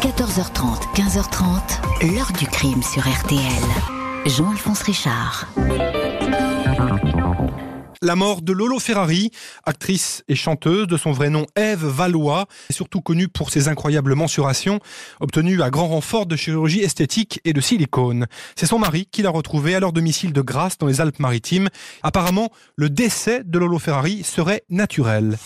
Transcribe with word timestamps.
14h30, 0.00 0.94
15h30, 0.94 2.14
l'heure 2.14 2.32
du 2.38 2.46
crime 2.46 2.82
sur 2.82 3.02
RTL. 3.06 3.38
Jean-Alphonse 4.24 4.80
Richard. 4.80 5.46
La 8.00 8.16
mort 8.16 8.40
de 8.40 8.54
Lolo 8.54 8.78
Ferrari, 8.78 9.30
actrice 9.66 10.24
et 10.26 10.34
chanteuse 10.34 10.86
de 10.86 10.96
son 10.96 11.12
vrai 11.12 11.28
nom 11.28 11.44
Ève 11.54 11.84
Valois, 11.84 12.46
est 12.70 12.72
surtout 12.72 13.02
connue 13.02 13.28
pour 13.28 13.50
ses 13.50 13.68
incroyables 13.68 14.14
mensurations 14.14 14.80
obtenues 15.20 15.60
à 15.60 15.68
grand 15.68 15.88
renfort 15.88 16.24
de 16.24 16.34
chirurgie 16.34 16.80
esthétique 16.80 17.42
et 17.44 17.52
de 17.52 17.60
silicone. 17.60 18.26
C'est 18.56 18.64
son 18.64 18.78
mari 18.78 19.06
qui 19.12 19.20
l'a 19.20 19.28
retrouvée 19.28 19.74
à 19.74 19.80
leur 19.80 19.92
domicile 19.92 20.32
de 20.32 20.40
Grasse 20.40 20.78
dans 20.78 20.86
les 20.86 21.02
Alpes-Maritimes. 21.02 21.68
Apparemment, 22.02 22.48
le 22.74 22.88
décès 22.88 23.42
de 23.44 23.58
Lolo 23.58 23.78
Ferrari 23.78 24.22
serait 24.24 24.62
naturel. 24.70 25.36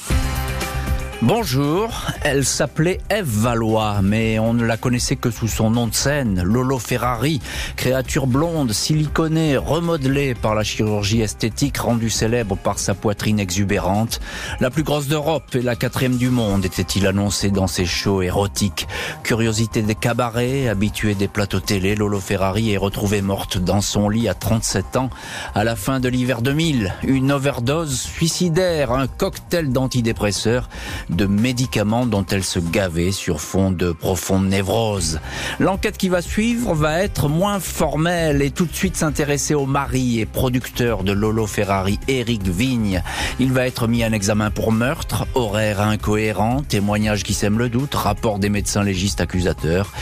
Bonjour, 1.22 1.90
elle 2.22 2.44
s'appelait 2.44 3.00
Eve 3.08 3.24
Valois, 3.24 4.02
mais 4.02 4.38
on 4.40 4.52
ne 4.52 4.64
la 4.64 4.76
connaissait 4.76 5.14
que 5.14 5.30
sous 5.30 5.46
son 5.46 5.70
nom 5.70 5.86
de 5.86 5.94
scène, 5.94 6.42
Lolo 6.42 6.78
Ferrari, 6.78 7.40
créature 7.76 8.26
blonde, 8.26 8.72
siliconée, 8.72 9.56
remodelée 9.56 10.34
par 10.34 10.54
la 10.56 10.64
chirurgie 10.64 11.22
esthétique, 11.22 11.78
rendue 11.78 12.10
célèbre 12.10 12.56
par 12.56 12.78
sa 12.80 12.94
poitrine 12.94 13.38
exubérante. 13.38 14.20
La 14.60 14.70
plus 14.70 14.82
grosse 14.82 15.06
d'Europe 15.06 15.54
et 15.54 15.62
la 15.62 15.76
quatrième 15.76 16.16
du 16.16 16.30
monde, 16.30 16.64
était-il 16.64 17.06
annoncé 17.06 17.50
dans 17.50 17.68
ses 17.68 17.86
shows 17.86 18.20
érotiques. 18.20 18.88
Curiosité 19.22 19.82
des 19.82 19.94
cabarets, 19.94 20.68
habituée 20.68 21.14
des 21.14 21.28
plateaux 21.28 21.60
télé, 21.60 21.94
Lolo 21.94 22.20
Ferrari 22.20 22.72
est 22.72 22.76
retrouvée 22.76 23.22
morte 23.22 23.56
dans 23.56 23.80
son 23.80 24.08
lit 24.08 24.28
à 24.28 24.34
37 24.34 24.96
ans, 24.96 25.10
à 25.54 25.62
la 25.62 25.76
fin 25.76 26.00
de 26.00 26.08
l'hiver 26.08 26.42
2000. 26.42 26.92
Une 27.04 27.32
overdose 27.32 28.00
suicidaire, 28.00 28.92
un 28.92 29.06
cocktail 29.06 29.70
d'antidépresseurs 29.72 30.68
de 31.14 31.26
médicaments 31.26 32.06
dont 32.06 32.24
elle 32.30 32.44
se 32.44 32.58
gavait 32.58 33.12
sur 33.12 33.40
fond 33.40 33.70
de 33.70 33.92
profonde 33.92 34.46
névrose. 34.48 35.20
L'enquête 35.58 35.96
qui 35.96 36.08
va 36.08 36.22
suivre 36.22 36.74
va 36.74 37.02
être 37.02 37.28
moins 37.28 37.60
formelle 37.60 38.42
et 38.42 38.50
tout 38.50 38.66
de 38.66 38.74
suite 38.74 38.96
s'intéresser 38.96 39.54
au 39.54 39.66
mari 39.66 40.20
et 40.20 40.26
producteur 40.26 41.04
de 41.04 41.12
Lolo 41.12 41.46
Ferrari, 41.46 41.98
Eric 42.08 42.42
Vigne. 42.46 43.02
Il 43.38 43.52
va 43.52 43.66
être 43.66 43.88
mis 43.88 44.04
en 44.04 44.12
examen 44.12 44.50
pour 44.50 44.72
meurtre, 44.72 45.26
horaire 45.34 45.80
incohérent, 45.80 46.62
témoignage 46.62 47.22
qui 47.22 47.34
sème 47.34 47.58
le 47.58 47.68
doute, 47.68 47.94
rapport 47.94 48.38
des 48.38 48.48
médecins 48.48 48.84
légistes 48.84 49.20
accusateurs. 49.20 49.92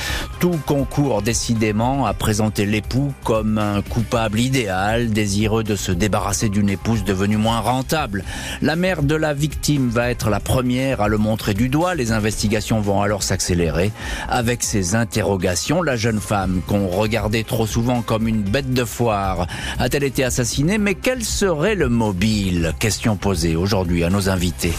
Tout 0.40 0.58
concourt 0.66 1.22
décidément 1.22 2.06
à 2.06 2.14
présenter 2.14 2.66
l'époux 2.66 3.12
comme 3.24 3.58
un 3.58 3.82
coupable 3.82 4.40
idéal, 4.40 5.10
désireux 5.10 5.64
de 5.64 5.76
se 5.76 5.92
débarrasser 5.92 6.48
d'une 6.48 6.68
épouse 6.68 7.04
devenue 7.04 7.36
moins 7.36 7.60
rentable. 7.60 8.24
La 8.60 8.76
mère 8.76 9.02
de 9.02 9.14
la 9.14 9.34
victime 9.34 9.88
va 9.88 10.10
être 10.10 10.30
la 10.30 10.40
première 10.40 10.91
à 11.00 11.08
le 11.08 11.18
montrer 11.18 11.54
du 11.54 11.68
doigt. 11.68 11.94
Les 11.94 12.12
investigations 12.12 12.80
vont 12.80 13.00
alors 13.00 13.22
s'accélérer. 13.22 13.92
Avec 14.28 14.62
ces 14.62 14.94
interrogations, 14.94 15.82
la 15.82 15.96
jeune 15.96 16.20
femme 16.20 16.60
qu'on 16.66 16.88
regardait 16.88 17.44
trop 17.44 17.66
souvent 17.66 18.02
comme 18.02 18.28
une 18.28 18.42
bête 18.42 18.72
de 18.72 18.84
foire 18.84 19.46
a-t-elle 19.78 20.04
été 20.04 20.24
assassinée? 20.24 20.78
Mais 20.78 20.94
quel 20.94 21.24
serait 21.24 21.74
le 21.74 21.88
mobile? 21.88 22.74
Question 22.78 23.16
posée 23.16 23.56
aujourd'hui 23.56 24.04
à 24.04 24.10
nos 24.10 24.28
invités. 24.28 24.72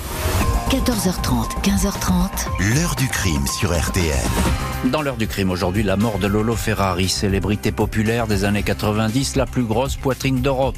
14h30, 0.73 1.61
15h30. 1.61 2.73
L'heure 2.73 2.95
du 2.95 3.07
crime 3.07 3.45
sur 3.45 3.79
RTL. 3.79 4.17
Dans 4.85 5.03
l'heure 5.03 5.17
du 5.17 5.27
crime 5.27 5.51
aujourd'hui, 5.51 5.83
la 5.83 5.97
mort 5.97 6.17
de 6.17 6.25
Lolo 6.25 6.55
Ferrari, 6.55 7.09
célébrité 7.09 7.71
populaire 7.71 8.25
des 8.25 8.43
années 8.43 8.63
90, 8.63 9.35
la 9.35 9.45
plus 9.45 9.65
grosse 9.65 9.97
poitrine 9.97 10.41
d'Europe, 10.41 10.75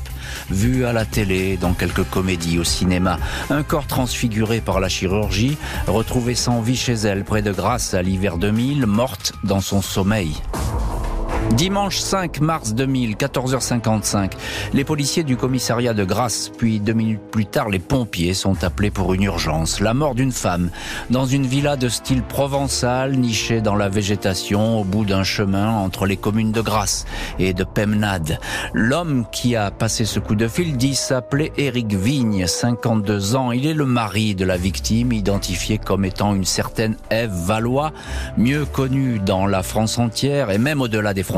vue 0.50 0.84
à 0.84 0.92
la 0.92 1.06
télé, 1.06 1.56
dans 1.56 1.72
quelques 1.72 2.04
comédies, 2.10 2.60
au 2.60 2.66
cinéma. 2.66 3.20
Un 3.50 3.64
corps 3.64 3.88
transfiguré 3.88 4.60
par 4.60 4.82
la 4.82 4.90
chirurgie, 4.90 5.58
retrouvé 5.88 6.36
sans 6.36 6.60
vie 6.60 6.76
chez 6.76 6.96
elle, 6.96 7.24
près 7.24 7.42
de 7.42 7.54
Grasse 7.54 7.94
à 7.94 8.02
l'hiver 8.02 8.38
2000, 8.38 8.86
morte 8.88 9.32
dans 9.46 9.62
son 9.62 9.82
sommeil. 9.82 10.36
Dimanche 11.52 12.00
5 12.00 12.42
mars 12.42 12.74
2000, 12.74 13.16
14h55, 13.16 14.32
les 14.74 14.84
policiers 14.84 15.24
du 15.24 15.38
commissariat 15.38 15.94
de 15.94 16.04
Grasse, 16.04 16.52
puis 16.58 16.82
deux 16.82 16.94
minutes 16.94 17.22
plus 17.32 17.46
tard, 17.46 17.70
les 17.70 17.80
pompiers 17.80 18.34
sont 18.34 18.62
appelés 18.66 18.92
pour 18.92 19.14
une 19.14 19.24
urgence. 19.24 19.80
La 19.80 19.94
mort 19.94 20.16
d'une 20.16 20.34
femme 20.34 20.70
dans 21.12 21.26
une 21.26 21.46
villa 21.46 21.78
de 21.78 21.88
style 21.88 22.24
provençal 22.24 23.16
nichée 23.16 23.62
dans 23.62 23.76
la 23.76 23.88
végétation 23.88 24.82
au 24.82 24.84
bout 24.84 25.06
d'un 25.06 25.24
chemin 25.24 25.72
entre 25.72 26.06
les 26.06 26.18
communes 26.18 26.52
de 26.52 26.60
Grasse 26.60 27.06
et 27.40 27.54
de 27.54 27.64
Pemnade. 27.64 28.38
L'homme 28.74 29.26
qui 29.32 29.56
a 29.56 29.72
passé 29.72 30.04
ce 30.04 30.20
coup 30.20 30.36
de 30.36 30.50
fil 30.50 30.76
dit 30.76 30.96
s'appeler 30.96 31.54
Éric 31.58 31.94
Vigne, 31.94 32.48
52 32.48 33.36
ans. 33.36 33.54
Il 33.54 33.66
est 33.66 33.74
le 33.74 33.86
mari 33.86 34.36
de 34.36 34.44
la 34.44 34.58
victime, 34.58 35.14
identifié 35.14 35.78
comme 35.78 36.04
étant 36.04 36.36
une 36.36 36.44
certaine 36.44 36.98
Ève 37.10 37.32
Valois, 37.32 37.94
mieux 38.38 38.66
connue 38.66 39.20
dans 39.20 39.48
la 39.48 39.64
France 39.64 40.00
entière 40.00 40.52
et 40.52 40.58
même 40.58 40.82
au-delà 40.82 41.14
des 41.14 41.24
frontières 41.24 41.35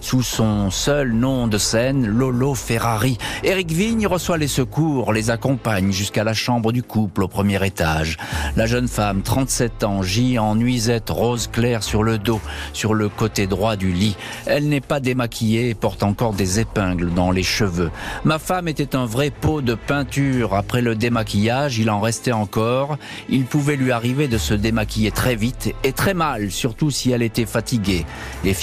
sous 0.00 0.22
son 0.22 0.72
seul 0.72 1.12
nom 1.12 1.46
de 1.46 1.56
scène, 1.56 2.04
Lolo 2.04 2.54
Ferrari. 2.54 3.16
Eric 3.44 3.70
Vigne 3.70 4.08
reçoit 4.08 4.38
les 4.38 4.48
secours, 4.48 5.12
les 5.12 5.30
accompagne 5.30 5.92
jusqu'à 5.92 6.24
la 6.24 6.34
chambre 6.34 6.72
du 6.72 6.82
couple 6.82 7.22
au 7.22 7.28
premier 7.28 7.64
étage. 7.64 8.16
La 8.56 8.66
jeune 8.66 8.88
femme, 8.88 9.22
37 9.22 9.84
ans, 9.84 10.02
gît 10.02 10.40
en 10.40 10.56
nuisette 10.56 11.10
rose 11.10 11.46
claire 11.46 11.84
sur 11.84 12.02
le 12.02 12.18
dos, 12.18 12.40
sur 12.72 12.92
le 12.92 13.08
côté 13.08 13.46
droit 13.46 13.76
du 13.76 13.92
lit. 13.92 14.16
Elle 14.46 14.68
n'est 14.68 14.80
pas 14.80 14.98
démaquillée 14.98 15.68
et 15.68 15.74
porte 15.74 16.02
encore 16.02 16.32
des 16.32 16.58
épingles 16.58 17.14
dans 17.14 17.30
les 17.30 17.44
cheveux. 17.44 17.92
Ma 18.24 18.40
femme 18.40 18.66
était 18.66 18.96
un 18.96 19.06
vrai 19.06 19.30
pot 19.30 19.62
de 19.62 19.74
peinture. 19.74 20.54
Après 20.54 20.82
le 20.82 20.96
démaquillage, 20.96 21.78
il 21.78 21.88
en 21.88 22.00
restait 22.00 22.32
encore. 22.32 22.98
Il 23.28 23.44
pouvait 23.44 23.76
lui 23.76 23.92
arriver 23.92 24.26
de 24.26 24.38
se 24.38 24.54
démaquiller 24.54 25.12
très 25.12 25.36
vite 25.36 25.72
et 25.84 25.92
très 25.92 26.14
mal, 26.14 26.50
surtout 26.50 26.90
si 26.90 27.12
elle 27.12 27.22
était 27.22 27.46
fatiguée 27.46 28.04
et 28.44 28.54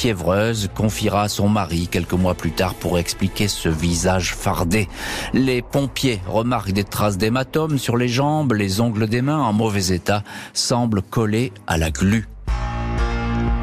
confiera 0.73 1.23
à 1.23 1.29
son 1.29 1.49
mari 1.49 1.87
quelques 1.89 2.13
mois 2.13 2.33
plus 2.33 2.51
tard 2.51 2.73
pour 2.75 2.97
expliquer 2.97 3.47
ce 3.47 3.69
visage 3.69 4.33
fardé. 4.33 4.87
Les 5.33 5.61
pompiers 5.61 6.19
remarquent 6.27 6.71
des 6.71 6.83
traces 6.83 7.17
d'hématomes 7.17 7.77
sur 7.77 7.97
les 7.97 8.07
jambes, 8.07 8.53
les 8.53 8.81
ongles 8.81 9.07
des 9.07 9.21
mains 9.21 9.41
en 9.41 9.53
mauvais 9.53 9.93
état 9.93 10.23
semblent 10.53 11.01
collés 11.01 11.51
à 11.67 11.77
la 11.77 11.91
glu. 11.91 12.27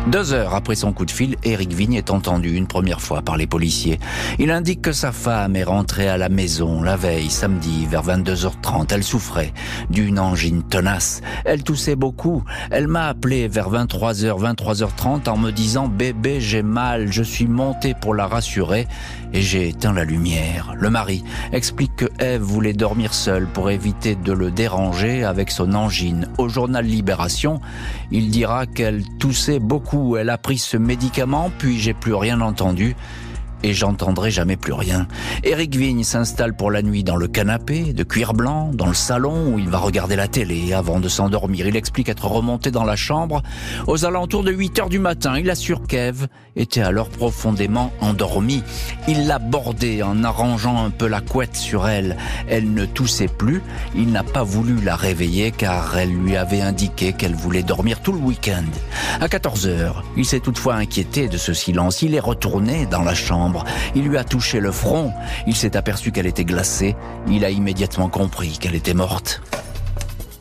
Deux 0.07 0.33
heures 0.33 0.55
après 0.55 0.75
son 0.75 0.93
coup 0.93 1.05
de 1.05 1.11
fil, 1.11 1.37
Eric 1.45 1.71
Vigne 1.73 1.93
est 1.95 2.11
entendu 2.11 2.57
une 2.57 2.67
première 2.67 3.03
fois 3.03 3.21
par 3.21 3.37
les 3.37 3.47
policiers. 3.47 3.99
Il 4.39 4.51
indique 4.51 4.81
que 4.81 4.93
sa 4.93 5.13
femme 5.13 5.55
est 5.55 5.65
rentrée 5.65 6.09
à 6.09 6.17
la 6.17 6.31
maison 6.31 6.81
la 6.81 6.97
veille, 6.97 7.29
samedi, 7.29 7.85
vers 7.85 8.05
22h30. 8.05 8.87
Elle 8.91 9.05
souffrait 9.05 9.53
d'une 9.91 10.19
angine 10.19 10.63
tenace. 10.63 11.21
Elle 11.45 11.63
toussait 11.63 11.97
beaucoup. 11.97 12.43
Elle 12.71 12.89
m'a 12.89 13.09
appelé 13.09 13.49
vers 13.49 13.71
23h, 13.71 14.55
23h30 14.55 15.29
en 15.29 15.37
me 15.37 15.51
disant 15.51 15.89
bébé, 15.89 16.41
j'ai 16.41 16.63
mal. 16.63 17.13
Je 17.13 17.23
suis 17.23 17.47
monté 17.47 17.93
pour 17.93 18.15
la 18.15 18.27
rassurer 18.27 18.87
et 19.35 19.43
j'ai 19.43 19.69
éteint 19.69 19.93
la 19.93 20.05
lumière. 20.05 20.75
Le 20.79 20.89
mari 20.89 21.23
explique 21.53 21.97
que 21.97 22.07
Eve 22.19 22.41
voulait 22.41 22.73
dormir 22.73 23.13
seule 23.13 23.47
pour 23.47 23.69
éviter 23.71 24.15
de 24.15 24.33
le 24.33 24.51
déranger 24.51 25.25
avec 25.25 25.51
son 25.51 25.75
angine. 25.75 26.29
Au 26.39 26.49
journal 26.49 26.87
Libération, 26.87 27.61
il 28.11 28.31
dira 28.31 28.65
qu'elle 28.65 29.03
toussait 29.19 29.59
beaucoup 29.59 29.88
elle 30.17 30.31
a 30.31 30.39
pris 30.39 30.59
ce 30.59 30.77
médicament, 30.77 31.51
puis 31.59 31.79
j'ai 31.79 31.95
plus 31.95 32.15
rien 32.15 32.41
entendu 32.41 32.95
et 33.63 33.73
j'entendrai 33.73 34.31
jamais 34.31 34.57
plus 34.57 34.73
rien. 34.73 35.07
Eric 35.45 35.75
Vigne 35.75 36.05
s'installe 36.05 36.55
pour 36.55 36.71
la 36.71 36.83
nuit 36.83 37.05
dans 37.05 37.17
le 37.17 37.29
canapé 37.29 37.93
de 37.93 38.03
cuir 38.03 38.35
blanc, 38.35 38.71
dans 38.73 38.87
le 38.87 38.95
salon 38.95 39.53
où 39.53 39.59
il 39.59 39.69
va 39.69 39.79
regarder 39.79 40.17
la 40.17 40.29
télé 40.29 40.73
avant 40.73 41.01
de 41.01 41.09
s'endormir. 41.09 41.67
Il 41.67 41.77
explique 41.77 42.09
être 42.09 42.27
remonté 42.27 42.71
dans 42.71 42.85
la 42.85 42.97
chambre 42.97 43.43
aux 43.87 44.05
alentours 44.05 44.45
de 44.45 44.53
8 44.53 44.79
heures 44.79 44.89
du 44.89 44.99
matin. 44.99 45.39
Il 45.39 45.51
assure 45.51 45.87
qu'Ève 45.87 46.29
était 46.57 46.81
alors 46.81 47.09
profondément 47.09 47.93
endormie. 48.01 48.63
Il 49.07 49.27
l'a 49.27 49.39
bordée 49.39 50.03
en 50.03 50.25
arrangeant 50.25 50.85
un 50.85 50.91
peu 50.91 51.07
la 51.07 51.21
couette 51.21 51.57
sur 51.57 51.89
elle. 51.89 52.17
Elle 52.49 52.73
ne 52.73 52.85
toussait 52.85 53.29
plus. 53.29 53.63
Il 53.95 54.11
n'a 54.11 54.25
pas 54.25 54.43
voulu 54.43 54.81
la 54.81 54.97
réveiller 54.97 55.51
car 55.51 55.97
elle 55.97 56.13
lui 56.13 56.37
avait 56.37 56.61
indiqué 56.61 57.13
qu'elle 57.13 57.35
voulait 57.35 57.63
dormir 57.63 58.01
tout 58.01 58.13
le 58.13 58.19
week-end. 58.19 58.65
À 59.21 59.29
14 59.29 59.67
heures, 59.67 60.05
il 60.17 60.25
s'est 60.25 60.41
toutefois 60.41 60.75
inquiété 60.75 61.29
de 61.29 61.39
ce 61.39 61.53
silence. 61.53 62.03
Il 62.03 62.15
est 62.15 62.21
retourné 62.21 62.87
dans 62.87 63.03
la 63.03 63.15
chambre 63.15 63.48
il 63.95 64.05
lui 64.05 64.17
a 64.17 64.25
touché 64.25 64.61
le 64.61 64.73
front. 64.73 65.13
Il 65.47 65.57
s'est 65.57 65.77
aperçu 65.77 66.13
qu'elle 66.13 66.27
était 66.27 66.45
glacée. 66.45 66.97
Il 67.29 67.45
a 67.45 67.51
immédiatement 67.51 68.09
compris 68.09 68.59
qu'elle 68.59 68.75
était 68.75 68.95
morte. 68.95 69.43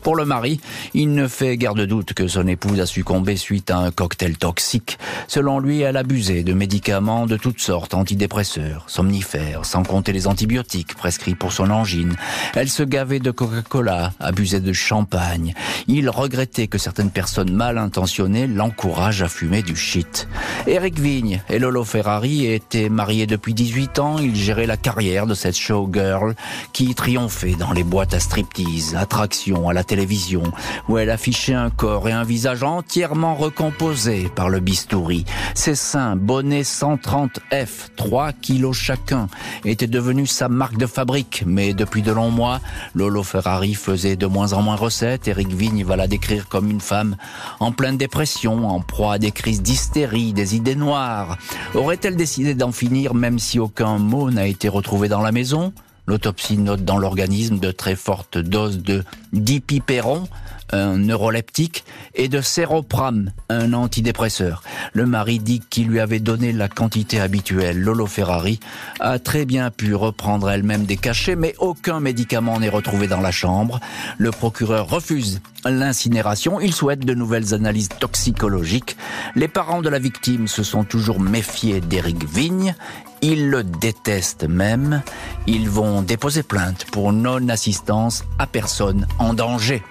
Pour 0.02 0.16
le 0.16 0.24
mari, 0.24 0.60
il 0.94 1.12
ne 1.14 1.28
fait 1.28 1.56
guère 1.56 1.74
de 1.74 1.84
doute 1.84 2.14
que 2.14 2.28
son 2.28 2.46
épouse 2.46 2.80
a 2.80 2.86
succombé 2.86 3.36
suite 3.36 3.70
à 3.70 3.78
un 3.78 3.90
cocktail 3.90 4.36
toxique. 4.36 4.98
Selon 5.26 5.58
lui, 5.58 5.80
elle 5.80 5.96
abusait 5.96 6.42
de 6.42 6.52
médicaments 6.52 7.26
de 7.26 7.36
toutes 7.36 7.60
sortes, 7.60 7.94
antidépresseurs, 7.94 8.84
somnifères, 8.86 9.64
sans 9.64 9.82
compter 9.82 10.12
les 10.12 10.26
antibiotiques 10.26 10.94
prescrits 10.94 11.34
pour 11.34 11.52
son 11.52 11.70
angine. 11.70 12.16
Elle 12.54 12.68
se 12.68 12.82
gavait 12.82 13.20
de 13.20 13.30
Coca-Cola, 13.30 14.12
abusait 14.20 14.60
de 14.60 14.72
champagne. 14.72 15.54
Il 15.86 16.08
regrettait 16.08 16.68
que 16.68 16.78
certaines 16.78 17.10
personnes 17.10 17.52
mal 17.52 17.78
intentionnées 17.78 18.46
l'encouragent 18.46 19.22
à 19.22 19.28
fumer 19.28 19.62
du 19.62 19.76
shit. 19.76 20.28
Eric 20.66 20.98
Vigne 20.98 21.42
et 21.48 21.58
Lolo 21.58 21.84
Ferrari 21.84 22.46
étaient 22.46 22.88
mariés 22.88 23.26
depuis 23.26 23.54
18 23.54 23.98
ans. 23.98 24.18
Ils 24.18 24.36
géraient 24.36 24.66
la 24.66 24.76
carrière 24.76 25.26
de 25.26 25.34
cette 25.34 25.56
showgirl 25.56 26.34
qui 26.72 26.94
triomphait 26.94 27.56
dans 27.56 27.72
les 27.72 27.84
boîtes 27.84 28.14
à 28.14 28.20
striptease, 28.20 28.94
attractions 28.96 29.68
à 29.68 29.72
la 29.72 29.84
télévision, 29.88 30.44
où 30.88 30.98
elle 30.98 31.10
affichait 31.10 31.54
un 31.54 31.70
corps 31.70 32.08
et 32.08 32.12
un 32.12 32.22
visage 32.22 32.62
entièrement 32.62 33.34
recomposés 33.34 34.30
par 34.34 34.48
le 34.48 34.60
bistouri. 34.60 35.24
Ses 35.54 35.74
seins, 35.74 36.14
bonnets 36.14 36.62
130F, 36.62 37.88
3 37.96 38.32
kilos 38.32 38.76
chacun, 38.76 39.26
étaient 39.64 39.88
devenus 39.88 40.30
sa 40.30 40.48
marque 40.48 40.76
de 40.76 40.86
fabrique. 40.86 41.42
Mais 41.46 41.74
depuis 41.74 42.02
de 42.02 42.12
longs 42.12 42.30
mois, 42.30 42.60
Lolo 42.94 43.22
Ferrari 43.22 43.74
faisait 43.74 44.16
de 44.16 44.26
moins 44.26 44.52
en 44.52 44.62
moins 44.62 44.76
recette. 44.76 45.26
Eric 45.26 45.48
Vigne 45.48 45.84
va 45.84 45.96
la 45.96 46.06
décrire 46.06 46.48
comme 46.48 46.70
une 46.70 46.80
femme 46.80 47.16
en 47.58 47.72
pleine 47.72 47.96
dépression, 47.96 48.68
en 48.68 48.80
proie 48.80 49.14
à 49.14 49.18
des 49.18 49.32
crises 49.32 49.62
d'hystérie, 49.62 50.32
des 50.32 50.54
idées 50.54 50.76
noires. 50.76 51.38
Aurait-elle 51.74 52.16
décidé 52.16 52.54
d'en 52.54 52.72
finir 52.72 53.14
même 53.14 53.38
si 53.38 53.58
aucun 53.58 53.98
mot 53.98 54.30
n'a 54.30 54.46
été 54.46 54.68
retrouvé 54.68 55.08
dans 55.08 55.22
la 55.22 55.32
maison? 55.32 55.72
L'autopsie 56.08 56.56
note 56.56 56.86
dans 56.86 56.96
l'organisme 56.96 57.58
de 57.58 57.70
très 57.70 57.94
fortes 57.94 58.38
doses 58.38 58.78
de 58.78 59.04
dipyperon, 59.34 60.26
un 60.72 60.98
neuroleptique, 60.98 61.84
et 62.14 62.28
de 62.28 62.40
séropram, 62.40 63.30
un 63.48 63.72
antidépresseur. 63.72 64.62
Le 64.92 65.06
mari 65.06 65.38
dit 65.38 65.60
qu'il 65.60 65.88
lui 65.88 66.00
avait 66.00 66.20
donné 66.20 66.52
la 66.52 66.68
quantité 66.68 67.20
habituelle. 67.20 67.80
Lolo 67.80 68.06
Ferrari 68.06 68.60
a 69.00 69.18
très 69.18 69.44
bien 69.44 69.70
pu 69.70 69.94
reprendre 69.94 70.50
elle-même 70.50 70.84
des 70.84 70.96
cachets, 70.96 71.36
mais 71.36 71.54
aucun 71.58 72.00
médicament 72.00 72.58
n'est 72.60 72.68
retrouvé 72.68 73.06
dans 73.06 73.20
la 73.20 73.30
chambre. 73.30 73.80
Le 74.18 74.30
procureur 74.30 74.88
refuse 74.88 75.40
l'incinération. 75.64 76.60
Il 76.60 76.72
souhaite 76.72 77.04
de 77.04 77.14
nouvelles 77.14 77.54
analyses 77.54 77.88
toxicologiques. 77.88 78.96
Les 79.34 79.48
parents 79.48 79.82
de 79.82 79.88
la 79.88 79.98
victime 79.98 80.48
se 80.48 80.62
sont 80.62 80.84
toujours 80.84 81.20
méfiés 81.20 81.80
d'Éric 81.80 82.28
Vigne. 82.28 82.74
Ils 83.22 83.50
le 83.50 83.64
détestent 83.64 84.48
même. 84.48 85.02
Ils 85.46 85.68
vont 85.68 86.02
déposer 86.02 86.42
plainte 86.42 86.86
pour 86.92 87.12
non-assistance 87.12 88.24
à 88.38 88.46
personne 88.46 89.06
en 89.18 89.34
danger. 89.34 89.82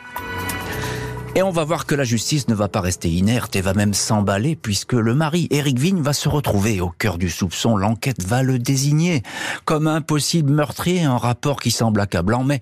Et 1.36 1.44
on 1.44 1.52
va 1.52 1.64
voir 1.64 1.86
que 1.86 1.94
la 1.94 2.04
justice 2.04 2.48
ne 2.48 2.56
va 2.56 2.68
pas 2.68 2.82
rester 2.82 3.10
inerte 3.10 3.56
et 3.56 3.62
va 3.62 3.76
même 3.76 3.94
s'emballer 3.94 4.56
puisque 4.56 4.94
le 4.94 5.14
mari, 5.14 5.48
Éric 5.52 5.78
Vigne, 5.78 6.02
va 6.02 6.14
se 6.14 6.30
retrouver 6.30 6.82
au 6.82 6.90
cœur 6.90 7.20
du 7.20 7.30
soupçon. 7.30 7.78
L'enquête 7.78 8.24
va 8.24 8.42
le 8.42 8.58
désigner 8.58 9.22
comme 9.64 9.86
un 9.86 10.02
possible 10.02 10.52
meurtrier, 10.52 11.04
un 11.04 11.18
rapport 11.18 11.60
qui 11.60 11.70
semble 11.70 12.02
accablant. 12.02 12.44
Mais 12.44 12.60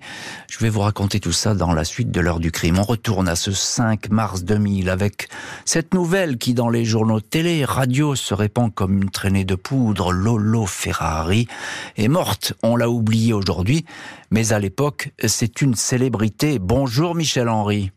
je 0.50 0.58
vais 0.58 0.68
vous 0.68 0.80
raconter 0.80 1.20
tout 1.20 1.32
ça 1.32 1.54
dans 1.54 1.72
la 1.72 1.84
suite 1.84 2.10
de 2.10 2.20
l'heure 2.20 2.38
du 2.38 2.52
crime. 2.52 2.78
On 2.78 2.82
retourne 2.82 3.28
à 3.28 3.36
ce 3.36 3.50
5 3.50 4.10
mars 4.10 4.44
2000 4.44 4.90
avec 4.90 5.28
cette 5.64 5.94
nouvelle 5.94 6.36
qui 6.36 6.52
dans 6.52 6.68
les 6.68 6.84
journaux 6.84 7.20
télé, 7.20 7.64
radio 7.64 8.14
se 8.14 8.34
répand 8.34 8.74
comme 8.74 9.02
une 9.02 9.10
traînée 9.10 9.44
de 9.44 9.54
poudre. 9.54 10.12
Lolo 10.12 10.66
Ferrari 10.66 11.48
est 11.96 12.08
morte. 12.08 12.52
On 12.62 12.76
l'a 12.76 12.90
oublié 12.90 13.32
aujourd'hui. 13.32 13.86
Mais 14.30 14.52
à 14.52 14.58
l'époque, 14.58 15.12
c'est 15.24 15.62
une 15.62 15.74
célébrité. 15.74 16.58
Bonjour 16.58 17.14
Michel 17.14 17.48
Henry. 17.48 17.90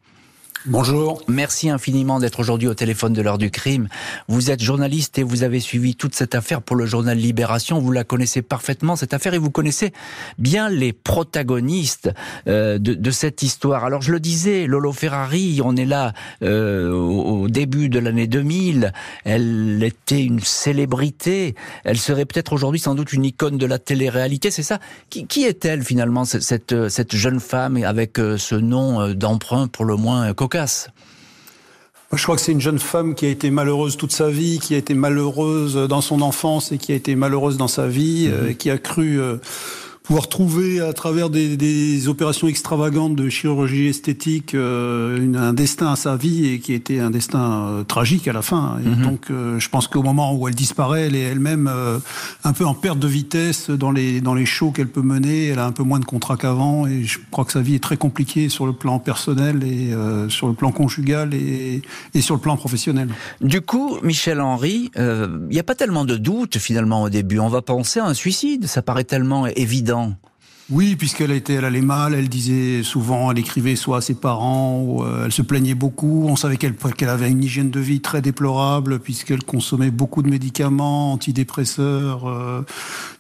Bonjour. 0.65 1.23
Merci 1.29 1.69
infiniment 1.69 2.19
d'être 2.19 2.41
aujourd'hui 2.41 2.67
au 2.67 2.73
téléphone 2.73 3.13
de 3.13 3.21
l'heure 3.21 3.38
du 3.38 3.50
crime. 3.50 3.88
Vous 4.27 4.51
êtes 4.51 4.61
journaliste 4.61 5.17
et 5.17 5.23
vous 5.23 5.44
avez 5.44 5.61
suivi 5.61 5.95
toute 5.95 6.13
cette 6.13 6.35
affaire 6.35 6.61
pour 6.61 6.75
le 6.75 6.85
journal 6.85 7.17
Libération. 7.17 7.79
Vous 7.79 7.94
la 7.94 8.03
connaissez 8.03 8.41
parfaitement, 8.41 8.97
cette 8.97 9.13
affaire, 9.13 9.33
et 9.33 9.38
vous 9.38 9.51
connaissez 9.51 9.94
bien 10.38 10.67
les 10.67 10.91
protagonistes 10.91 12.11
euh, 12.47 12.77
de, 12.77 12.94
de, 12.94 13.11
cette 13.11 13.41
histoire. 13.41 13.85
Alors 13.85 14.01
je 14.01 14.11
le 14.11 14.19
disais, 14.19 14.67
Lolo 14.67 14.91
Ferrari, 14.91 15.61
on 15.63 15.77
est 15.77 15.85
là 15.85 16.11
euh, 16.44 16.91
au 16.91 17.47
début 17.47 17.88
de 17.88 18.00
l'année 18.00 18.27
2000. 18.27 18.91
Elle 19.23 19.81
était 19.81 20.21
une 20.21 20.41
célébrité. 20.41 21.56
Elle 21.85 21.97
serait 21.97 22.25
peut-être 22.25 22.51
aujourd'hui 22.51 22.81
sans 22.81 22.95
doute 22.95 23.13
une 23.13 23.23
icône 23.23 23.57
de 23.57 23.65
la 23.65 23.79
télé-réalité. 23.79 24.51
C'est 24.51 24.63
ça 24.63 24.79
Qui, 25.09 25.25
qui 25.25 25.45
est-elle 25.45 25.83
finalement, 25.83 26.25
cette, 26.25 26.89
cette 26.89 27.15
jeune 27.15 27.39
femme 27.39 27.77
avec 27.77 28.19
euh, 28.19 28.38
ce 28.38 28.56
nom 28.56 29.13
d'emprunt 29.13 29.69
pour 29.69 29.85
le 29.85 29.95
moins 29.95 30.33
cocasse. 30.49 30.89
Je 32.11 32.23
crois 32.23 32.35
que 32.35 32.41
c'est 32.41 32.51
une 32.51 32.61
jeune 32.61 32.79
femme 32.79 33.13
qui 33.13 33.27
a 33.27 33.29
été 33.29 33.51
malheureuse 33.51 33.95
toute 33.95 34.11
sa 34.11 34.29
vie, 34.29 34.59
qui 34.59 34.73
a 34.73 34.77
été 34.77 34.95
malheureuse 34.95 35.75
dans 35.75 36.01
son 36.01 36.21
enfance 36.21 36.71
et 36.71 36.79
qui 36.79 36.91
a 36.91 36.95
été 36.95 37.15
malheureuse 37.15 37.57
dans 37.57 37.67
sa 37.67 37.87
vie, 37.87 38.27
mmh. 38.27 38.33
euh, 38.33 38.53
qui 38.53 38.71
a 38.71 38.79
cru 38.79 39.21
euh, 39.21 39.37
pouvoir 40.09 40.27
trouver 40.27 40.81
à 40.81 40.91
travers 40.91 41.29
des, 41.29 41.56
des, 41.56 42.07
opérations 42.07 42.47
extravagantes 42.47 43.15
de 43.15 43.29
chirurgie 43.29 43.85
esthétique 43.85 44.56
euh, 44.56 45.23
une, 45.23 45.35
un 45.35 45.53
destin 45.53 45.91
à 45.91 45.95
sa 45.95 46.15
vie 46.15 46.47
et 46.47 46.59
qui 46.59 46.73
était 46.73 46.97
un 46.97 47.11
destin 47.11 47.67
euh, 47.67 47.83
tragique 47.83 48.27
à 48.27 48.33
la 48.33 48.41
fin. 48.41 48.79
Et 48.83 48.88
mhm. 48.88 49.03
Donc 49.03 49.29
euh, 49.29 49.59
je 49.59 49.69
pense 49.69 49.88
qu'au 49.88 50.01
moment 50.01 50.33
où 50.33 50.47
elle 50.47 50.56
disparaît, 50.56 51.06
elle 51.06 51.15
est 51.15 51.21
elle-même 51.21 51.71
un 52.44 52.53
peu 52.53 52.65
en 52.65 52.73
perte 52.73 52.97
de 52.97 53.07
vitesse 53.07 53.69
dans 53.69 53.91
les 53.91 54.19
dans 54.19 54.33
les 54.33 54.47
shows 54.47 54.71
qu'elle 54.71 54.88
peut 54.88 55.03
mener. 55.03 55.50
Elle 55.50 55.59
a 55.59 55.67
un 55.67 55.71
peu 55.71 55.83
moins 55.83 56.00
de 56.00 56.06
contrats 56.06 56.38
qu'avant 56.38 56.88
et 56.88 57.03
je 57.03 57.19
crois 57.29 57.45
que 57.45 57.51
sa 57.51 57.61
vie 57.61 57.75
est 57.75 57.83
très 57.83 57.97
compliquée 57.97 58.50
sur 58.50 58.65
le 58.65 58.73
plan 58.73 58.97
personnel 58.97 59.63
et 59.63 59.94
sur 60.29 60.47
le 60.47 60.53
plan 60.56 60.71
conjugal 60.71 61.35
et, 61.35 61.83
et, 62.15 62.21
sur 62.21 62.33
le 62.33 62.41
plan 62.41 62.57
professionnel. 62.57 63.09
Du 63.41 63.61
coup, 63.61 64.00
Michel 64.01 64.41
Henry, 64.41 64.89
il 64.95 65.50
n'y 65.51 65.59
a 65.59 65.63
pas 65.63 65.75
tellement 65.75 66.06
de 66.06 66.15
doutes 66.15 66.57
finalement 66.57 67.03
au 67.03 67.09
début. 67.09 67.38
On 67.38 67.50
va 67.50 67.61
penser 67.61 68.00
à 68.00 68.06
un 68.06 68.15
suicide. 68.15 68.65
Ça 68.65 68.81
paraît 68.81 69.03
tellement 69.03 69.45
évident 69.45 69.98
oui, 70.71 70.95
puisqu'elle 70.95 71.31
était, 71.31 71.53
elle 71.53 71.65
allait 71.65 71.81
mal, 71.81 72.13
elle 72.13 72.29
disait 72.29 72.83
souvent, 72.83 73.31
elle 73.31 73.39
écrivait 73.39 73.75
soit 73.75 73.97
à 73.97 74.01
ses 74.01 74.13
parents, 74.13 74.97
euh, 74.99 75.25
elle 75.25 75.31
se 75.31 75.41
plaignait 75.41 75.73
beaucoup. 75.73 76.27
On 76.27 76.35
savait 76.35 76.57
qu'elle 76.57 76.75
qu'elle 76.75 77.09
avait 77.09 77.29
une 77.31 77.43
hygiène 77.43 77.71
de 77.71 77.79
vie 77.79 78.01
très 78.01 78.21
déplorable, 78.21 78.99
puisqu'elle 78.99 79.43
consommait 79.43 79.89
beaucoup 79.89 80.21
de 80.21 80.29
médicaments, 80.29 81.13
antidépresseurs, 81.13 82.29
euh, 82.29 82.61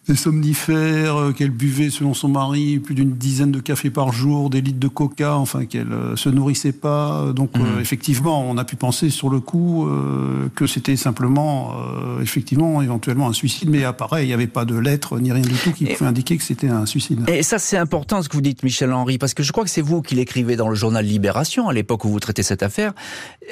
des 0.09 0.15
somnifères, 0.15 1.17
euh, 1.17 1.31
qu'elle 1.31 1.51
buvait, 1.51 1.89
selon 1.89 2.13
son 2.13 2.29
mari, 2.29 2.79
plus 2.79 2.95
d'une 2.95 3.11
dizaine 3.11 3.51
de 3.51 3.59
cafés 3.59 3.91
par 3.91 4.11
jour, 4.11 4.49
des 4.49 4.59
litres 4.59 4.79
de 4.79 4.87
coca, 4.87 5.35
enfin 5.35 5.65
qu'elle 5.65 5.91
euh, 5.91 6.15
se 6.15 6.29
nourrissait 6.29 6.71
pas. 6.71 7.31
Donc 7.35 7.55
mmh. 7.55 7.61
euh, 7.61 7.79
effectivement, 7.79 8.43
on 8.49 8.57
a 8.57 8.65
pu 8.65 8.75
penser 8.75 9.09
sur 9.09 9.29
le 9.29 9.39
coup 9.39 9.87
que 10.55 10.67
c'était 10.67 10.95
simplement, 10.95 11.75
effectivement, 12.21 12.81
éventuellement 12.81 13.27
un 13.27 13.33
suicide. 13.33 13.69
Mais 13.69 13.83
pareil, 13.93 14.25
il 14.25 14.27
n'y 14.27 14.33
avait 14.33 14.47
pas 14.47 14.65
de 14.65 14.75
lettre 14.75 15.19
ni 15.19 15.31
rien 15.31 15.43
du 15.43 15.55
tout 15.55 15.71
qui 15.71 15.85
pouvait 15.85 16.09
indiquer 16.09 16.37
que 16.37 16.43
c'était 16.43 16.69
un 16.69 16.85
suicide. 16.85 17.29
Et 17.29 17.43
ça, 17.43 17.59
c'est 17.59 17.77
important 17.77 18.21
ce 18.21 18.29
que 18.29 18.35
vous 18.35 18.41
dites, 18.41 18.63
Michel 18.63 18.91
Henry, 18.91 19.17
parce 19.17 19.33
que 19.33 19.43
je 19.43 19.51
crois 19.51 19.63
que 19.63 19.69
c'est 19.69 19.81
vous 19.81 20.01
qui 20.01 20.15
l'écrivez 20.15 20.55
dans 20.55 20.69
le 20.69 20.75
journal 20.75 21.05
Libération 21.05 21.69
à 21.69 21.73
l'époque 21.73 22.05
où 22.05 22.09
vous 22.09 22.19
traitez 22.19 22.43
cette 22.43 22.63
affaire. 22.63 22.93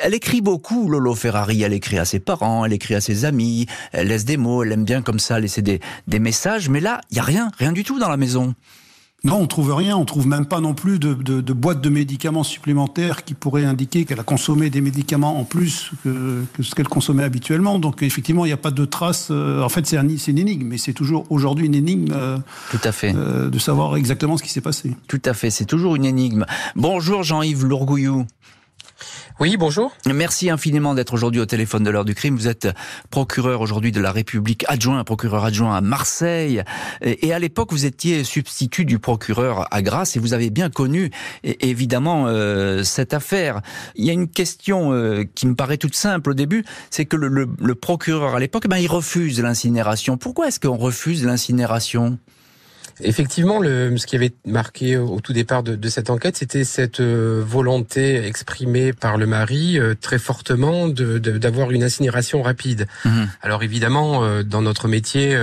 Elle 0.02 0.14
écrit 0.14 0.42
beaucoup, 0.42 0.90
Lolo 0.90 1.16
Ferrari. 1.16 1.62
Elle 1.62 1.74
écrit 1.74 2.00
à 2.00 2.06
ses 2.06 2.20
parents, 2.20 2.66
elle 2.66 2.74
écrit 2.74 2.96
à 2.96 3.02
ses 3.02 3.26
amis, 3.26 3.68
elle 3.92 4.08
laisse 4.08 4.26
des 4.26 4.38
mots, 4.38 4.64
elle 4.64 4.72
aime 4.72 4.86
bien 4.86 5.02
comme 5.02 5.20
ça 5.20 5.40
laisser 5.40 5.62
des, 5.62 5.80
des 6.08 6.20
messages 6.20 6.47
mais 6.70 6.80
là, 6.80 7.02
il 7.12 7.18
y 7.18 7.20
a 7.20 7.24
rien, 7.24 7.52
rien 7.58 7.72
du 7.72 7.84
tout 7.84 8.00
dans 8.00 8.10
la 8.10 8.18
maison. 8.18 8.56
Non, 9.24 9.40
on 9.42 9.48
trouve 9.48 9.74
rien. 9.74 9.98
On 9.98 10.06
trouve 10.06 10.28
même 10.28 10.46
pas 10.46 10.62
non 10.62 10.74
plus 10.74 11.00
de, 11.00 11.14
de, 11.14 11.42
de 11.42 11.54
boîtes 11.54 11.82
de 11.82 11.90
médicaments 11.90 12.44
supplémentaires 12.44 13.26
qui 13.26 13.34
pourraient 13.34 13.66
indiquer 13.66 14.06
qu'elle 14.06 14.20
a 14.20 14.24
consommé 14.24 14.70
des 14.70 14.80
médicaments 14.80 15.40
en 15.40 15.44
plus 15.44 15.92
que, 16.04 16.46
que 16.54 16.64
ce 16.64 16.76
qu'elle 16.76 16.88
consommait 16.88 17.24
habituellement. 17.24 17.80
Donc 17.80 18.04
effectivement, 18.04 18.46
il 18.46 18.50
n'y 18.50 18.54
a 18.54 18.58
pas 18.58 18.72
de 18.72 18.86
traces. 18.86 19.30
Euh, 19.32 19.64
en 19.64 19.70
fait, 19.70 19.86
c'est 19.88 19.98
un, 19.98 20.08
une 20.08 20.38
énigme, 20.38 20.68
mais 20.68 20.78
c'est 20.78 20.94
toujours 20.94 21.26
aujourd'hui 21.30 21.66
une 21.66 21.76
énigme. 21.76 22.14
Euh, 22.14 22.38
Tout 22.70 22.80
à 22.84 22.92
fait. 22.92 23.14
Euh, 23.16 23.50
de 23.50 23.60
savoir 23.60 23.98
exactement 23.98 24.38
ce 24.38 24.44
qui 24.44 24.52
s'est 24.52 24.62
passé. 24.62 24.96
Tout 25.08 25.22
à 25.26 25.34
fait. 25.34 25.50
C'est 25.50 25.66
toujours 25.66 25.96
une 25.96 26.06
énigme. 26.06 26.46
Bonjour 26.76 27.24
Jean-Yves 27.24 27.66
Lourgouillou. 27.66 28.26
Oui, 29.40 29.56
bonjour. 29.56 29.96
Merci 30.12 30.50
infiniment 30.50 30.96
d'être 30.96 31.14
aujourd'hui 31.14 31.40
au 31.40 31.46
téléphone 31.46 31.84
de 31.84 31.92
l'heure 31.92 32.06
du 32.06 32.16
crime. 32.16 32.36
Vous 32.36 32.48
êtes 32.48 32.70
procureur 33.12 33.62
aujourd'hui 33.62 33.92
de 33.92 34.02
la 34.02 34.12
République 34.12 34.66
adjoint, 34.68 35.04
procureur 35.04 35.46
adjoint 35.46 35.76
à 35.76 35.82
Marseille. 35.82 36.64
Et 37.02 37.32
à 37.32 37.38
l'époque, 37.38 37.72
vous 37.72 37.86
étiez 37.86 38.24
substitut 38.24 38.84
du 38.84 38.98
procureur 38.98 39.68
à 39.72 39.84
Grasse 39.84 40.16
et 40.16 40.20
vous 40.20 40.34
avez 40.34 40.50
bien 40.50 40.72
connu 40.72 41.12
évidemment 41.44 42.26
euh, 42.28 42.82
cette 42.82 43.14
affaire. 43.14 43.62
Il 43.96 44.06
y 44.06 44.10
a 44.10 44.14
une 44.14 44.28
question 44.28 44.92
euh, 44.92 45.24
qui 45.36 45.46
me 45.46 45.54
paraît 45.54 45.78
toute 45.78 45.96
simple 45.96 46.32
au 46.32 46.34
début, 46.34 46.66
c'est 46.90 47.06
que 47.06 47.16
le, 47.16 47.28
le, 47.28 47.48
le, 47.60 47.76
procureur 47.76 48.34
à 48.34 48.40
l'époque, 48.40 48.68
ben, 48.68 48.78
il 48.78 48.88
refuse 48.88 49.40
l'incinération. 49.40 50.18
Pourquoi 50.18 50.48
est-ce 50.48 50.60
qu'on 50.60 50.78
refuse 50.78 51.24
l'incinération? 51.24 52.18
Effectivement, 53.02 53.60
le, 53.60 53.96
ce 53.98 54.08
qui 54.08 54.16
avait 54.16 54.34
marqué 54.46 54.98
au 54.98 55.20
tout 55.22 55.34
départ 55.34 55.64
de, 55.64 55.76
de 55.76 55.90
cette 55.90 56.10
enquête, 56.10 56.38
c'était 56.38 56.64
cette 56.64 57.00
euh, 57.00 57.44
volonté 57.46 58.26
exprimée 58.26 58.94
par 58.94 59.18
le 59.18 59.28
mari 59.28 59.80
euh, 59.80 59.94
très 60.00 60.18
fortement 60.18 60.88
d'avoir 60.88 61.68
de, 61.68 61.74
une 61.74 61.84
incinération 61.84 62.42
rapide. 62.42 62.88
Mmh. 63.06 63.24
Alors 63.42 63.64
évidemment, 63.64 64.24
euh, 64.24 64.44
dans 64.44 64.62
notre 64.62 64.88
métier, 64.88 65.38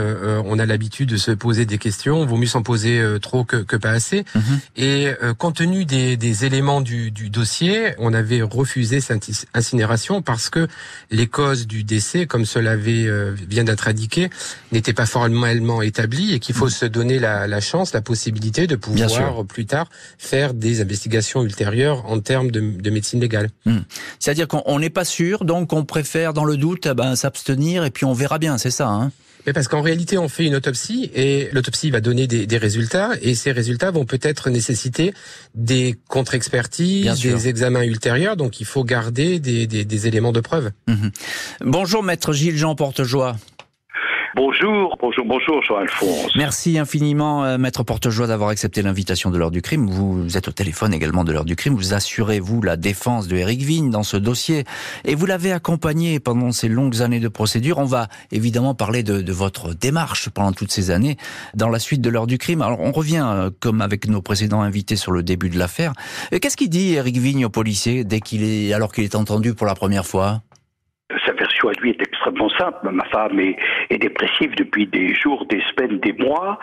on 0.45 0.59
a 0.59 0.67
l'habitude 0.67 1.11
de 1.11 1.17
se 1.17 1.31
poser 1.31 1.67
des 1.67 1.79
questions. 1.79 2.25
Vaut 2.25 2.37
mieux 2.37 2.47
s'en 2.47 2.63
poser 2.63 3.03
trop 3.21 3.45
que, 3.45 3.57
que, 3.57 3.77
pas 3.77 3.91
assez. 3.91 4.25
Mmh. 4.35 4.41
Et 4.77 5.09
compte 5.39 5.57
tenu 5.57 5.85
des, 5.85 6.17
des 6.17 6.45
éléments 6.45 6.81
du, 6.81 7.11
du, 7.11 7.31
dossier, 7.31 7.95
on 7.99 8.13
avait 8.13 8.43
refusé 8.43 9.01
cette 9.01 9.29
incinération 9.55 10.23
parce 10.23 10.51
que 10.51 10.67
les 11.11 11.27
causes 11.27 11.67
du 11.67 11.85
décès, 11.85 12.27
comme 12.27 12.45
cela 12.45 12.73
avait, 12.73 13.09
vient 13.49 13.65
d'être 13.65 13.89
indiqué, 13.89 14.31
n'étaient 14.73 14.93
pas 14.93 15.07
formellement 15.07 15.83
établies 15.83 16.35
et 16.35 16.41
qu'il 16.41 16.55
faut 16.55 16.67
mmh. 16.67 16.71
se 16.71 16.87
donner 16.87 17.19
la 17.19 17.44
la, 17.47 17.61
chance, 17.61 17.93
la 17.93 18.01
possibilité 18.01 18.67
de 18.67 18.77
pouvoir 18.77 19.45
plus 19.45 19.67
tard 19.67 19.89
faire 20.19 20.55
des 20.55 20.81
investigations 20.81 21.43
ultérieures 21.43 22.05
en 22.07 22.21
termes 22.21 22.51
de, 22.51 22.61
de 22.61 22.91
médecine 22.91 23.21
légale. 23.21 23.51
Hmm. 23.67 23.81
C'est-à-dire 24.19 24.49
qu'on 24.49 24.79
n'est 24.79 24.91
pas 24.91 25.05
sûr, 25.05 25.45
donc 25.45 25.73
on 25.73 25.85
préfère 25.85 26.33
dans 26.33 26.45
le 26.45 26.57
doute 26.57 26.87
eh 26.91 26.95
ben, 26.95 27.17
s'abstenir 27.17 27.85
et 27.85 27.91
puis 27.91 28.05
on 28.05 28.13
verra 28.13 28.39
bien, 28.39 28.59
c'est 28.59 28.71
ça 28.71 28.89
hein 28.89 29.11
Mais 29.47 29.53
parce 29.53 29.69
qu'en 29.69 29.83
réalité, 29.83 30.19
on 30.19 30.29
fait 30.29 30.47
une 30.47 30.55
autopsie 30.55 31.11
et 31.15 31.49
l'autopsie 31.53 31.91
va 31.91 32.01
donner 32.01 32.27
des, 32.27 32.47
des, 32.47 32.59
résultats 32.59 33.11
et 33.23 33.35
ces 33.35 33.53
résultats 33.53 33.91
vont 33.91 34.05
peut-être 34.05 34.51
nécessiter 34.51 35.15
des 35.55 35.97
contre-expertises, 36.09 37.21
des 37.21 37.49
examens 37.49 37.83
ultérieurs. 37.83 38.37
Donc, 38.37 38.61
il 38.61 38.67
faut 38.67 38.85
garder 38.85 39.39
des, 39.39 39.67
des 39.67 40.07
éléments 40.07 40.33
de 40.33 40.41
preuve. 40.41 40.71
Mhm. 40.89 41.11
Bonjour, 41.63 42.03
maître 42.03 42.33
Gilles 42.33 42.57
Jean 42.57 42.75
Portejoie. 42.75 43.37
Bonjour, 44.37 44.97
bonjour, 45.01 45.25
bonjour, 45.25 45.63
Jean-Alphonse. 45.63 46.35
Merci 46.35 46.77
infiniment, 46.77 47.45
euh, 47.45 47.57
Maître 47.57 47.85
Portejoie, 47.85 48.27
d'avoir 48.27 48.51
accepté 48.51 48.83
l'invitation 48.83 49.31
de 49.31 49.39
l'heure 49.39 49.53
du 49.53 49.63
crime. 49.63 49.89
Vous 49.89 50.37
êtes 50.37 50.49
au 50.49 50.51
téléphone 50.51 50.93
également 50.93 51.23
de 51.23 51.31
l'heure 51.31 51.45
du 51.45 51.55
crime. 51.55 51.75
Vous 51.75 51.95
assurez, 51.95 52.41
vous, 52.41 52.61
la 52.61 52.77
défense 52.77 53.29
de 53.29 53.37
Eric 53.37 53.63
Vigne 53.63 53.91
dans 53.91 54.03
ce 54.03 54.17
dossier. 54.17 54.65
Et 55.05 55.15
vous 55.15 55.27
l'avez 55.27 55.53
accompagné 55.53 56.19
pendant 56.19 56.51
ces 56.51 56.69
longues 56.69 57.01
années 57.01 57.21
de 57.21 57.29
procédure. 57.29 57.79
On 57.79 57.85
va 57.85 58.09
évidemment 58.33 58.75
parler 58.75 59.05
de, 59.05 59.33
votre 59.33 59.73
démarche 59.73 60.29
pendant 60.31 60.53
toutes 60.53 60.73
ces 60.73 60.91
années 60.91 61.17
dans 61.55 61.69
la 61.69 61.79
suite 61.79 62.01
de 62.01 62.11
l'heure 62.11 62.27
du 62.27 62.37
crime. 62.37 62.61
Alors, 62.61 62.81
on 62.81 62.91
revient, 62.91 63.25
euh, 63.25 63.51
comme 63.61 63.81
avec 63.83 64.09
nos 64.09 64.21
précédents 64.21 64.63
invités, 64.63 64.97
sur 64.97 65.13
le 65.13 65.23
début 65.23 65.49
de 65.49 65.59
l'affaire. 65.61 65.93
Qu'est-ce 66.33 66.57
qu'il 66.57 66.71
dit, 66.71 66.95
Eric 66.95 67.19
Vigne, 67.19 67.45
au 67.45 67.51
policier, 67.51 68.03
dès 68.03 68.19
qu'il 68.19 68.43
est, 68.43 68.73
alors 68.73 68.93
qu'il 68.93 69.05
est 69.05 69.15
entendu 69.15 69.55
pour 69.55 69.69
la 69.69 69.77
première 69.77 70.07
fois? 70.07 70.43
Sa 71.27 71.33
version 71.33 71.69
à 71.69 71.73
lui 71.73 71.91
est 71.91 72.03
extrêmement 72.03 72.51
simple. 72.51 72.91
Ma 72.91 73.05
femme 73.07 73.39
est, 73.41 73.57
est, 73.91 73.99
dépressive 73.99 74.55
depuis 74.57 74.87
des 74.87 75.15
jours, 75.15 75.47
des 75.47 75.63
semaines, 75.71 75.99
des 76.01 76.13
mois. 76.13 76.59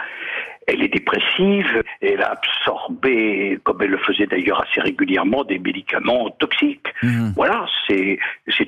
Elle 0.67 0.83
est 0.83 0.93
dépressive, 0.93 1.83
elle 2.01 2.21
a 2.21 2.33
absorbé, 2.33 3.59
comme 3.63 3.81
elle 3.81 3.89
le 3.89 3.97
faisait 3.97 4.27
d'ailleurs 4.27 4.61
assez 4.61 4.79
régulièrement, 4.79 5.43
des 5.43 5.57
médicaments 5.57 6.29
toxiques. 6.39 6.87
Mmh. 7.01 7.31
Voilà, 7.35 7.65
c'est 7.87 8.19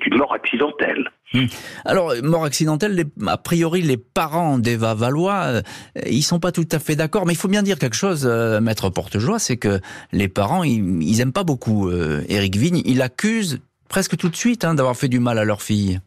une 0.06 0.18
mort 0.18 0.34
accidentelle. 0.34 1.12
Mmh. 1.34 1.46
Alors, 1.86 2.13
mort 2.24 2.46
accidentelle, 2.46 2.96
les, 2.96 3.06
a 3.28 3.38
priori, 3.38 3.84
les 3.84 3.98
parents 3.98 4.58
d'Eva 4.58 4.96
Valois, 4.96 5.44
euh, 5.46 5.62
ils 6.08 6.24
sont 6.24 6.40
pas 6.40 6.52
tout 6.52 6.68
à 6.72 6.80
fait 6.80 6.96
d'accord, 6.96 7.25
mais 7.28 7.34
il 7.34 7.40
faut 7.40 7.48
bien 7.48 7.63
dire 7.63 7.78
quelque 7.78 7.96
chose, 7.96 8.28
euh, 8.30 8.60
maître 8.60 8.90
Portejoie, 8.90 9.38
c'est 9.38 9.58
que 9.58 9.80
les 10.12 10.28
parents, 10.28 10.63
ils, 10.63 11.04
ils 11.04 11.22
aiment 11.22 11.32
pas 11.32 11.44
beaucoup 11.44 11.90
euh, 11.90 12.24
Éric 12.28 12.56
Vigne. 12.56 12.82
Il 12.86 13.02
accuse 13.04 13.62
presque 13.93 14.17
tout 14.17 14.29
de 14.29 14.35
suite 14.35 14.65
hein, 14.65 14.73
d'avoir 14.73 14.95
fait 14.95 15.07
du 15.07 15.19
mal 15.19 15.38
à 15.38 15.45
leur 15.45 15.62
fille. 15.62 16.00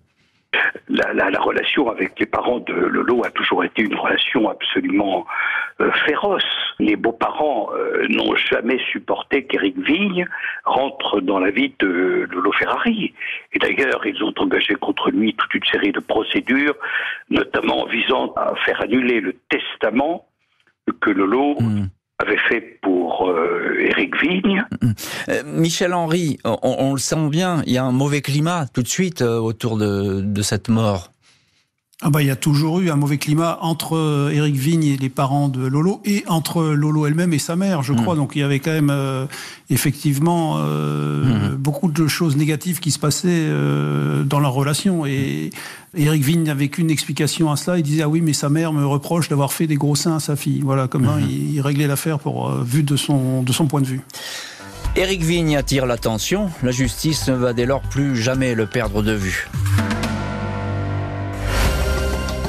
La, 0.89 1.13
la, 1.13 1.31
la, 1.31 1.39
relation 1.39 1.89
avec 1.89 2.19
les 2.19 2.27
parents 2.27 2.59
de 2.59 2.73
Lolo 2.73 3.25
a 3.25 3.31
toujours 3.31 3.63
été 3.63 3.83
une 3.83 3.95
relation 3.95 4.51
absolument 4.51 5.25
euh, 5.81 5.93
féroce. 6.05 6.43
Les 6.81 6.97
beaux-parents 6.97 7.69
euh, 7.75 8.09
n'ont 8.09 8.35
jamais 8.35 8.81
supporté 8.91 9.45
qu'Éric 9.45 9.79
Vigne 9.79 10.27
rentre 10.65 11.21
dans 11.21 11.39
la 11.39 11.53
vie 11.53 11.75
de 11.79 12.27
Lolo 12.29 12.51
Ferrari. 12.55 13.15
Et 13.53 13.61
d'ailleurs, 13.61 14.05
ils 14.05 14.21
ont 14.25 14.35
engagé 14.37 14.75
contre 14.75 15.13
lui 15.13 15.37
toute 15.37 15.55
une 15.55 15.71
série 15.71 15.93
de 15.93 16.01
procédures, 16.01 16.75
notamment 17.31 17.87
visant 17.87 18.33
à 18.35 18.57
faire 18.65 18.81
annuler 18.81 19.21
le 19.21 19.33
testament 19.49 20.27
que 21.01 21.11
Lolo 21.11 21.55
mmh 21.61 21.87
avait 22.19 22.39
fait 22.49 22.61
pour 22.83 23.29
euh, 23.29 23.75
Vigne. 24.23 24.65
Euh, 25.29 25.43
Michel 25.45 25.93
Henry, 25.93 26.39
on, 26.45 26.93
le 26.93 26.99
sent 26.99 27.29
bien, 27.29 27.63
il 27.67 27.73
y 27.73 27.79
a 27.79 27.85
un 27.85 27.93
mauvais 27.93 28.23
climat 28.23 28.67
tout 28.73 28.83
de 28.83 28.89
suite 28.89 29.23
euh, 29.23 29.39
autour 29.39 29.77
de 29.77 30.43
cette 30.43 30.69
mort. 30.69 31.11
Ah 32.03 32.11
bah, 32.11 32.21
il 32.21 32.27
y 32.27 32.31
a 32.31 32.37
toujours 32.37 32.81
eu 32.81 32.91
un 32.91 32.97
mauvais 32.97 33.17
climat 33.17 33.59
entre 33.63 34.31
Éric 34.31 34.55
Vigne 34.55 34.85
et 34.85 34.97
les 34.99 35.09
parents 35.09 35.49
de 35.49 35.67
Lolo 35.67 36.03
et 36.05 36.25
entre 36.27 36.63
Lolo 36.63 37.07
elle-même 37.07 37.33
et 37.33 37.39
sa 37.39 37.57
mère, 37.57 37.83
je 37.83 37.95
crois. 37.95 38.15
Mmh. 38.15 38.19
Donc 38.19 38.33
il 38.37 38.41
y 38.41 38.43
avait 38.43 38.61
quand 38.61 38.71
même 38.71 38.91
euh, 38.91 39.25
effectivement 39.71 40.57
euh, 40.59 41.53
mmh. 41.53 41.55
beaucoup 41.55 41.91
de 41.91 42.07
choses 42.07 42.37
négatives 42.37 42.81
qui 42.81 42.91
se 42.91 42.99
passaient 42.99 43.29
euh, 43.31 44.25
dans 44.25 44.41
leur 44.41 44.53
relation. 44.53 45.07
Et 45.07 45.49
Éric 45.97 46.23
Vigne 46.23 46.43
n'avait 46.43 46.69
qu'une 46.69 46.91
explication 46.91 47.51
à 47.51 47.57
cela. 47.57 47.79
Il 47.79 47.83
disait 47.83 48.03
ah 48.03 48.11
oui 48.11 48.21
mais 48.21 48.35
sa 48.35 48.51
mère 48.51 48.75
me 48.75 48.85
reproche 48.85 49.31
d'avoir 49.31 49.55
fait 49.55 49.67
des 49.67 49.77
gros 49.77 49.97
seins 49.97 50.17
à 50.17 50.21
sa 50.21 50.37
fille. 50.37 50.61
Voilà 50.63 50.89
comment 50.89 51.17
mmh. 51.17 51.31
il, 51.31 51.55
il, 51.55 51.61
réglait 51.63 51.87
l'affaire 51.87 52.19
pour 52.19 52.53
vu 52.57 52.83
de 52.83 52.97
son 52.97 53.43
de 53.43 53.53
son 53.53 53.69
point 53.69 53.81
de 53.81 53.87
vue. 53.87 54.03
Éric 54.97 55.23
Vigne 55.23 55.57
attire 55.57 55.87
l'attention. 55.87 56.51
La 56.63 56.73
justice 56.73 57.27
ne 57.29 57.35
va 57.35 57.55
dès 57.55 57.65
lors 57.65 57.81
plus 57.81 58.17
jamais 58.17 58.55
le 58.55 58.67
perdre 58.67 59.03
de 59.03 59.13
vue. 59.13 59.49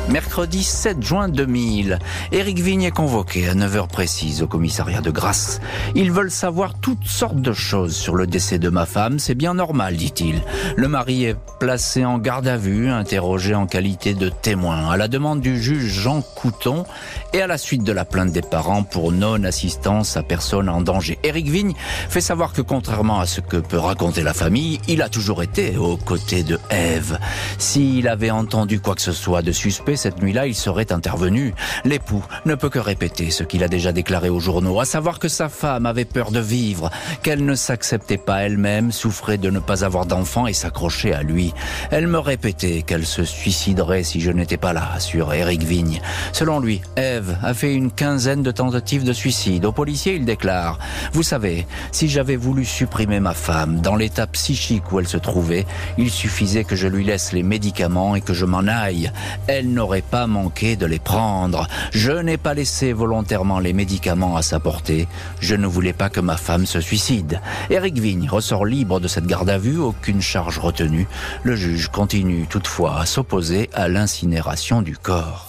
Mercredi 0.09 0.63
7 0.63 1.03
juin 1.03 1.27
2000, 1.27 1.99
Éric 2.31 2.59
Vigne 2.59 2.83
est 2.83 2.91
convoqué 2.91 3.49
à 3.49 3.55
9h 3.55 3.89
précise 3.89 4.41
au 4.41 4.47
commissariat 4.47 5.01
de 5.01 5.11
Grasse. 5.11 5.59
Ils 5.95 6.13
veulent 6.13 6.31
savoir 6.31 6.75
toutes 6.79 7.05
sortes 7.05 7.41
de 7.41 7.51
choses 7.51 7.93
sur 7.93 8.15
le 8.15 8.25
décès 8.25 8.57
de 8.57 8.69
ma 8.69 8.85
femme, 8.85 9.19
c'est 9.19 9.35
bien 9.35 9.53
normal, 9.53 9.97
dit-il. 9.97 10.41
Le 10.77 10.87
mari 10.87 11.25
est 11.25 11.35
placé 11.59 12.05
en 12.05 12.19
garde 12.19 12.47
à 12.47 12.55
vue, 12.55 12.89
interrogé 12.89 13.53
en 13.53 13.67
qualité 13.67 14.13
de 14.13 14.29
témoin, 14.29 14.89
à 14.89 14.95
la 14.95 15.09
demande 15.09 15.41
du 15.41 15.61
juge 15.61 15.91
Jean 15.91 16.21
Couton 16.21 16.85
et 17.33 17.41
à 17.41 17.47
la 17.47 17.57
suite 17.57 17.83
de 17.83 17.91
la 17.91 18.05
plainte 18.05 18.31
des 18.31 18.41
parents 18.41 18.83
pour 18.83 19.11
non-assistance 19.11 20.15
à 20.15 20.23
personne 20.23 20.69
en 20.69 20.79
danger. 20.79 21.19
Éric 21.23 21.49
Vigne 21.49 21.73
fait 22.07 22.21
savoir 22.21 22.53
que 22.53 22.61
contrairement 22.61 23.19
à 23.19 23.25
ce 23.25 23.41
que 23.41 23.57
peut 23.57 23.77
raconter 23.77 24.23
la 24.23 24.33
famille, 24.33 24.79
il 24.87 25.01
a 25.01 25.09
toujours 25.09 25.43
été 25.43 25.75
aux 25.75 25.97
côtés 25.97 26.43
de 26.43 26.57
Ève. 26.69 27.19
S'il 27.57 28.07
avait 28.07 28.31
entendu 28.31 28.79
quoi 28.79 28.95
que 28.95 29.01
ce 29.01 29.11
soit 29.11 29.41
de 29.41 29.51
suspect, 29.51 29.96
cette 29.97 30.21
nuit-là, 30.21 30.47
il 30.47 30.55
serait 30.55 30.91
intervenu. 30.91 31.53
L'époux 31.83 32.23
ne 32.45 32.55
peut 32.55 32.69
que 32.69 32.79
répéter 32.79 33.31
ce 33.31 33.43
qu'il 33.43 33.63
a 33.63 33.67
déjà 33.67 33.91
déclaré 33.91 34.29
aux 34.29 34.39
journaux, 34.39 34.79
à 34.79 34.85
savoir 34.85 35.19
que 35.19 35.27
sa 35.27 35.49
femme 35.49 35.85
avait 35.85 36.05
peur 36.05 36.31
de 36.31 36.39
vivre, 36.39 36.89
qu'elle 37.23 37.45
ne 37.45 37.55
s'acceptait 37.55 38.17
pas 38.17 38.43
elle-même, 38.43 38.91
souffrait 38.91 39.37
de 39.37 39.49
ne 39.49 39.59
pas 39.59 39.83
avoir 39.83 40.05
d'enfant 40.05 40.47
et 40.47 40.53
s'accrochait 40.53 41.13
à 41.13 41.23
lui. 41.23 41.53
Elle 41.91 42.07
me 42.07 42.19
répétait 42.19 42.83
qu'elle 42.83 43.05
se 43.05 43.23
suiciderait 43.23 44.03
si 44.03 44.21
je 44.21 44.31
n'étais 44.31 44.57
pas 44.57 44.73
là, 44.73 44.89
assure 44.93 45.33
Eric 45.33 45.63
Vigne. 45.63 46.01
Selon 46.31 46.59
lui, 46.59 46.81
Eve 46.95 47.37
a 47.43 47.53
fait 47.53 47.73
une 47.73 47.91
quinzaine 47.91 48.43
de 48.43 48.51
tentatives 48.51 49.03
de 49.03 49.13
suicide. 49.13 49.65
Au 49.65 49.71
policier, 49.71 50.15
il 50.15 50.25
déclare 50.25 50.79
Vous 51.13 51.23
savez, 51.23 51.65
si 51.91 52.07
j'avais 52.07 52.35
voulu 52.35 52.65
supprimer 52.65 53.19
ma 53.19 53.33
femme 53.33 53.81
dans 53.81 53.95
l'état 53.95 54.27
psychique 54.27 54.91
où 54.91 54.99
elle 54.99 55.07
se 55.07 55.17
trouvait, 55.17 55.65
il 55.97 56.11
suffisait 56.11 56.63
que 56.63 56.75
je 56.75 56.87
lui 56.87 57.03
laisse 57.03 57.33
les 57.33 57.43
médicaments 57.43 58.15
et 58.15 58.21
que 58.21 58.33
je 58.33 58.45
m'en 58.45 58.67
aille. 58.67 59.11
Elle 59.47 59.73
n'aurait 59.73 59.86
pas 60.09 60.27
manqué 60.27 60.75
de 60.75 60.85
les 60.85 60.99
prendre. 60.99 61.67
Je 61.91 62.11
n'ai 62.11 62.37
pas 62.37 62.53
laissé 62.53 62.93
volontairement 62.93 63.59
les 63.59 63.73
médicaments 63.73 64.35
à 64.35 64.41
sa 64.41 64.59
portée. 64.59 65.07
Je 65.39 65.55
ne 65.55 65.65
voulais 65.65 65.93
pas 65.93 66.09
que 66.09 66.19
ma 66.19 66.37
femme 66.37 66.65
se 66.65 66.81
suicide. 66.81 67.41
Eric 67.69 67.97
Vigne 67.97 68.29
ressort 68.29 68.65
libre 68.65 68.99
de 68.99 69.07
cette 69.07 69.25
garde 69.25 69.49
à 69.49 69.57
vue, 69.57 69.79
aucune 69.79 70.21
charge 70.21 70.59
retenue. 70.59 71.07
Le 71.43 71.55
juge 71.55 71.87
continue 71.87 72.47
toutefois 72.47 72.99
à 72.99 73.05
s'opposer 73.05 73.69
à 73.73 73.87
l'incinération 73.87 74.81
du 74.81 74.97
corps. 74.97 75.47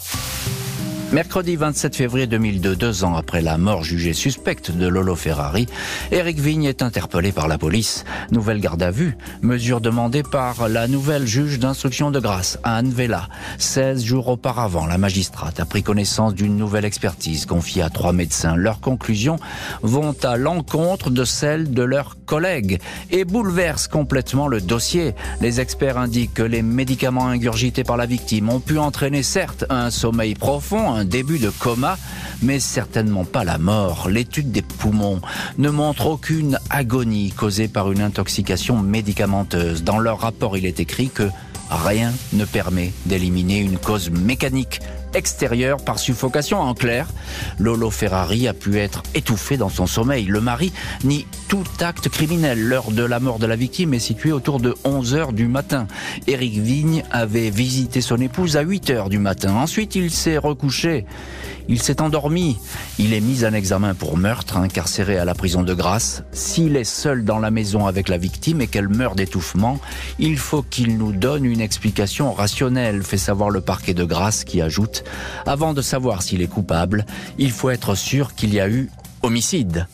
Mercredi 1.10 1.56
27 1.56 1.96
février 1.96 2.26
2002, 2.26 2.76
deux 2.76 3.02
ans 3.02 3.16
après 3.16 3.40
la 3.40 3.56
mort 3.56 3.82
jugée 3.82 4.12
suspecte 4.12 4.70
de 4.70 4.86
Lolo 4.86 5.16
Ferrari, 5.16 5.64
Eric 6.12 6.38
Vigne 6.38 6.64
est 6.64 6.82
interpellé 6.82 7.32
par 7.32 7.48
la 7.48 7.56
police. 7.56 8.04
Nouvelle 8.30 8.60
garde 8.60 8.82
à 8.82 8.90
vue, 8.90 9.16
mesure 9.40 9.80
demandée 9.80 10.22
par 10.22 10.68
la 10.68 10.86
nouvelle 10.86 11.26
juge 11.26 11.58
d'instruction 11.58 12.10
de 12.10 12.20
grâce, 12.20 12.58
Anne 12.62 12.90
Vella. 12.90 13.30
16 13.56 14.04
jours 14.04 14.28
auparavant, 14.28 14.84
la 14.84 14.98
magistrate 14.98 15.58
a 15.60 15.64
pris 15.64 15.82
connaissance 15.82 16.34
d'une 16.34 16.58
nouvelle 16.58 16.84
expertise 16.84 17.46
confiée 17.46 17.80
à 17.80 17.88
trois 17.88 18.12
médecins. 18.12 18.54
Leurs 18.54 18.80
conclusions 18.80 19.38
vont 19.80 20.14
à 20.22 20.36
l'encontre 20.36 21.08
de 21.08 21.24
celles 21.24 21.72
de 21.72 21.82
leurs 21.82 22.18
collègues 22.26 22.82
et 23.10 23.24
bouleversent 23.24 23.88
complètement 23.88 24.46
le 24.46 24.60
dossier. 24.60 25.14
Les 25.40 25.62
experts 25.62 25.96
indiquent 25.96 26.34
que 26.34 26.42
les 26.42 26.60
médicaments 26.60 27.28
ingurgités 27.28 27.82
par 27.82 27.96
la 27.96 28.04
victime 28.04 28.50
ont 28.50 28.60
pu 28.60 28.76
entraîner 28.76 29.22
certes 29.22 29.64
un 29.70 29.88
sommeil 29.88 30.34
profond, 30.34 30.97
un 30.98 31.04
début 31.04 31.38
de 31.38 31.50
coma, 31.50 31.96
mais 32.42 32.58
certainement 32.58 33.24
pas 33.24 33.44
la 33.44 33.58
mort. 33.58 34.08
L'étude 34.08 34.50
des 34.50 34.62
poumons 34.62 35.20
ne 35.56 35.70
montre 35.70 36.06
aucune 36.06 36.58
agonie 36.70 37.30
causée 37.30 37.68
par 37.68 37.92
une 37.92 38.02
intoxication 38.02 38.76
médicamenteuse. 38.76 39.84
Dans 39.84 39.98
leur 39.98 40.20
rapport, 40.20 40.56
il 40.56 40.66
est 40.66 40.80
écrit 40.80 41.08
que 41.08 41.28
rien 41.70 42.12
ne 42.32 42.44
permet 42.44 42.92
d'éliminer 43.06 43.58
une 43.58 43.78
cause 43.78 44.10
mécanique 44.10 44.80
extérieure 45.14 45.78
par 45.78 45.98
suffocation. 45.98 46.60
En 46.60 46.74
clair, 46.74 47.06
Lolo 47.58 47.90
Ferrari 47.90 48.48
a 48.48 48.54
pu 48.54 48.78
être 48.78 49.02
étouffé 49.14 49.56
dans 49.56 49.68
son 49.68 49.86
sommeil. 49.86 50.24
Le 50.24 50.40
mari 50.40 50.72
nie 51.04 51.26
tout 51.48 51.64
acte 51.80 52.08
criminel. 52.08 52.60
L'heure 52.60 52.90
de 52.90 53.02
la 53.02 53.20
mort 53.20 53.38
de 53.38 53.46
la 53.46 53.56
victime 53.56 53.94
est 53.94 53.98
située 53.98 54.32
autour 54.32 54.60
de 54.60 54.74
11 54.84 55.14
heures 55.14 55.32
du 55.32 55.48
matin. 55.48 55.86
Éric 56.26 56.58
Vigne 56.58 57.02
avait 57.10 57.50
visité 57.50 58.00
son 58.00 58.16
épouse 58.18 58.56
à 58.56 58.62
8 58.62 58.90
heures 58.90 59.08
du 59.08 59.18
matin. 59.18 59.54
Ensuite, 59.54 59.94
il 59.94 60.10
s'est 60.10 60.38
recouché. 60.38 61.06
Il 61.68 61.82
s'est 61.82 62.00
endormi. 62.00 62.58
Il 62.98 63.12
est 63.12 63.20
mis 63.20 63.44
en 63.44 63.52
examen 63.52 63.94
pour 63.94 64.16
meurtre, 64.16 64.56
incarcéré 64.56 65.18
à 65.18 65.24
la 65.26 65.34
prison 65.34 65.62
de 65.62 65.74
Grasse. 65.74 66.22
S'il 66.32 66.76
est 66.76 66.84
seul 66.84 67.24
dans 67.24 67.38
la 67.38 67.50
maison 67.50 67.86
avec 67.86 68.08
la 68.08 68.16
victime 68.16 68.62
et 68.62 68.66
qu'elle 68.66 68.88
meurt 68.88 69.16
d'étouffement, 69.16 69.78
il 70.18 70.38
faut 70.38 70.62
qu'il 70.62 70.96
nous 70.96 71.12
donne 71.12 71.44
une 71.44 71.60
explication 71.60 72.32
rationnelle, 72.32 73.02
fait 73.02 73.18
savoir 73.18 73.50
le 73.50 73.60
parquet 73.60 73.94
de 73.94 74.04
Grasse 74.04 74.44
qui 74.44 74.62
ajoute, 74.62 75.04
avant 75.46 75.74
de 75.74 75.82
savoir 75.82 76.22
s'il 76.22 76.40
est 76.40 76.46
coupable, 76.46 77.04
il 77.36 77.50
faut 77.50 77.70
être 77.70 77.94
sûr 77.94 78.34
qu'il 78.34 78.54
y 78.54 78.60
a 78.60 78.68
eu 78.68 78.90
homicide. 79.22 79.86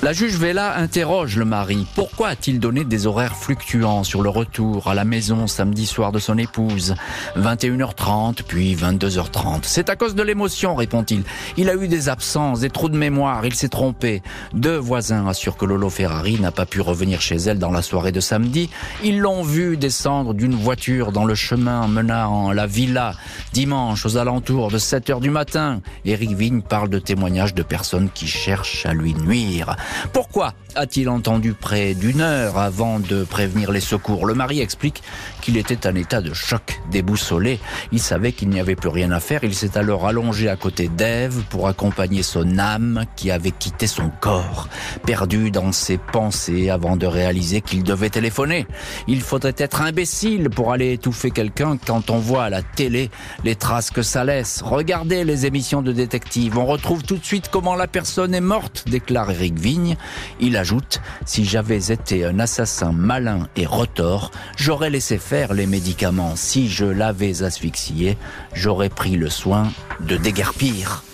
La 0.00 0.12
juge 0.12 0.36
Vella 0.36 0.76
interroge 0.76 1.36
le 1.36 1.44
mari. 1.44 1.84
Pourquoi 1.96 2.28
a-t-il 2.28 2.60
donné 2.60 2.84
des 2.84 3.08
horaires 3.08 3.34
fluctuants 3.34 4.04
sur 4.04 4.22
le 4.22 4.28
retour 4.28 4.86
à 4.86 4.94
la 4.94 5.04
maison 5.04 5.48
samedi 5.48 5.86
soir 5.86 6.12
de 6.12 6.20
son 6.20 6.38
épouse? 6.38 6.94
21h30 7.36 8.44
puis 8.46 8.76
22h30. 8.76 9.62
C'est 9.62 9.90
à 9.90 9.96
cause 9.96 10.14
de 10.14 10.22
l'émotion, 10.22 10.76
répond-il. 10.76 11.24
Il 11.56 11.68
a 11.68 11.74
eu 11.74 11.88
des 11.88 12.08
absences, 12.08 12.60
des 12.60 12.70
trous 12.70 12.90
de 12.90 12.96
mémoire, 12.96 13.44
il 13.44 13.54
s'est 13.54 13.68
trompé. 13.68 14.22
Deux 14.54 14.76
voisins 14.76 15.26
assurent 15.26 15.56
que 15.56 15.64
Lolo 15.64 15.90
Ferrari 15.90 16.38
n'a 16.38 16.52
pas 16.52 16.64
pu 16.64 16.80
revenir 16.80 17.20
chez 17.20 17.36
elle 17.36 17.58
dans 17.58 17.72
la 17.72 17.82
soirée 17.82 18.12
de 18.12 18.20
samedi. 18.20 18.70
Ils 19.02 19.18
l'ont 19.18 19.42
vu 19.42 19.76
descendre 19.76 20.32
d'une 20.32 20.54
voiture 20.54 21.10
dans 21.10 21.24
le 21.24 21.34
chemin 21.34 21.88
menant 21.88 22.50
à 22.50 22.54
la 22.54 22.68
villa 22.68 23.14
dimanche 23.52 24.06
aux 24.06 24.16
alentours 24.16 24.70
de 24.70 24.78
7 24.78 25.08
h 25.08 25.20
du 25.20 25.30
matin. 25.30 25.80
Eric 26.04 26.36
Vigne 26.36 26.62
parle 26.62 26.88
de 26.88 27.00
témoignages 27.00 27.54
de 27.54 27.64
personnes 27.64 28.10
qui 28.14 28.28
cherchent 28.28 28.86
à 28.86 28.94
lui 28.94 29.12
nuire. 29.14 29.74
Pourquoi 30.12 30.54
a-t-il 30.74 31.08
entendu 31.08 31.54
près 31.54 31.94
d'une 31.94 32.20
heure 32.20 32.58
avant 32.58 33.00
de 33.00 33.24
prévenir 33.24 33.72
les 33.72 33.80
secours? 33.80 34.26
Le 34.26 34.34
mari 34.34 34.60
explique 34.60 35.02
qu'il 35.48 35.56
était 35.56 35.88
en 35.88 35.94
état 35.94 36.20
de 36.20 36.34
choc, 36.34 36.78
déboussolé. 36.90 37.58
Il 37.90 38.00
savait 38.00 38.32
qu'il 38.32 38.50
n'y 38.50 38.60
avait 38.60 38.76
plus 38.76 38.90
rien 38.90 39.10
à 39.12 39.18
faire. 39.18 39.44
Il 39.44 39.54
s'est 39.54 39.78
alors 39.78 40.06
allongé 40.06 40.50
à 40.50 40.56
côté 40.56 40.88
d'Ève 40.88 41.42
pour 41.48 41.68
accompagner 41.68 42.22
son 42.22 42.58
âme 42.58 43.06
qui 43.16 43.30
avait 43.30 43.52
quitté 43.52 43.86
son 43.86 44.10
corps, 44.20 44.68
perdu 45.06 45.50
dans 45.50 45.72
ses 45.72 45.96
pensées 45.96 46.68
avant 46.68 46.96
de 46.96 47.06
réaliser 47.06 47.62
qu'il 47.62 47.82
devait 47.82 48.10
téléphoner. 48.10 48.66
Il 49.06 49.22
faudrait 49.22 49.54
être 49.56 49.80
imbécile 49.80 50.50
pour 50.50 50.70
aller 50.70 50.92
étouffer 50.92 51.30
quelqu'un 51.30 51.78
quand 51.78 52.10
on 52.10 52.18
voit 52.18 52.44
à 52.44 52.50
la 52.50 52.60
télé 52.60 53.08
les 53.42 53.54
traces 53.54 53.90
que 53.90 54.02
ça 54.02 54.24
laisse. 54.24 54.60
Regardez 54.60 55.24
les 55.24 55.46
émissions 55.46 55.80
de 55.80 55.92
détectives. 55.92 56.58
On 56.58 56.66
retrouve 56.66 57.04
tout 57.04 57.16
de 57.16 57.24
suite 57.24 57.48
comment 57.50 57.74
la 57.74 57.86
personne 57.86 58.34
est 58.34 58.42
morte, 58.42 58.84
déclare 58.86 59.30
Eric 59.30 59.58
Vigne. 59.58 59.96
Il 60.40 60.58
ajoute, 60.58 61.00
si 61.24 61.46
j'avais 61.46 61.90
été 61.90 62.26
un 62.26 62.38
assassin 62.38 62.92
malin 62.92 63.48
et 63.56 63.64
retors, 63.64 64.30
j'aurais 64.58 64.90
laissé 64.90 65.16
faire 65.16 65.37
les 65.46 65.66
médicaments. 65.66 66.36
Si 66.36 66.68
je 66.68 66.84
l'avais 66.84 67.42
asphyxié, 67.42 68.16
j'aurais 68.52 68.88
pris 68.88 69.16
le 69.16 69.30
soin 69.30 69.70
de 70.00 70.16
déguerpir. 70.16 71.04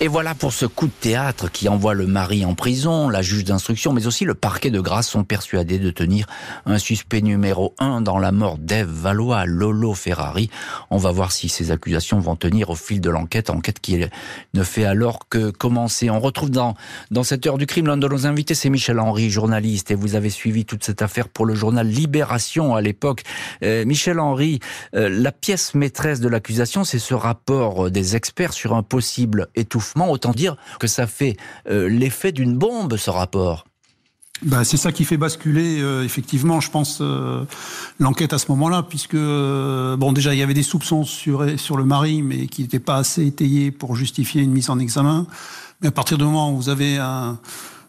Et 0.00 0.06
voilà 0.06 0.36
pour 0.36 0.52
ce 0.52 0.64
coup 0.64 0.86
de 0.86 0.92
théâtre 0.92 1.50
qui 1.50 1.68
envoie 1.68 1.92
le 1.92 2.06
mari 2.06 2.44
en 2.44 2.54
prison, 2.54 3.08
la 3.08 3.20
juge 3.20 3.42
d'instruction, 3.42 3.92
mais 3.92 4.06
aussi 4.06 4.24
le 4.24 4.34
parquet 4.34 4.70
de 4.70 4.78
grâce 4.78 5.08
sont 5.08 5.24
persuadés 5.24 5.80
de 5.80 5.90
tenir 5.90 6.26
un 6.66 6.78
suspect 6.78 7.20
numéro 7.20 7.74
un 7.80 8.00
dans 8.00 8.20
la 8.20 8.30
mort 8.30 8.58
d'Ève 8.58 8.88
Valois, 8.88 9.44
Lolo 9.44 9.94
Ferrari. 9.94 10.50
On 10.90 10.98
va 10.98 11.10
voir 11.10 11.32
si 11.32 11.48
ces 11.48 11.72
accusations 11.72 12.20
vont 12.20 12.36
tenir 12.36 12.70
au 12.70 12.76
fil 12.76 13.00
de 13.00 13.10
l'enquête, 13.10 13.50
enquête 13.50 13.80
qui 13.80 13.98
ne 14.54 14.62
fait 14.62 14.84
alors 14.84 15.28
que 15.28 15.50
commencer. 15.50 16.10
On 16.10 16.20
retrouve 16.20 16.52
dans, 16.52 16.76
dans 17.10 17.24
cette 17.24 17.44
heure 17.48 17.58
du 17.58 17.66
crime 17.66 17.88
l'un 17.88 17.96
de 17.96 18.06
nos 18.06 18.24
invités, 18.24 18.54
c'est 18.54 18.70
Michel 18.70 19.00
Henry, 19.00 19.30
journaliste, 19.30 19.90
et 19.90 19.96
vous 19.96 20.14
avez 20.14 20.30
suivi 20.30 20.64
toute 20.64 20.84
cette 20.84 21.02
affaire 21.02 21.28
pour 21.28 21.44
le 21.44 21.56
journal 21.56 21.88
Libération 21.88 22.76
à 22.76 22.80
l'époque. 22.80 23.24
Euh, 23.64 23.84
Michel 23.84 24.20
Henry, 24.20 24.60
euh, 24.94 25.08
la 25.08 25.32
pièce 25.32 25.74
maîtresse 25.74 26.20
de 26.20 26.28
l'accusation, 26.28 26.84
c'est 26.84 27.00
ce 27.00 27.14
rapport 27.14 27.90
des 27.90 28.14
experts 28.14 28.52
sur 28.52 28.76
un 28.76 28.84
possible 28.84 29.48
étouffement 29.56 29.87
Autant 29.96 30.32
dire 30.32 30.56
que 30.80 30.86
ça 30.86 31.06
fait 31.06 31.36
euh, 31.68 31.88
l'effet 31.88 32.32
d'une 32.32 32.56
bombe, 32.56 32.96
ce 32.96 33.10
rapport. 33.10 33.66
Ben, 34.42 34.62
c'est 34.62 34.76
ça 34.76 34.92
qui 34.92 35.04
fait 35.04 35.16
basculer 35.16 35.80
euh, 35.80 36.04
effectivement, 36.04 36.60
je 36.60 36.70
pense, 36.70 36.98
euh, 37.00 37.44
l'enquête 37.98 38.32
à 38.32 38.38
ce 38.38 38.46
moment-là, 38.50 38.84
puisque 38.84 39.16
bon 39.16 40.12
déjà 40.12 40.32
il 40.32 40.38
y 40.38 40.42
avait 40.42 40.54
des 40.54 40.62
soupçons 40.62 41.04
sur 41.04 41.58
sur 41.58 41.76
le 41.76 41.84
mari, 41.84 42.22
mais 42.22 42.46
qui 42.46 42.62
n'étaient 42.62 42.78
pas 42.78 42.96
assez 42.96 43.26
étayés 43.26 43.72
pour 43.72 43.96
justifier 43.96 44.42
une 44.42 44.52
mise 44.52 44.70
en 44.70 44.78
examen. 44.78 45.26
Mais 45.80 45.88
à 45.88 45.92
partir 45.92 46.18
du 46.18 46.24
moment 46.24 46.52
où 46.52 46.56
vous 46.56 46.68
avez 46.68 46.98
un 46.98 47.38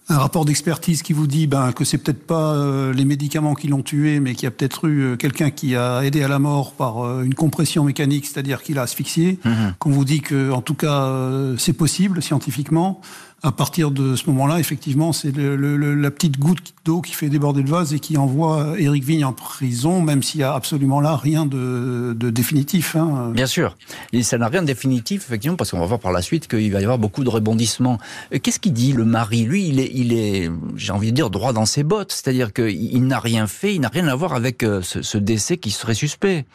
un 0.10 0.18
rapport 0.18 0.44
d'expertise 0.44 1.04
qui 1.04 1.14
vous 1.14 1.28
dit 1.28 1.46
ben, 1.46 1.72
que 1.72 1.86
c'est 1.86 2.00
peut-être 2.00 2.26
pas 2.26 2.54
euh, 2.54 2.92
les 2.94 3.06
médicaments 3.06 3.54
qui 3.54 3.68
l'ont 3.68 3.84
tué, 3.84 4.20
mais 4.20 4.34
qu'il 4.34 4.44
y 4.44 4.48
a 4.48 4.52
peut-être 4.52 4.88
eu 4.88 5.02
euh, 5.02 5.16
quelqu'un 5.16 5.52
qui 5.52 5.76
a 5.76 6.02
aidé 6.02 6.24
à 6.24 6.28
la 6.28 6.40
mort 6.40 6.74
par 6.74 7.06
euh, 7.06 7.24
une 7.24 7.36
compression 7.36 7.84
mécanique, 7.84 8.26
c'est-à-dire 8.26 8.64
qu'il 8.64 8.80
a 8.80 8.82
asphyxié, 8.82 9.40
mhm. 9.46 9.76
qu'on 9.78 9.92
vous 9.92 10.06
dit 10.06 10.22
que, 10.22 10.52
en 10.52 10.62
tout 10.62 10.74
cas, 10.74 11.10
c'est 11.58 11.74
possible 11.74 12.22
scientifiquement 12.22 13.02
à 13.42 13.52
partir 13.52 13.92
de 13.92 14.16
ce 14.16 14.30
moment-là, 14.30 14.60
effectivement, 14.60 15.14
c'est 15.14 15.34
la 15.36 16.12
petite 16.12 16.40
goutte 16.40 16.74
d'eau 16.84 17.02
qui 17.02 17.14
fait 17.14 17.30
déborder 17.30 17.62
le 17.62 17.70
vase 17.70 17.94
et 17.94 18.00
qui 18.00 18.18
envoie 18.18 18.76
Éric 18.78 19.04
Vigne 19.04 19.24
en 19.24 19.34
prison, 19.34 20.02
même 20.02 20.24
s'il 20.24 20.42
y 20.42 20.44
a 20.44 20.54
absolument 20.54 21.00
là 21.00 21.16
rien 21.16 21.46
de, 21.46 22.14
définitif. 22.30 22.96
Hein. 22.96 23.32
Bien 23.34 23.48
sûr, 23.48 23.78
et 24.12 24.24
ça 24.24 24.38
n'a 24.38 24.48
rien 24.48 24.62
de 24.62 24.68
définitif, 24.68 25.26
effectivement, 25.28 25.56
parce 25.56 25.72
qu'on 25.72 25.80
va 25.80 25.86
voir 25.86 26.00
par 26.00 26.12
la 26.12 26.22
suite 26.22 26.48
qu'il 26.48 26.72
va 26.72 26.82
y 26.82 26.84
avoir 26.84 26.98
beaucoup 26.98 27.24
de 27.24 27.30
rebondissements. 27.30 27.98
Euh, 28.34 28.40
qu'est-ce 28.40 28.60
qu'il 28.60 28.74
dit, 28.74 28.92
le 28.92 29.06
mari? 29.06 29.44
Lui, 29.44 29.68
il 29.68 29.80
est, 29.80 29.92
il 29.94 30.14
est 30.14 30.52
j'ai 30.76 30.92
envie 30.92 31.12
de 31.12 31.16
dire, 31.16 31.30
droit 31.30 31.54
dans 31.54 31.66
ses 31.66 31.84
bottes, 31.84 32.12
c'est-à-dire 32.12 32.52
qu'il 32.52 33.06
n'a 33.08 33.20
rien 33.20 33.48
fait, 33.48 33.74
il 33.74 33.82
n'a 33.82 33.90
rien 33.90 34.08
à 34.08 34.16
voir 34.16 34.34
avec 34.34 34.64
euh, 34.64 34.82
ce 34.82 35.18
décès 35.18 35.58
qui 35.58 35.72
serait 35.72 35.94
suspect. 35.94 36.46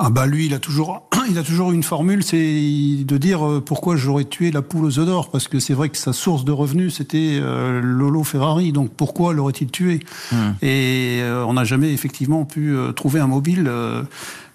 Ah 0.00 0.10
bah 0.10 0.26
lui, 0.26 0.46
il 0.46 0.54
a 0.54 0.60
toujours, 0.60 1.02
il 1.28 1.36
a 1.38 1.42
toujours 1.42 1.72
une 1.72 1.82
formule, 1.82 2.22
c'est 2.22 2.36
de 2.38 3.16
dire 3.16 3.44
euh, 3.44 3.60
pourquoi 3.60 3.96
j'aurais 3.96 4.24
tué 4.24 4.52
la 4.52 4.62
poule 4.62 4.84
aux 4.84 4.98
œufs 5.00 5.06
d'or, 5.06 5.28
parce 5.28 5.48
que 5.48 5.58
c'est 5.58 5.74
vrai 5.74 5.88
que 5.88 5.96
sa 5.96 6.12
source 6.12 6.44
de 6.44 6.52
revenus 6.52 6.94
c'était 6.94 7.40
euh, 7.42 7.80
Lolo 7.82 8.22
Ferrari, 8.22 8.70
donc 8.70 8.90
pourquoi 8.90 9.34
l'aurait-il 9.34 9.72
tué? 9.72 9.98
Hmm. 10.30 10.52
Et 10.62 11.18
euh, 11.20 11.44
on 11.44 11.54
n'a 11.54 11.64
jamais 11.64 11.92
effectivement 11.92 12.44
pu 12.44 12.76
trouver 12.94 13.18
un 13.18 13.26
mobile 13.26 13.68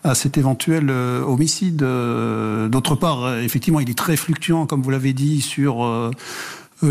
à 0.05 0.15
cet 0.15 0.37
éventuel 0.37 0.89
homicide. 0.89 1.85
D'autre 2.69 2.95
part, 2.95 3.37
effectivement, 3.39 3.79
il 3.81 3.89
est 3.89 3.97
très 3.97 4.15
fluctuant, 4.15 4.65
comme 4.65 4.81
vous 4.81 4.89
l'avez 4.89 5.13
dit, 5.13 5.41
sur 5.41 6.11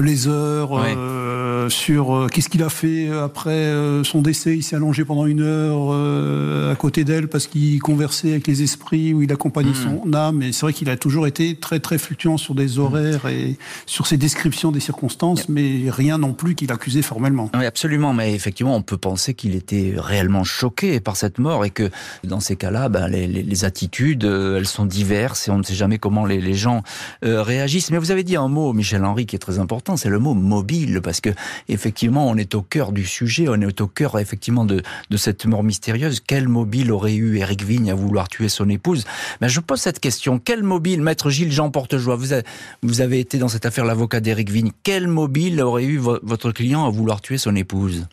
les 0.00 0.28
heures, 0.28 0.70
euh, 0.72 1.68
sur 1.68 2.16
euh, 2.16 2.26
qu'est-ce 2.28 2.48
qu'il 2.48 2.62
a 2.62 2.68
fait 2.68 3.10
après 3.10 3.72
son 4.04 4.22
décès? 4.22 4.56
Il 4.56 4.62
s'est 4.62 4.76
allongé 4.76 5.04
pendant 5.04 5.26
une 5.26 5.42
heure 5.42 6.70
à 6.70 6.74
côté 6.76 7.04
d'elle 7.04 7.28
parce 7.28 7.46
qu'il 7.46 7.80
conversait 7.80 8.30
avec 8.30 8.46
les 8.46 8.62
esprits 8.62 9.12
ou 9.12 9.22
il 9.22 9.32
accompagnait 9.32 9.70
hmm. 9.70 10.00
son 10.04 10.14
âme. 10.14 10.42
Et 10.42 10.52
c'est 10.52 10.62
vrai 10.62 10.72
qu'il 10.72 10.90
a 10.90 10.96
toujours 10.96 11.26
été 11.26 11.56
très 11.56 11.80
très 11.80 11.98
fluctuant 11.98 12.36
sur 12.36 12.54
des 12.54 12.78
horaires 12.78 13.26
et 13.26 13.56
sur 13.86 14.06
ses 14.06 14.16
descriptions 14.16 14.72
des 14.72 14.80
circonstances, 14.80 15.48
mais 15.48 15.84
rien 15.88 16.18
non 16.18 16.32
plus 16.32 16.54
qu'il 16.54 16.72
accusait 16.72 17.02
formellement. 17.02 17.50
Oui, 17.54 17.66
absolument. 17.66 18.12
Mais 18.12 18.34
effectivement, 18.34 18.76
on 18.76 18.82
peut 18.82 18.96
penser 18.96 19.34
qu'il 19.34 19.54
était 19.54 19.94
réellement 19.96 20.44
choqué 20.44 21.00
par 21.00 21.16
cette 21.16 21.38
mort 21.38 21.64
et 21.64 21.70
que 21.70 21.90
dans 22.24 22.40
ces 22.40 22.56
cas-là, 22.56 22.88
ben, 22.88 23.08
les, 23.08 23.64
attitudes, 23.64 24.24
elles 24.24 24.66
sont 24.66 24.86
diverses 24.86 25.48
et 25.48 25.50
on 25.50 25.58
ne 25.58 25.62
sait 25.62 25.74
jamais 25.74 25.98
comment 25.98 26.24
les, 26.24 26.40
les 26.40 26.54
gens 26.54 26.82
réagissent. 27.22 27.90
Mais 27.90 27.98
vous 27.98 28.10
avez 28.10 28.24
dit 28.24 28.36
un 28.36 28.48
mot, 28.48 28.72
Michel 28.72 29.04
Henry, 29.04 29.26
qui 29.26 29.36
est 29.36 29.38
très 29.38 29.58
important 29.58 29.81
c'est 29.96 30.08
le 30.08 30.18
mot 30.18 30.34
mobile, 30.34 31.00
parce 31.02 31.20
que 31.20 31.30
effectivement, 31.68 32.28
on 32.28 32.36
est 32.36 32.54
au 32.54 32.62
cœur 32.62 32.92
du 32.92 33.04
sujet, 33.04 33.46
on 33.48 33.54
est 33.54 33.80
au 33.80 33.86
cœur 33.86 34.18
effectivement 34.18 34.64
de, 34.64 34.82
cette 35.16 35.46
mort 35.46 35.62
mystérieuse. 35.62 36.20
Quel 36.20 36.48
mobile 36.48 36.90
aurait 36.92 37.14
eu 37.14 37.38
Eric 37.38 37.62
Vigne 37.62 37.90
à 37.90 37.94
vouloir 37.94 38.28
tuer 38.28 38.48
son 38.48 38.68
épouse? 38.68 39.04
Mais 39.40 39.48
je 39.48 39.60
pose 39.60 39.80
cette 39.80 40.00
question. 40.00 40.38
Quel 40.38 40.62
mobile, 40.62 41.02
maître 41.02 41.30
Gilles 41.30 41.52
Jean 41.52 41.70
Portejoie, 41.70 42.16
vous 42.16 42.32
avez, 42.32 42.44
vous 42.82 43.00
avez 43.00 43.20
été 43.20 43.38
dans 43.38 43.48
cette 43.48 43.66
affaire 43.66 43.84
l'avocat 43.84 44.20
d'Eric 44.20 44.50
Vigne. 44.50 44.72
Quel 44.82 45.08
mobile 45.08 45.60
aurait 45.60 45.84
eu 45.84 45.98
votre 45.98 46.52
client 46.52 46.86
à 46.86 46.90
vouloir 46.90 47.20
tuer 47.20 47.38
son 47.38 47.54
épouse? 47.56 48.06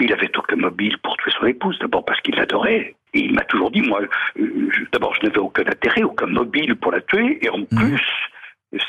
Il 0.00 0.12
avait 0.12 0.30
aucun 0.36 0.56
mobile 0.56 0.96
pour 1.02 1.16
tuer 1.16 1.32
son 1.38 1.46
épouse, 1.46 1.78
d'abord 1.80 2.04
parce 2.04 2.20
qu'il 2.20 2.36
l'adorait. 2.36 2.94
Et 3.14 3.20
il 3.20 3.34
m'a 3.34 3.44
toujours 3.44 3.70
dit, 3.70 3.80
moi, 3.80 4.02
euh, 4.38 4.70
d'abord, 4.92 5.14
je 5.14 5.26
n'avais 5.26 5.38
aucun 5.38 5.62
intérêt, 5.62 6.02
aucun 6.02 6.26
mobile 6.26 6.76
pour 6.76 6.92
la 6.92 7.00
tuer, 7.00 7.38
et 7.44 7.48
en 7.48 7.58
mhm. 7.58 7.66
plus, 7.66 8.02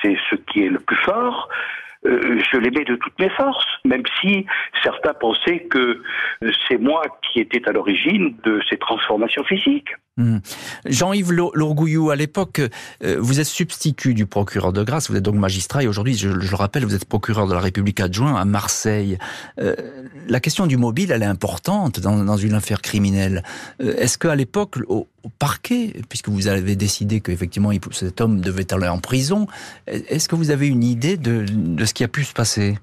c'est 0.02 0.18
ce 0.30 0.36
qui 0.36 0.64
est 0.64 0.70
le 0.70 0.80
plus 0.80 0.98
fort, 0.98 1.50
euh, 2.06 2.40
je 2.52 2.58
l'aimais 2.58 2.86
de 2.86 2.96
toutes 2.96 3.20
mes 3.20 3.30
forces, 3.30 3.68
même 3.84 4.04
si 4.22 4.46
certains 4.84 5.14
pensaient 5.14 5.64
que 5.66 6.02
c'est 6.68 6.78
moi 6.78 7.04
qui 7.22 7.40
étais 7.40 7.68
à 7.68 7.72
l'origine 7.72 8.38
de 8.44 8.62
ces 8.70 8.78
transformations 8.78 9.44
physiques. 9.44 9.94
Hmm. 10.20 10.40
Jean-Yves 10.86 11.32
Lourgouillou, 11.32 12.10
à 12.10 12.18
l'époque, 12.18 12.62
euh, 13.04 13.18
vous 13.22 13.40
êtes 13.40 13.48
substitut 13.48 14.14
du 14.14 14.26
procureur 14.26 14.74
de 14.74 14.84
grâce, 14.84 15.10
vous 15.10 15.16
êtes 15.16 15.24
donc 15.24 15.36
magistrat 15.36 15.82
et 15.82 15.88
aujourd'hui, 15.88 16.14
je, 16.14 16.28
le 16.28 16.56
rappelle, 16.56 16.84
vous 16.84 16.94
êtes 16.94 17.06
procureur 17.06 17.48
de 17.48 17.54
la 17.54 17.62
République 17.62 18.02
adjoint 18.02 18.36
à 18.36 18.44
Marseille. 18.44 19.18
Euh, 19.62 19.76
la 20.28 20.42
question 20.42 20.68
du 20.68 20.76
mobile, 20.76 21.12
elle 21.12 21.24
est 21.24 21.26
importante 21.26 22.02
dans, 22.02 22.36
une 22.36 22.54
affaire 22.54 22.82
criminelle. 22.82 23.44
Est-ce 23.80 24.18
qu'à 24.18 24.36
l'époque, 24.36 24.78
au, 24.90 25.08
parquet, 25.38 25.94
puisque 26.10 26.28
vous 26.28 26.48
avez 26.48 26.76
décidé 26.76 27.22
qu'effectivement 27.22 27.72
cet 27.92 28.20
homme 28.20 28.42
devait 28.42 28.74
aller 28.74 28.90
en 28.90 29.00
prison, 29.00 29.48
est-ce 29.88 30.28
que 30.28 30.36
vous 30.36 30.52
avez 30.52 30.68
une 30.68 30.84
idée 30.84 31.16
de 31.16 31.86
ce 31.86 31.94
qui 31.94 32.04
a 32.04 32.10
pu 32.10 32.26
se 32.26 32.34
passer? 32.34 32.78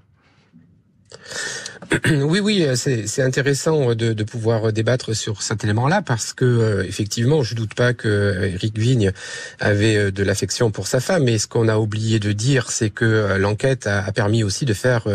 Oui, 2.13 2.41
oui, 2.41 2.65
euh, 2.65 2.75
c'est 2.77 3.23
intéressant 3.23 3.95
de, 3.95 4.13
de, 4.13 4.25
pouvoir 4.25 4.73
débattre 4.73 5.15
sur 5.15 5.43
cet 5.43 5.65
élément-là 5.65 6.03
parce 6.03 6.33
que 6.33 6.45
euh, 6.45 6.85
effectivement, 6.85 7.43
je 7.43 7.55
doute 7.55 7.75
pas 7.75 7.95
que 7.95 8.51
Eric 8.55 8.79
Vigne 8.79 9.13
avait 9.61 9.97
euh, 9.97 10.11
de 10.11 10.23
l'affection 10.23 10.71
pour 10.71 10.87
sa 10.87 11.01
femme, 11.01 11.25
mais 11.25 11.39
ce 11.39 11.47
qu'on 11.47 11.69
a 11.69 11.77
oublié 11.79 12.19
de 12.19 12.33
dire, 12.33 12.71
c'est 12.71 12.91
que 12.91 13.37
l'enquête 13.39 13.87
a, 13.87 14.11
permis 14.13 14.43
aussi 14.43 14.65
de 14.65 14.75
faire 14.75 15.07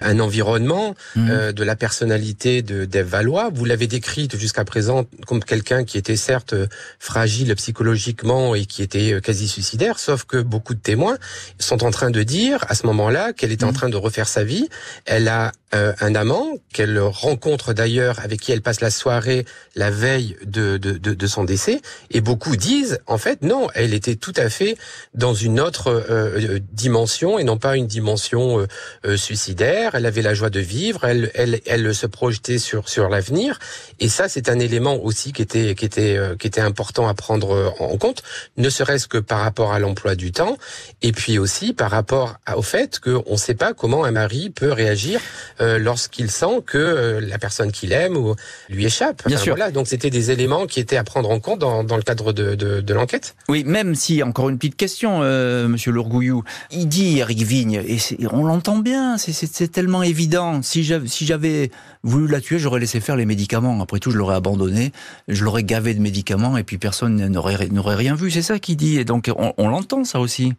un 0.00 0.20
environnement 0.20 0.94
mmh. 1.16 1.52
de 1.52 1.64
la 1.64 1.76
personnalité 1.76 2.62
de 2.62 2.84
d'Ève 2.84 3.06
Valois. 3.06 3.50
Vous 3.52 3.64
l'avez 3.64 3.86
décrite 3.86 4.36
jusqu'à 4.36 4.64
présent 4.64 5.06
comme 5.26 5.42
quelqu'un 5.42 5.84
qui 5.84 5.98
était 5.98 6.16
certes 6.16 6.54
fragile 6.98 7.54
psychologiquement 7.54 8.54
et 8.54 8.66
qui 8.66 8.82
était 8.82 9.20
quasi 9.20 9.48
suicidaire, 9.48 9.98
sauf 9.98 10.24
que 10.24 10.38
beaucoup 10.38 10.74
de 10.74 10.80
témoins 10.80 11.18
sont 11.58 11.84
en 11.84 11.90
train 11.90 12.10
de 12.10 12.22
dire 12.22 12.64
à 12.68 12.74
ce 12.74 12.86
moment-là 12.86 13.32
qu'elle 13.32 13.52
est 13.52 13.64
en 13.64 13.70
mmh. 13.70 13.74
train 13.74 13.88
de 13.88 13.96
refaire 13.96 14.28
sa 14.28 14.44
vie. 14.44 14.68
Elle 15.04 15.28
a 15.28 15.52
un 15.72 16.14
amant 16.14 16.56
qu'elle 16.72 16.98
rencontre 16.98 17.74
d'ailleurs 17.74 18.20
avec 18.20 18.40
qui 18.40 18.52
elle 18.52 18.62
passe 18.62 18.80
la 18.80 18.90
soirée 18.90 19.44
la 19.78 19.90
veille 19.90 20.36
de, 20.44 20.76
de, 20.76 20.92
de, 20.92 21.14
de, 21.14 21.26
son 21.26 21.44
décès. 21.44 21.80
Et 22.10 22.20
beaucoup 22.20 22.56
disent, 22.56 22.98
en 23.06 23.16
fait, 23.16 23.42
non, 23.42 23.68
elle 23.74 23.94
était 23.94 24.16
tout 24.16 24.32
à 24.36 24.50
fait 24.50 24.76
dans 25.14 25.34
une 25.34 25.60
autre 25.60 25.88
euh, 25.88 26.02
euh, 26.10 26.58
dimension 26.72 27.38
et 27.38 27.44
non 27.44 27.58
pas 27.58 27.76
une 27.76 27.86
dimension 27.86 28.66
euh, 29.04 29.16
suicidaire. 29.16 29.94
Elle 29.94 30.06
avait 30.06 30.22
la 30.22 30.34
joie 30.34 30.50
de 30.50 30.60
vivre, 30.60 31.04
elle, 31.04 31.30
elle, 31.34 31.60
elle 31.66 31.94
se 31.94 32.06
projetait 32.06 32.58
sur, 32.58 32.88
sur 32.88 33.08
l'avenir. 33.08 33.58
Et 34.00 34.08
ça, 34.08 34.28
c'est 34.28 34.48
un 34.48 34.58
élément 34.58 34.96
aussi 34.96 35.32
qui 35.32 35.42
était, 35.42 35.74
qui, 35.74 35.84
était, 35.84 36.18
qui 36.38 36.46
était 36.46 36.60
important 36.60 37.06
à 37.08 37.14
prendre 37.14 37.74
en 37.78 37.96
compte, 37.98 38.22
ne 38.56 38.68
serait-ce 38.68 39.06
que 39.06 39.18
par 39.18 39.40
rapport 39.40 39.72
à 39.72 39.78
l'emploi 39.78 40.14
du 40.14 40.32
temps, 40.32 40.56
et 41.02 41.12
puis 41.12 41.38
aussi 41.38 41.72
par 41.72 41.90
rapport 41.90 42.38
au 42.54 42.62
fait 42.62 42.98
qu'on 42.98 43.32
ne 43.32 43.36
sait 43.36 43.54
pas 43.54 43.74
comment 43.74 44.04
un 44.04 44.10
mari 44.10 44.50
peut 44.50 44.72
réagir 44.72 45.20
lorsqu'il 45.60 46.30
sent 46.30 46.62
que 46.66 46.78
euh, 46.78 47.20
la 47.20 47.38
personne 47.38 47.72
qu'il 47.72 47.92
aime 47.92 48.16
ou 48.16 48.34
lui 48.68 48.84
échappe. 48.84 49.26
Bien 49.26 49.36
sûr. 49.36 49.54
Voilà, 49.56 49.70
donc 49.70 49.86
c'était 49.86 50.10
des 50.10 50.30
éléments 50.30 50.66
qui 50.66 50.80
étaient 50.80 50.96
à 50.96 51.04
prendre 51.04 51.30
en 51.30 51.40
compte 51.40 51.58
dans, 51.60 51.84
dans 51.84 51.96
le 51.96 52.02
cadre 52.02 52.32
de, 52.32 52.54
de, 52.54 52.80
de 52.80 52.94
l'enquête. 52.94 53.34
Oui, 53.48 53.64
même 53.64 53.94
si 53.94 54.22
encore 54.22 54.48
une 54.48 54.58
petite 54.58 54.76
question, 54.76 55.20
euh, 55.22 55.68
Monsieur 55.68 55.92
Lourgouillou, 55.92 56.42
il 56.70 56.88
dit 56.88 57.18
Eric 57.18 57.42
Vigne 57.42 57.82
et 57.86 57.98
on 58.32 58.44
l'entend 58.44 58.78
bien, 58.78 59.18
c'est 59.18 59.72
tellement 59.72 60.02
évident. 60.02 60.62
Si 60.62 60.84
j'avais 60.84 61.70
voulu 62.02 62.28
la 62.28 62.40
tuer, 62.40 62.58
j'aurais 62.58 62.80
laissé 62.80 63.00
faire 63.00 63.16
les 63.16 63.26
médicaments. 63.26 63.80
Après 63.82 63.98
tout, 63.98 64.10
je 64.10 64.16
l'aurais 64.18 64.36
abandonné, 64.36 64.92
je 65.28 65.44
l'aurais 65.44 65.64
gavé 65.64 65.94
de 65.94 66.00
médicaments 66.00 66.56
et 66.56 66.64
puis 66.64 66.78
personne 66.78 67.16
n'aurait 67.28 67.68
n'aurait 67.68 67.96
rien 67.96 68.14
vu. 68.14 68.30
C'est 68.30 68.42
ça 68.42 68.58
qu'il 68.58 68.76
dit. 68.76 68.98
Et 68.98 69.04
donc 69.04 69.30
on, 69.36 69.52
on 69.56 69.68
l'entend 69.68 70.04
ça 70.04 70.20
aussi. 70.20 70.52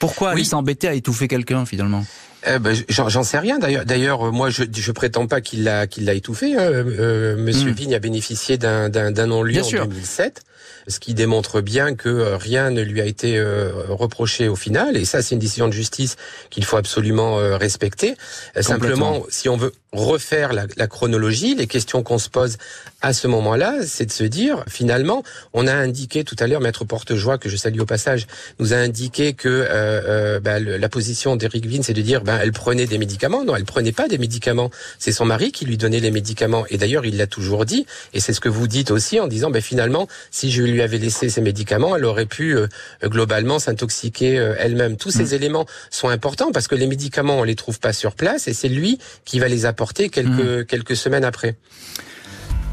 Pourquoi 0.00 0.30
oui. 0.30 0.34
aller 0.34 0.44
s'embêter 0.44 0.88
à 0.88 0.94
étouffer 0.94 1.28
quelqu'un 1.28 1.64
finalement? 1.64 2.04
Eh 2.46 2.58
ben, 2.58 2.74
J'en 2.88 3.22
sais 3.22 3.38
rien. 3.38 3.58
D'ailleurs, 3.58 3.84
d'ailleurs, 3.84 4.26
euh, 4.26 4.30
moi, 4.32 4.50
je, 4.50 4.64
je 4.74 4.92
prétends 4.92 5.26
pas 5.26 5.40
qu'il 5.40 5.62
l'a 5.62 5.86
qu'il 5.86 6.06
l'a 6.06 6.14
étouffé. 6.14 6.56
Hein. 6.56 6.62
Euh, 6.62 7.36
Monsieur 7.36 7.70
hmm. 7.70 7.74
Vigne 7.74 7.94
a 7.94 7.98
bénéficié 7.98 8.58
d'un 8.58 8.88
d'un 8.88 9.26
non-lieu 9.26 9.62
en 9.62 9.86
2007 9.86 10.42
ce 10.88 11.00
qui 11.00 11.14
démontre 11.14 11.60
bien 11.60 11.94
que 11.94 12.08
euh, 12.08 12.36
rien 12.36 12.70
ne 12.70 12.82
lui 12.82 13.00
a 13.00 13.06
été 13.06 13.38
euh, 13.38 13.70
reproché 13.88 14.48
au 14.48 14.56
final. 14.56 14.96
Et 14.96 15.04
ça, 15.04 15.22
c'est 15.22 15.34
une 15.34 15.40
décision 15.40 15.68
de 15.68 15.72
justice 15.72 16.16
qu'il 16.50 16.64
faut 16.64 16.76
absolument 16.76 17.36
respecter. 17.56 18.16
Simplement, 18.60 19.24
si 19.28 19.48
on 19.48 19.56
veut 19.56 19.72
refaire 19.92 20.52
la, 20.52 20.66
la 20.76 20.86
chronologie, 20.86 21.54
les 21.54 21.66
questions 21.66 22.02
qu'on 22.02 22.18
se 22.18 22.28
pose 22.28 22.58
à 23.02 23.12
ce 23.12 23.26
moment-là, 23.28 23.76
c'est 23.86 24.06
de 24.06 24.12
se 24.12 24.24
dire, 24.24 24.64
finalement, 24.68 25.22
on 25.52 25.66
a 25.66 25.72
indiqué 25.72 26.22
tout 26.22 26.36
à 26.38 26.46
l'heure, 26.46 26.60
Maître 26.60 26.84
Portejoie, 26.84 27.38
que 27.38 27.48
je 27.48 27.56
salue 27.56 27.80
au 27.80 27.86
passage, 27.86 28.26
nous 28.58 28.72
a 28.74 28.76
indiqué 28.76 29.32
que 29.32 29.48
euh, 29.48 30.36
euh 30.36 30.40
bah, 30.40 30.60
la 30.60 30.88
position 30.88 31.36
d'Eric 31.36 31.66
Vin, 31.66 31.82
c'est 31.82 31.94
de 31.94 32.02
dire, 32.02 32.22
ben, 32.22 32.38
elle 32.40 32.52
prenait 32.52 32.86
des 32.86 32.98
médicaments. 32.98 33.44
Non, 33.44 33.56
elle 33.56 33.64
prenait 33.64 33.92
pas 33.92 34.06
des 34.06 34.18
médicaments. 34.18 34.70
C'est 34.98 35.12
son 35.12 35.24
mari 35.24 35.50
qui 35.50 35.64
lui 35.64 35.78
donnait 35.78 36.00
les 36.00 36.10
médicaments. 36.10 36.64
Et 36.68 36.76
d'ailleurs, 36.76 37.06
il 37.06 37.16
l'a 37.16 37.26
toujours 37.26 37.64
dit. 37.64 37.86
Et 38.12 38.20
c'est 38.20 38.34
ce 38.34 38.40
que 38.40 38.48
vous 38.48 38.66
dites 38.66 38.90
aussi 38.90 39.18
en 39.18 39.26
disant, 39.26 39.50
ben, 39.50 39.62
finalement, 39.62 40.06
si 40.30 40.50
je 40.50 40.59
lui 40.66 40.82
avais 40.82 40.98
laissé 40.98 41.30
ces 41.30 41.40
médicaments, 41.40 41.96
elle 41.96 42.04
aurait 42.04 42.26
pu 42.26 42.56
euh, 42.56 42.66
globalement 43.04 43.58
s'intoxiquer 43.58 44.38
euh, 44.38 44.54
elle-même. 44.58 44.96
Tous 44.96 45.10
ces 45.10 45.32
mmh. 45.32 45.34
éléments 45.34 45.66
sont 45.90 46.08
importants 46.08 46.52
parce 46.52 46.68
que 46.68 46.74
les 46.74 46.86
médicaments, 46.86 47.38
on 47.38 47.44
les 47.44 47.56
trouve 47.56 47.80
pas 47.80 47.92
sur 47.92 48.14
place 48.14 48.48
et 48.48 48.54
c'est 48.54 48.68
lui 48.68 48.98
qui 49.24 49.38
va 49.38 49.48
les 49.48 49.66
apporter 49.66 50.08
quelques, 50.08 50.28
mmh. 50.28 50.64
quelques 50.64 50.96
semaines 50.96 51.24
après. 51.24 51.56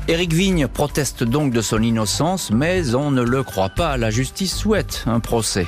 Éric 0.08 0.32
Vigne 0.34 0.68
proteste 0.68 1.24
donc 1.24 1.52
de 1.52 1.62
son 1.62 1.82
innocence, 1.82 2.50
mais 2.52 2.96
on 2.96 3.12
ne 3.12 3.22
le 3.22 3.44
croit 3.44 3.70
pas. 3.70 3.98
La 3.98 4.10
justice 4.10 4.56
souhaite 4.56 5.04
un 5.06 5.20
procès. 5.20 5.68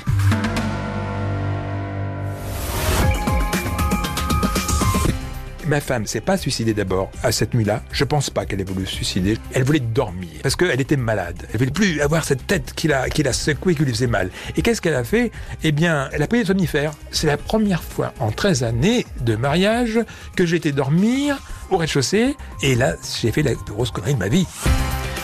Ma 5.69 5.82
femme 5.82 6.08
s'est 6.08 6.19
pas 6.19 6.36
suicidée 6.36 6.73
d'abord 6.73 7.12
à 7.21 7.32
cette 7.32 7.53
nuit-là. 7.53 7.84
Je 7.91 8.03
pense 8.03 8.32
pas 8.32 8.47
qu'elle 8.47 8.60
ait 8.60 8.63
voulu 8.63 8.88
se 8.88 8.95
suicider. 8.95 9.38
Elle 9.53 9.63
voulait 9.63 9.79
dormir 9.79 10.27
parce 10.41 10.55
qu'elle 10.55 10.82
était 10.82 10.97
malade. 10.97 11.47
Elle 11.53 11.60
voulait 11.60 11.69
plus 11.69 12.01
avoir 12.01 12.23
cette 12.23 12.47
tête 12.47 12.73
qui 12.75 12.88
la, 12.88 13.08
qui 13.08 13.21
la 13.21 13.34
secouée, 13.34 13.75
qui 13.75 13.84
lui 13.86 13.93
faisait 13.93 14.08
mal. 14.08 14.32
Et 14.58 14.63
qu'est-ce 14.63 14.82
qu'elle 14.82 14.95
a 14.95 15.03
fait? 15.03 15.32
Eh 15.63 15.71
bien, 15.71 16.10
elle 16.12 16.23
a 16.23 16.27
pris 16.27 16.39
des 16.39 16.45
somnifères. 16.45 16.93
C'est 17.12 17.27
la 17.27 17.38
première 17.38 17.84
fois 17.84 18.15
en 18.19 18.32
13 18.32 18.63
années 18.63 19.05
de 19.21 19.36
mariage 19.36 19.99
que 20.36 20.43
j'ai 20.43 20.55
été 20.55 20.71
dormir 20.71 21.38
au 21.69 21.77
rez-de-chaussée. 21.77 22.36
Et 22.63 22.73
là, 22.73 22.95
j'ai 23.21 23.32
fait 23.32 23.43
la 23.43 23.53
grosse 23.53 23.91
connerie 23.91 24.15
de 24.15 24.19
ma 24.19 24.27
vie. 24.27 24.47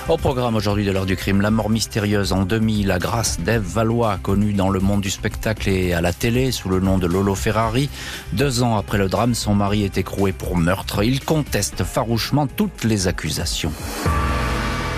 Au 0.08 0.18
programme 0.18 0.56
aujourd'hui 0.56 0.86
de 0.86 0.91
l'heure 0.91 1.08
du 1.08 1.15
crime, 1.15 1.41
la 1.41 1.50
mort 1.50 1.72
mystérieuse 1.72 2.32
en 2.32 2.46
demi, 2.46 2.84
la 2.84 3.00
grâce 3.00 3.39
d'Ève 3.39 3.63
Valois, 3.63 4.20
connue 4.22 4.54
dans 4.54 4.70
le 4.70 4.80
monde 4.80 5.02
du 5.02 5.10
spectacle 5.10 5.68
et 5.68 5.94
à 5.94 6.02
la 6.02 6.13
télé 6.13 6.52
sous 6.52 6.70
le 6.70 6.80
nom 6.80 7.00
de 7.00 7.08
Lolo 7.08 7.34
Ferrari. 7.34 7.89
Deux 8.32 8.62
ans 8.62 8.78
après 8.78 9.00
le 9.00 9.10
drame, 9.10 9.34
son 9.34 9.56
mari 9.56 9.84
est 9.84 9.98
écroué 9.98 10.32
pour 10.32 10.58
meurtre. 10.58 11.04
Il 11.04 11.26
conteste 11.26 11.84
farouchement 11.84 12.46
toutes 12.46 12.84
les 12.84 13.08
accusations. 13.08 13.72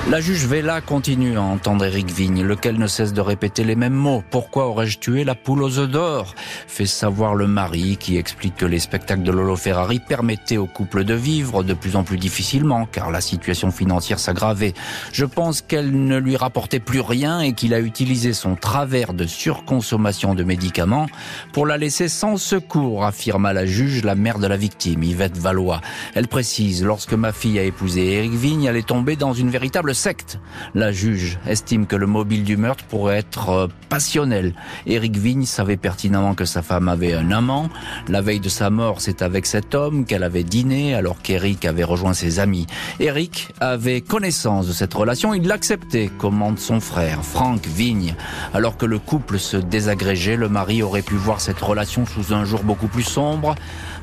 La 0.09 0.21
juge 0.21 0.45
Vella 0.45 0.79
continue 0.79 1.37
à 1.37 1.41
entendre 1.41 1.83
Eric 1.83 2.09
Vigne, 2.09 2.41
lequel 2.41 2.77
ne 2.77 2.87
cesse 2.87 3.11
de 3.11 3.19
répéter 3.19 3.65
les 3.65 3.75
mêmes 3.75 3.93
mots. 3.93 4.23
Pourquoi 4.31 4.67
aurais-je 4.67 4.99
tué 4.99 5.25
la 5.25 5.35
poule 5.35 5.61
aux 5.61 5.79
œufs 5.79 5.89
d'or? 5.89 6.33
Fait 6.65 6.85
savoir 6.85 7.35
le 7.35 7.45
mari 7.45 7.97
qui 7.99 8.15
explique 8.15 8.55
que 8.55 8.65
les 8.65 8.79
spectacles 8.79 9.23
de 9.23 9.33
Lolo 9.33 9.57
Ferrari 9.57 9.99
permettaient 9.99 10.55
au 10.55 10.65
couple 10.65 11.03
de 11.03 11.13
vivre 11.13 11.61
de 11.61 11.73
plus 11.73 11.97
en 11.97 12.05
plus 12.05 12.15
difficilement 12.15 12.87
car 12.89 13.11
la 13.11 13.19
situation 13.19 13.69
financière 13.69 14.17
s'aggravait. 14.17 14.73
Je 15.11 15.25
pense 15.25 15.61
qu'elle 15.61 15.91
ne 15.91 16.17
lui 16.17 16.37
rapportait 16.37 16.79
plus 16.79 17.01
rien 17.01 17.41
et 17.41 17.51
qu'il 17.51 17.73
a 17.73 17.81
utilisé 17.81 18.31
son 18.31 18.55
travers 18.55 19.13
de 19.13 19.25
surconsommation 19.25 20.35
de 20.35 20.45
médicaments 20.45 21.07
pour 21.51 21.65
la 21.65 21.77
laisser 21.77 22.07
sans 22.07 22.37
secours, 22.37 23.03
affirma 23.03 23.51
la 23.51 23.65
juge, 23.65 24.05
la 24.05 24.15
mère 24.15 24.39
de 24.39 24.47
la 24.47 24.55
victime, 24.55 25.03
Yvette 25.03 25.37
Valois. 25.37 25.81
Elle 26.15 26.29
précise, 26.29 26.81
lorsque 26.85 27.13
ma 27.13 27.33
fille 27.33 27.59
a 27.59 27.63
épousé 27.63 28.13
Eric 28.13 28.31
Vigne, 28.31 28.63
elle 28.63 28.77
est 28.77 28.87
tombée 28.87 29.17
dans 29.17 29.33
une 29.33 29.49
véritable 29.49 29.96
secte. 29.97 30.39
La 30.75 30.91
juge 30.91 31.39
estime 31.47 31.87
que 31.87 31.95
le 31.95 32.07
mobile 32.07 32.43
du 32.43 32.55
meurtre 32.55 32.85
pourrait 32.85 33.17
être 33.17 33.49
euh, 33.49 33.67
passionnel. 33.89 34.53
Éric 34.85 35.17
Vigne 35.17 35.45
savait 35.45 35.77
pertinemment 35.77 36.35
que 36.35 36.45
sa 36.45 36.61
femme 36.61 36.87
avait 36.87 37.13
un 37.13 37.31
amant. 37.31 37.69
La 38.07 38.21
veille 38.21 38.39
de 38.39 38.49
sa 38.49 38.69
mort, 38.69 39.01
c'est 39.01 39.21
avec 39.21 39.45
cet 39.45 39.75
homme 39.75 40.05
qu'elle 40.05 40.23
avait 40.23 40.43
dîné 40.43 40.95
alors 40.95 41.21
qu'Éric 41.21 41.65
avait 41.65 41.83
rejoint 41.83 42.13
ses 42.13 42.39
amis. 42.39 42.67
Éric 42.99 43.49
avait 43.59 44.01
connaissance 44.01 44.67
de 44.67 44.73
cette 44.73 44.93
relation, 44.93 45.33
il 45.33 45.47
l'acceptait, 45.47 46.09
commande 46.17 46.59
son 46.59 46.79
frère, 46.79 47.23
Franck 47.23 47.65
Vigne. 47.65 48.15
Alors 48.53 48.77
que 48.77 48.85
le 48.85 48.99
couple 48.99 49.39
se 49.39 49.57
désagrégeait, 49.57 50.37
le 50.37 50.49
mari 50.49 50.83
aurait 50.83 51.01
pu 51.01 51.15
voir 51.15 51.41
cette 51.41 51.59
relation 51.59 52.05
sous 52.05 52.33
un 52.33 52.45
jour 52.45 52.63
beaucoup 52.63 52.87
plus 52.87 53.03
sombre 53.03 53.55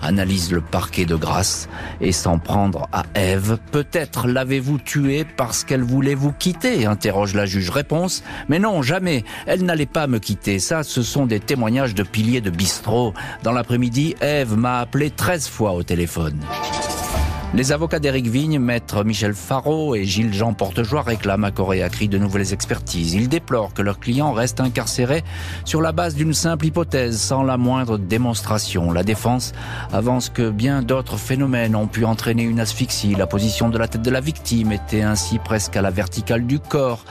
analyse 0.03 0.53
le 0.53 0.61
parquet 0.61 1.05
de 1.05 1.17
grâce 1.17 1.69
et 2.01 2.13
s'en 2.13 2.39
prendre 2.39 2.89
à 2.93 3.05
Ève. 3.15 3.59
Peut-être 3.73 4.27
l'avez-vous 4.27 4.79
tuée 4.79 5.25
parce 5.25 5.65
qu'elle 5.65 5.83
voulait 5.83 6.15
vous 6.15 6.33
quitter 6.33 6.87
interroge 6.87 7.35
la 7.35 7.47
juge. 7.47 7.71
Réponse 7.71 8.23
Mais 8.49 8.59
non, 8.59 8.83
jamais. 8.83 9.25
Elle 9.47 9.65
n'allait 9.65 9.87
pas 9.87 10.07
me 10.07 10.19
quitter. 10.19 10.59
Ça, 10.59 10.83
ce 10.83 11.03
sont 11.03 11.27
des 11.27 11.41
témoignages 11.41 11.95
de 11.95 12.03
piliers 12.03 12.41
de 12.41 12.51
bistrot. 12.51 13.15
Dans 13.43 13.53
l'après-midi, 13.53 14.15
Ève 14.21 14.57
m'a 14.57 14.81
appelé 14.81 15.11
13 15.11 15.49
fois 15.49 15.73
au 15.73 15.83
téléphone. 15.83 16.39
Les 17.53 17.71
avocats 17.71 18.01
d'Éric 18.01 18.27
Vigne, 18.27 18.59
maître 18.59 19.05
Michel 19.05 19.33
Faro 19.33 19.95
et 19.95 20.05
Gilles-Jean 20.05 20.55
Portejoie 20.55 21.03
réclament 21.03 21.45
à 21.45 21.53
Corée 21.53 21.85
à 21.85 21.89
cri 21.89 22.09
de 22.09 22.19
nouvelles 22.19 22.53
expertises. 22.53 23.15
Ils 23.15 23.29
déplorent 23.29 23.75
que 23.75 23.83
leur 23.83 24.01
client 24.01 24.33
reste 24.33 24.59
incarcéré 24.61 25.23
sur 25.65 25.81
la 25.81 25.93
base 25.93 26.17
d'une 26.17 26.35
simple 26.35 26.67
hypothèse, 26.67 27.21
sans 27.21 27.45
la 27.45 27.57
moindre 27.57 27.97
démonstration. 27.97 28.91
La 28.91 29.05
défense 29.05 29.53
avance 29.93 30.31
que 30.31 30.51
bien 30.51 30.83
d'autres 30.83 31.17
phénomènes 31.17 31.77
ont 31.77 31.87
pu 31.87 32.05
entraîner 32.05 32.43
une 32.43 32.59
asphyxie. 32.59 33.15
La 33.15 33.29
position 33.29 33.69
de 33.69 33.79
la 33.79 33.87
tête 33.87 34.03
de 34.03 34.11
la 34.11 34.21
victime 34.21 34.73
était 34.73 35.03
ainsi 35.03 35.39
presque 35.39 35.77
à 35.77 35.83
la 35.83 35.91
verticale 35.91 36.47
du 36.47 36.59
corps, 36.59 37.05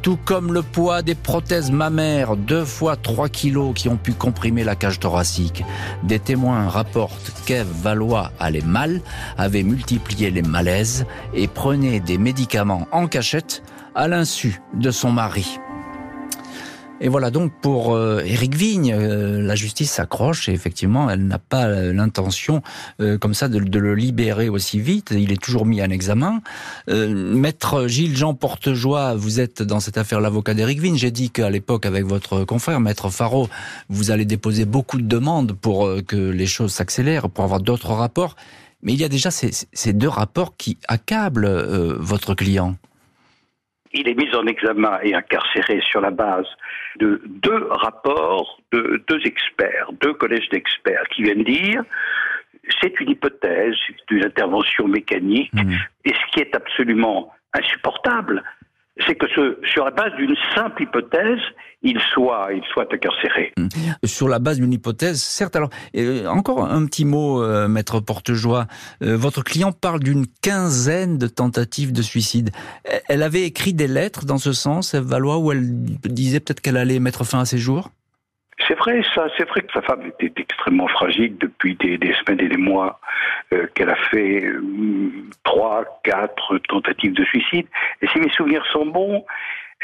tout 0.00 0.18
comme 0.24 0.54
le 0.54 0.62
poids 0.62 1.02
des 1.02 1.14
prothèses 1.14 1.70
mammaires, 1.70 2.36
deux 2.36 2.64
fois 2.64 2.96
trois 2.96 3.28
kilos 3.28 3.74
qui 3.74 3.90
ont 3.90 3.98
pu 3.98 4.14
comprimer 4.14 4.64
la 4.64 4.76
cage 4.76 4.98
thoracique. 4.98 5.62
Des 6.04 6.20
témoins 6.20 6.68
rapportent 6.70 7.34
qu'Ève 7.44 7.68
Valois 7.82 8.32
allait 8.38 8.62
mal, 8.62 9.02
avait 9.36 9.62
multiplié 9.62 9.89
les 10.18 10.42
malaises 10.42 11.06
et 11.34 11.48
prenait 11.48 12.00
des 12.00 12.18
médicaments 12.18 12.86
en 12.92 13.06
cachette 13.06 13.62
à 13.94 14.08
l'insu 14.08 14.60
de 14.74 14.90
son 14.90 15.10
mari. 15.10 15.58
Et 17.02 17.08
voilà 17.08 17.30
donc 17.30 17.50
pour 17.62 17.94
euh, 17.94 18.20
Éric 18.26 18.54
Vigne, 18.54 18.92
euh, 18.92 19.40
la 19.40 19.54
justice 19.54 19.90
s'accroche 19.90 20.50
et 20.50 20.52
effectivement 20.52 21.08
elle 21.08 21.26
n'a 21.26 21.38
pas 21.38 21.64
euh, 21.64 21.94
l'intention 21.94 22.62
comme 23.20 23.32
ça 23.32 23.48
de, 23.48 23.58
le 23.58 23.94
libérer 23.94 24.50
aussi 24.50 24.80
vite. 24.80 25.14
Il 25.16 25.32
est 25.32 25.42
toujours 25.42 25.64
mis 25.64 25.82
en 25.82 25.88
examen. 25.88 26.42
Maître 26.88 27.86
Gilles 27.86 28.16
Jean 28.16 28.34
Portejoie, 28.34 29.14
vous 29.14 29.40
êtes 29.40 29.62
dans 29.62 29.80
cette 29.80 29.96
affaire 29.96 30.20
l'avocat 30.20 30.52
d'Éric 30.52 30.80
Vigne. 30.80 30.96
J'ai 30.96 31.10
dit 31.10 31.30
qu'à 31.30 31.48
l'époque 31.48 31.86
avec 31.86 32.04
votre 32.04 32.44
confrère 32.44 32.80
Maître 32.80 33.08
Faro, 33.08 33.48
vous 33.88 34.10
allez 34.10 34.26
déposer 34.26 34.66
beaucoup 34.66 34.98
de 34.98 35.06
demandes 35.06 35.54
pour 35.54 35.88
que 36.06 36.16
les 36.16 36.46
choses 36.46 36.72
s'accélèrent, 36.72 37.30
pour 37.30 37.44
avoir 37.44 37.60
d'autres 37.60 37.92
rapports. 37.92 38.36
Mais 38.82 38.92
il 38.92 39.00
y 39.00 39.04
a 39.04 39.08
déjà 39.08 39.30
ces, 39.30 39.50
ces 39.72 39.92
deux 39.92 40.08
rapports 40.08 40.56
qui 40.56 40.78
accablent 40.88 41.48
votre 41.98 42.34
client. 42.34 42.76
Il 43.92 44.08
est 44.08 44.14
mis 44.14 44.32
en 44.34 44.46
examen 44.46 44.98
et 45.02 45.14
incarcéré 45.14 45.80
sur 45.82 46.00
la 46.00 46.10
base 46.10 46.46
de 46.98 47.20
deux 47.26 47.66
rapports 47.70 48.60
de 48.72 49.02
deux 49.08 49.20
experts, 49.24 49.90
deux 50.00 50.14
collèges 50.14 50.48
d'experts 50.50 51.04
qui 51.14 51.24
viennent 51.24 51.44
dire 51.44 51.82
c'est 52.80 53.00
une 53.00 53.10
hypothèse 53.10 53.74
d'une 54.08 54.24
intervention 54.24 54.86
mécanique 54.86 55.52
mmh. 55.52 55.74
et 56.04 56.10
ce 56.10 56.32
qui 56.32 56.40
est 56.40 56.54
absolument 56.54 57.32
insupportable, 57.52 58.42
c'est 59.06 59.14
que 59.14 59.26
ce, 59.28 59.58
sur 59.72 59.84
la 59.84 59.90
base 59.90 60.12
d'une 60.16 60.34
simple 60.54 60.82
hypothèse, 60.82 61.40
il 61.82 61.98
soit, 62.12 62.48
il 62.52 62.62
soit 62.72 62.92
incarcéré. 62.92 63.52
Hum. 63.58 63.68
Sur 64.04 64.28
la 64.28 64.38
base 64.38 64.58
d'une 64.58 64.72
hypothèse, 64.72 65.22
certes. 65.22 65.56
Alors, 65.56 65.70
euh, 65.96 66.26
encore 66.26 66.64
un 66.64 66.84
petit 66.86 67.04
mot, 67.04 67.42
euh, 67.42 67.68
maître 67.68 68.00
Portejoie. 68.00 68.66
Euh, 69.02 69.16
votre 69.16 69.42
client 69.42 69.72
parle 69.72 70.00
d'une 70.00 70.26
quinzaine 70.42 71.18
de 71.18 71.26
tentatives 71.26 71.92
de 71.92 72.02
suicide. 72.02 72.50
Elle 73.08 73.22
avait 73.22 73.42
écrit 73.42 73.72
des 73.72 73.88
lettres 73.88 74.24
dans 74.24 74.38
ce 74.38 74.52
sens, 74.52 74.94
Eve 74.94 75.04
Valois, 75.04 75.38
où 75.38 75.52
elle 75.52 75.62
disait 75.72 76.40
peut-être 76.40 76.60
qu'elle 76.60 76.76
allait 76.76 77.00
mettre 77.00 77.24
fin 77.24 77.40
à 77.40 77.44
ses 77.44 77.58
jours? 77.58 77.90
C'est 78.66 78.74
vrai, 78.74 79.02
ça. 79.14 79.26
C'est 79.36 79.48
vrai 79.48 79.62
que 79.62 79.72
sa 79.72 79.82
femme 79.82 80.10
était 80.18 80.40
extrêmement 80.40 80.88
fragile 80.88 81.36
depuis 81.38 81.74
des, 81.76 81.98
semaines 82.14 82.40
et 82.40 82.48
des 82.48 82.56
mois, 82.56 83.00
euh, 83.52 83.66
qu'elle 83.74 83.90
a 83.90 83.96
fait 83.96 84.44
euh, 84.44 85.12
trois, 85.44 85.84
quatre 86.04 86.58
tentatives 86.68 87.12
de 87.12 87.24
suicide. 87.24 87.66
Et 88.02 88.08
si 88.08 88.18
mes 88.18 88.30
souvenirs 88.30 88.64
sont 88.72 88.86
bons, 88.86 89.24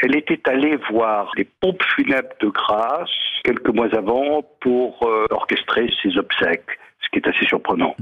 elle 0.01 0.15
était 0.15 0.41
allée 0.49 0.77
voir 0.91 1.31
les 1.37 1.45
pompes 1.45 1.83
funèbres 1.95 2.35
de 2.39 2.47
Grasse 2.49 3.09
quelques 3.43 3.69
mois 3.69 3.93
avant 3.95 4.43
pour 4.59 4.99
euh, 5.03 5.25
orchestrer 5.31 5.89
ses 6.03 6.17
obsèques 6.17 6.79
ce 7.07 7.19
qui 7.19 7.25
est 7.25 7.29
assez 7.29 7.45
surprenant. 7.45 7.95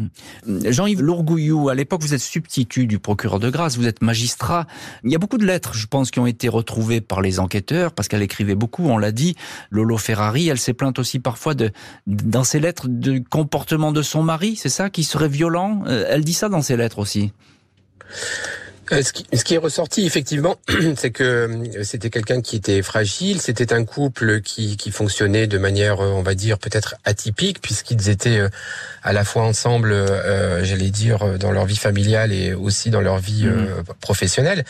Mm. 0.45 0.71
Jean-Yves 0.71 1.01
Lourgouillou, 1.01 1.69
à 1.69 1.75
l'époque, 1.75 2.01
vous 2.01 2.13
êtes 2.13 2.19
substitut 2.19 2.87
du 2.87 2.99
procureur 2.99 3.39
de 3.39 3.49
grâce, 3.49 3.77
vous 3.77 3.87
êtes 3.87 4.01
magistrat. 4.01 4.65
Il 5.03 5.11
y 5.11 5.15
a 5.15 5.19
beaucoup 5.19 5.37
de 5.37 5.45
lettres, 5.45 5.73
je 5.75 5.87
pense, 5.87 6.11
qui 6.11 6.19
ont 6.19 6.27
été 6.27 6.49
retrouvées 6.49 7.01
par 7.01 7.21
les 7.21 7.39
enquêteurs, 7.39 7.93
parce 7.93 8.07
qu'elle 8.07 8.23
écrivait 8.23 8.55
beaucoup, 8.55 8.87
on 8.87 8.97
l'a 8.97 9.11
dit. 9.11 9.35
Lolo 9.69 9.97
Ferrari, 9.97 10.47
elle 10.47 10.57
s'est 10.57 10.73
plainte 10.73 10.99
aussi 10.99 11.19
parfois 11.19 11.53
de, 11.53 11.71
dans 12.07 12.43
ses 12.43 12.59
lettres, 12.59 12.87
du 12.87 13.23
comportement 13.23 13.91
de 13.91 14.01
son 14.01 14.23
mari, 14.23 14.55
c'est 14.55 14.69
ça, 14.69 14.89
qui 14.89 15.03
serait 15.03 15.29
violent? 15.29 15.83
Euh, 15.87 16.05
elle 16.09 16.23
dit 16.23 16.33
ça 16.33 16.49
dans 16.49 16.61
ses 16.61 16.77
lettres 16.77 16.99
aussi. 16.99 17.31
Euh, 18.91 19.01
ce 19.01 19.43
qui, 19.43 19.53
est 19.53 19.57
ressorti 19.57 20.05
effectivement, 20.05 20.57
c'est 20.97 21.11
que 21.11 21.23
euh, 21.23 21.83
c'était 21.83 22.09
quelqu'un 22.09 22.41
qui 22.41 22.55
était 22.55 22.81
fragile. 22.81 23.41
C'était 23.41 23.73
un 23.73 23.83
couple 23.83 24.41
qui, 24.41 24.77
qui 24.77 24.91
fonctionnait 24.91 25.47
de 25.47 25.57
manière, 25.57 26.01
euh, 26.01 26.09
on 26.09 26.21
va 26.21 26.35
dire, 26.35 26.59
peut-être 26.59 26.95
atypique, 27.03 27.61
puisqu'ils 27.61 28.09
étaient 28.09 28.41
à 29.03 29.13
la 29.13 29.23
fois 29.23 29.43
ensemble, 29.43 29.95
j'allais 30.63 30.89
dire, 30.89 31.37
dans 31.37 31.51
leur 31.51 31.65
vie 31.65 31.75
familiale 31.75 32.31
et 32.31 32.53
aussi 32.53 32.89
dans 32.89 33.01
leur 33.01 33.19
vie 33.19 33.45
mmh. 33.45 33.83
professionnelle. 34.01 34.65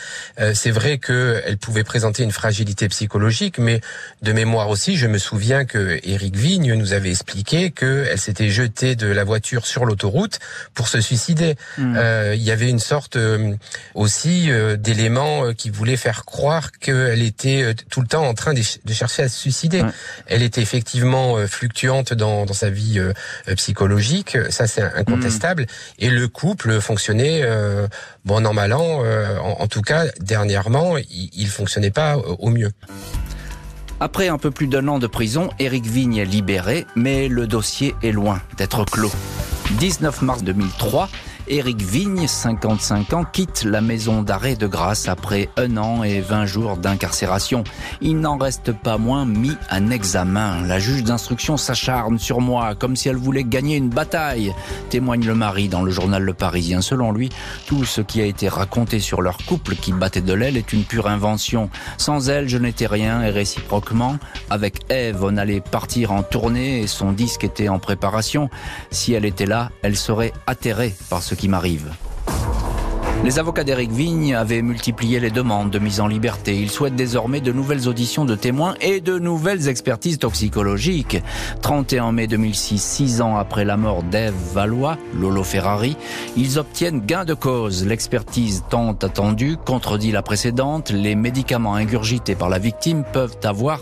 c'est 0.54 0.70
vrai 0.70 0.98
qu'elle 0.98 1.56
pouvait 1.58 1.84
présenter 1.84 2.22
une 2.22 2.32
fragilité 2.32 2.88
psychologique, 2.88 3.58
mais 3.58 3.80
de 4.22 4.32
mémoire 4.32 4.68
aussi, 4.68 4.96
je 4.96 5.06
me 5.06 5.18
souviens 5.18 5.64
que 5.64 5.98
Éric 6.02 6.36
Vigne 6.36 6.74
nous 6.74 6.92
avait 6.92 7.10
expliqué 7.10 7.70
qu'elle 7.70 8.18
s'était 8.18 8.50
jetée 8.50 8.94
de 8.94 9.06
la 9.06 9.24
voiture 9.24 9.66
sur 9.66 9.86
l'autoroute 9.86 10.38
pour 10.74 10.88
se 10.88 11.00
suicider. 11.00 11.56
Mmh. 11.78 11.98
il 12.34 12.42
y 12.42 12.50
avait 12.50 12.68
une 12.68 12.78
sorte 12.78 13.16
aussi 14.06 14.52
euh, 14.52 14.76
d'éléments 14.76 15.46
euh, 15.46 15.52
qui 15.52 15.68
voulaient 15.68 15.96
faire 15.96 16.24
croire 16.24 16.70
qu'elle 16.70 17.22
était 17.22 17.62
euh, 17.62 17.74
tout 17.90 18.00
le 18.00 18.06
temps 18.06 18.24
en 18.24 18.34
train 18.34 18.54
de, 18.54 18.62
chercher 18.92 19.24
à 19.24 19.28
se 19.28 19.36
suicider. 19.36 19.82
Elle 20.26 20.44
était 20.44 20.62
effectivement 20.62 21.36
fluctuante 21.48 22.14
dans, 22.14 22.46
dans 22.46 22.54
sa 22.54 22.70
vie 22.70 23.00
psychologique, 23.56 24.38
ça 24.48 24.68
c'est 24.68 24.82
incontestable. 24.82 25.64
Mm. 25.64 26.04
Et 26.04 26.10
le 26.10 26.28
couple 26.28 26.80
fonctionnait 26.80 27.42
bon 28.24 28.46
an 28.46 28.54
mal 28.54 28.72
an. 28.72 29.02
En, 29.42 29.66
tout 29.66 29.82
cas, 29.82 30.04
dernièrement, 30.20 30.96
il, 30.96 31.30
il 31.34 31.48
fonctionnait 31.48 31.90
pas 31.90 32.16
au 32.16 32.48
mieux. 32.50 32.70
Après 34.00 34.28
un 34.28 34.38
peu 34.38 34.50
plus 34.50 34.68
d'un 34.68 34.86
an 34.88 34.98
de 34.98 35.06
prison, 35.06 35.50
Éric 35.58 35.84
Vigne 35.84 36.16
est 36.16 36.24
libéré, 36.24 36.86
mais 36.94 37.28
le 37.28 37.46
dossier 37.46 37.94
est 38.02 38.12
loin 38.12 38.40
d'être 38.56 38.84
clos. 38.84 39.12
19 39.78 40.22
mars 40.22 40.42
2003, 40.42 41.08
Éric 41.48 41.80
Vigne, 41.80 42.26
55 42.26 43.12
ans, 43.12 43.24
quitte 43.24 43.62
la 43.62 43.80
maison 43.80 44.22
d'arrêt 44.22 44.56
de 44.56 44.66
grâce 44.66 45.06
après 45.06 45.48
un 45.56 45.76
an 45.76 46.02
et 46.02 46.20
20 46.20 46.44
jours 46.44 46.76
d'incarcération. 46.76 47.62
Il 48.00 48.18
n'en 48.18 48.36
reste 48.36 48.72
pas 48.72 48.98
moins 48.98 49.24
mis 49.24 49.56
en 49.70 49.90
examen. 49.90 50.66
La 50.66 50.80
juge 50.80 51.04
d'instruction 51.04 51.56
s'acharne 51.56 52.18
sur 52.18 52.40
moi 52.40 52.74
comme 52.74 52.96
si 52.96 53.08
elle 53.08 53.16
voulait 53.16 53.44
gagner 53.44 53.76
une 53.76 53.90
bataille, 53.90 54.52
témoigne 54.90 55.24
le 55.24 55.36
mari 55.36 55.68
dans 55.68 55.82
le 55.82 55.92
journal 55.92 56.24
Le 56.24 56.34
Parisien. 56.34 56.80
Selon 56.80 57.12
lui, 57.12 57.28
tout 57.66 57.84
ce 57.84 58.00
qui 58.00 58.20
a 58.20 58.24
été 58.24 58.48
raconté 58.48 58.98
sur 58.98 59.22
leur 59.22 59.38
couple 59.38 59.76
qui 59.76 59.92
battait 59.92 60.22
de 60.22 60.32
l'aile 60.32 60.56
est 60.56 60.72
une 60.72 60.82
pure 60.82 61.06
invention. 61.06 61.70
Sans 61.96 62.28
elle, 62.28 62.48
je 62.48 62.58
n'étais 62.58 62.86
rien 62.86 63.22
et 63.22 63.30
réciproquement, 63.30 64.18
avec 64.50 64.80
Eve, 64.90 65.22
on 65.22 65.36
allait 65.36 65.60
partir 65.60 66.10
en 66.10 66.24
tournée 66.24 66.80
et 66.80 66.86
son 66.88 67.12
disque 67.12 67.44
était 67.44 67.68
en 67.68 67.78
préparation. 67.78 68.50
Si 68.90 69.12
elle 69.12 69.24
était 69.24 69.46
là, 69.46 69.70
elle 69.82 69.96
serait 69.96 70.32
atterrée 70.48 70.92
par 71.08 71.22
ce 71.22 71.35
qui 71.36 71.48
m'arrive. 71.48 71.92
Les 73.24 73.40
avocats 73.40 73.64
d'Éric 73.64 73.90
Vigne 73.90 74.34
avaient 74.36 74.62
multiplié 74.62 75.18
les 75.18 75.30
demandes 75.30 75.70
de 75.70 75.80
mise 75.80 76.00
en 76.00 76.06
liberté. 76.06 76.56
Ils 76.56 76.70
souhaitent 76.70 76.94
désormais 76.94 77.40
de 77.40 77.50
nouvelles 77.50 77.88
auditions 77.88 78.24
de 78.24 78.36
témoins 78.36 78.76
et 78.80 79.00
de 79.00 79.18
nouvelles 79.18 79.68
expertises 79.68 80.18
toxicologiques. 80.18 81.20
31 81.60 82.12
mai 82.12 82.28
2006, 82.28 82.80
six 82.80 83.20
ans 83.20 83.36
après 83.36 83.64
la 83.64 83.76
mort 83.76 84.04
d'Ève 84.04 84.34
Valois, 84.52 84.96
Lolo 85.18 85.42
Ferrari, 85.42 85.96
ils 86.36 86.58
obtiennent 86.58 87.00
gain 87.00 87.24
de 87.24 87.34
cause. 87.34 87.84
L'expertise 87.84 88.62
tant 88.70 88.92
attendue 88.92 89.56
contredit 89.56 90.12
la 90.12 90.22
précédente. 90.22 90.90
Les 90.90 91.16
médicaments 91.16 91.74
ingurgités 91.74 92.36
par 92.36 92.48
la 92.48 92.60
victime 92.60 93.02
peuvent 93.12 93.38
avoir 93.42 93.80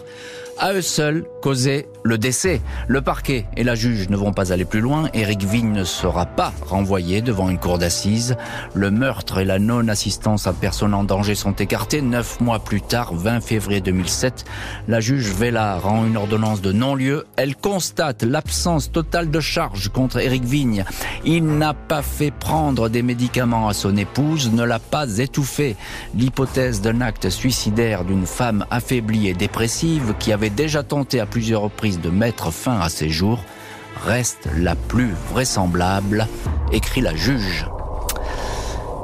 à 0.58 0.72
eux 0.72 0.82
seuls 0.82 1.26
causer 1.42 1.86
le 2.04 2.18
décès. 2.18 2.60
Le 2.86 3.00
parquet 3.00 3.46
et 3.56 3.64
la 3.64 3.74
juge 3.74 4.10
ne 4.10 4.16
vont 4.16 4.34
pas 4.34 4.52
aller 4.52 4.66
plus 4.66 4.82
loin. 4.82 5.08
Éric 5.14 5.42
Vigne 5.42 5.72
ne 5.72 5.84
sera 5.84 6.26
pas 6.26 6.52
renvoyé 6.60 7.22
devant 7.22 7.48
une 7.48 7.58
cour 7.58 7.78
d'assises. 7.78 8.36
Le 8.74 8.90
meurtre 8.90 9.38
et 9.38 9.46
la 9.46 9.58
non-assistance 9.58 10.46
à 10.46 10.52
personne 10.52 10.92
en 10.92 11.02
danger 11.02 11.34
sont 11.34 11.54
écartés. 11.54 12.02
Neuf 12.02 12.40
mois 12.40 12.58
plus 12.58 12.82
tard, 12.82 13.14
20 13.14 13.40
février 13.40 13.80
2007, 13.80 14.44
la 14.86 15.00
juge 15.00 15.30
Vella 15.30 15.78
rend 15.78 16.04
une 16.04 16.18
ordonnance 16.18 16.60
de 16.60 16.72
non-lieu. 16.72 17.24
Elle 17.36 17.56
constate 17.56 18.22
l'absence 18.22 18.92
totale 18.92 19.30
de 19.30 19.40
charge 19.40 19.88
contre 19.88 20.18
Éric 20.18 20.44
Vigne. 20.44 20.84
Il 21.24 21.46
n'a 21.46 21.72
pas 21.72 22.02
fait 22.02 22.30
prendre 22.30 22.90
des 22.90 23.02
médicaments 23.02 23.68
à 23.68 23.72
son 23.72 23.96
épouse, 23.96 24.52
ne 24.52 24.62
l'a 24.62 24.78
pas 24.78 25.08
étouffé. 25.16 25.74
L'hypothèse 26.14 26.82
d'un 26.82 27.00
acte 27.00 27.30
suicidaire 27.30 28.04
d'une 28.04 28.26
femme 28.26 28.66
affaiblie 28.70 29.28
et 29.28 29.34
dépressive 29.34 30.14
qui 30.18 30.34
avait 30.34 30.50
déjà 30.50 30.82
tenté 30.82 31.18
à 31.18 31.24
plusieurs 31.24 31.62
reprises 31.62 31.93
de 32.00 32.10
mettre 32.10 32.50
fin 32.50 32.78
à 32.80 32.88
ses 32.88 33.08
jours 33.08 33.40
reste 34.04 34.48
la 34.56 34.74
plus 34.76 35.12
vraisemblable, 35.30 36.26
écrit 36.72 37.00
la 37.00 37.14
juge. 37.14 37.66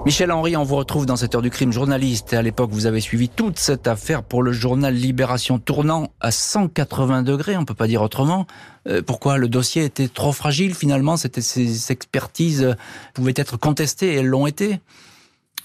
Michel 0.07 0.33
Henry, 0.33 0.57
on 0.57 0.62
vous 0.62 0.76
retrouve 0.76 1.05
dans 1.05 1.16
cette 1.16 1.35
heure 1.35 1.42
du 1.42 1.50
crime 1.50 1.72
journaliste. 1.72 2.33
À 2.33 2.40
l'époque, 2.40 2.70
vous 2.72 2.87
avez 2.87 3.00
suivi 3.00 3.29
toute 3.29 3.59
cette 3.59 3.87
affaire 3.87 4.22
pour 4.22 4.42
le 4.42 4.50
journal 4.50 4.94
Libération 4.94 5.59
tournant 5.59 6.09
à 6.20 6.31
180 6.31 7.22
degrés, 7.22 7.57
on 7.59 7.66
peut 7.66 7.74
pas 7.74 7.87
dire 7.87 8.00
autrement. 8.00 8.46
Euh, 8.88 9.03
pourquoi 9.03 9.37
le 9.37 9.48
dossier 9.48 9.85
était 9.85 10.09
trop 10.09 10.33
fragile 10.33 10.74
finalement? 10.74 11.18
C'était 11.18 11.42
ces 11.42 11.92
expertises 11.92 12.74
pouvaient 13.12 13.35
être 13.37 13.59
contestées 13.59 14.14
et 14.14 14.16
elles 14.16 14.26
l'ont 14.26 14.46
été? 14.46 14.81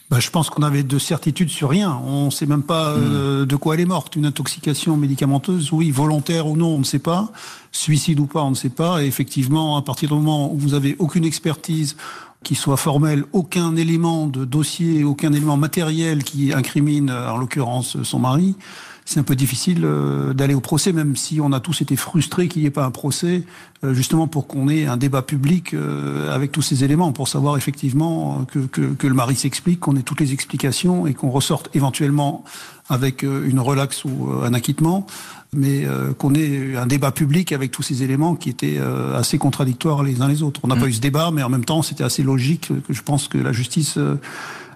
Bah, 0.10 0.20
je 0.20 0.30
pense 0.30 0.50
qu'on 0.50 0.62
avait 0.62 0.84
de 0.84 1.00
certitude 1.00 1.50
sur 1.50 1.70
rien. 1.70 2.00
On 2.06 2.26
ne 2.26 2.30
sait 2.30 2.46
même 2.46 2.62
pas 2.62 2.90
euh, 2.92 3.44
hmm. 3.44 3.46
de 3.48 3.56
quoi 3.56 3.74
elle 3.74 3.82
est 3.82 3.86
morte. 3.86 4.16
Une 4.16 4.26
intoxication 4.26 4.98
médicamenteuse, 4.98 5.72
oui, 5.72 5.90
volontaire 5.90 6.48
ou 6.48 6.56
non, 6.56 6.76
on 6.76 6.80
ne 6.80 6.84
sait 6.84 7.00
pas. 7.00 7.32
Suicide 7.72 8.20
ou 8.20 8.28
pas, 8.28 8.44
on 8.44 8.52
ne 8.52 8.56
sait 8.56 8.70
pas. 8.70 9.04
Et 9.04 9.08
effectivement, 9.08 9.78
à 9.78 9.82
partir 9.82 10.10
du 10.10 10.16
moment 10.16 10.54
où 10.54 10.58
vous 10.58 10.76
avez 10.76 10.96
aucune 11.00 11.26
expertise 11.26 11.98
qui 12.44 12.54
soit 12.54 12.78
formelle, 12.78 13.26
aucun 13.34 13.76
élément 13.76 14.28
de 14.28 14.46
dossier, 14.46 15.04
aucun 15.04 15.34
élément 15.34 15.58
matériel 15.58 16.24
qui 16.24 16.54
incrimine, 16.54 17.10
en 17.10 17.38
l'occurrence, 17.38 18.04
son 18.04 18.20
mari, 18.20 18.56
c'est 19.06 19.20
un 19.20 19.24
peu 19.24 19.36
difficile 19.36 19.82
euh, 19.84 20.34
d'aller 20.34 20.56
au 20.56 20.60
procès, 20.60 20.92
même 20.92 21.16
si 21.16 21.40
on 21.40 21.52
a 21.52 21.60
tous 21.60 21.82
été 21.82 21.96
frustrés 21.96 22.48
qu'il 22.48 22.64
n'y 22.64 22.68
ait 22.68 22.72
pas 22.72 22.86
un 22.86 22.92
procès, 22.92 23.44
euh, 23.84 23.94
justement 23.94 24.28
pour 24.28 24.48
qu'on 24.48 24.68
ait 24.68 24.88
un 24.88 24.98
débat 24.98 25.22
public 25.22 25.76
euh, 25.76 26.34
avec 26.34 26.52
tous 26.52 26.64
ces 26.64 26.84
éléments, 26.84 27.12
pour 27.12 27.28
savoir 27.28 27.56
effectivement 27.56 28.46
que, 28.52 28.60
que, 28.60 28.94
que 28.94 29.06
le 29.06 29.14
mari 29.14 29.36
s'explique, 29.36 29.80
qu'on 29.80 29.96
ait 29.96 30.02
toutes 30.02 30.20
les 30.20 30.34
explications 30.34 31.06
et 31.06 31.14
qu'on 31.14 31.30
ressorte 31.30 31.70
éventuellement 31.76 32.44
avec 32.90 33.24
une 33.24 33.60
relaxe 33.60 34.06
ou 34.06 34.30
un 34.44 34.54
acquittement, 34.54 35.08
mais 35.54 35.88
qu'on 36.20 36.36
ait 36.36 36.76
un 36.76 36.86
débat 36.86 37.12
public 37.12 37.52
avec 37.52 37.72
tous 37.72 37.82
ces 37.82 38.04
éléments 38.04 38.36
qui 38.36 38.48
étaient 38.48 38.80
assez 39.16 39.40
contradictoires 39.40 40.04
les 40.04 40.22
uns 40.22 40.28
les 40.28 40.44
autres. 40.44 40.60
On 40.62 40.68
n'a 40.68 40.76
pas 40.76 40.86
mmh. 40.86 40.90
eu 40.90 40.94
ce 40.94 41.02
débat, 41.02 41.32
mais 41.32 41.42
en 41.42 41.50
même 41.50 41.66
temps, 41.66 41.82
c'était 41.82 42.04
assez 42.04 42.22
logique 42.22 42.72
que 42.88 42.94
je 42.94 43.02
pense 43.02 43.28
que 43.28 43.40
la 43.40 43.54
justice 43.54 43.98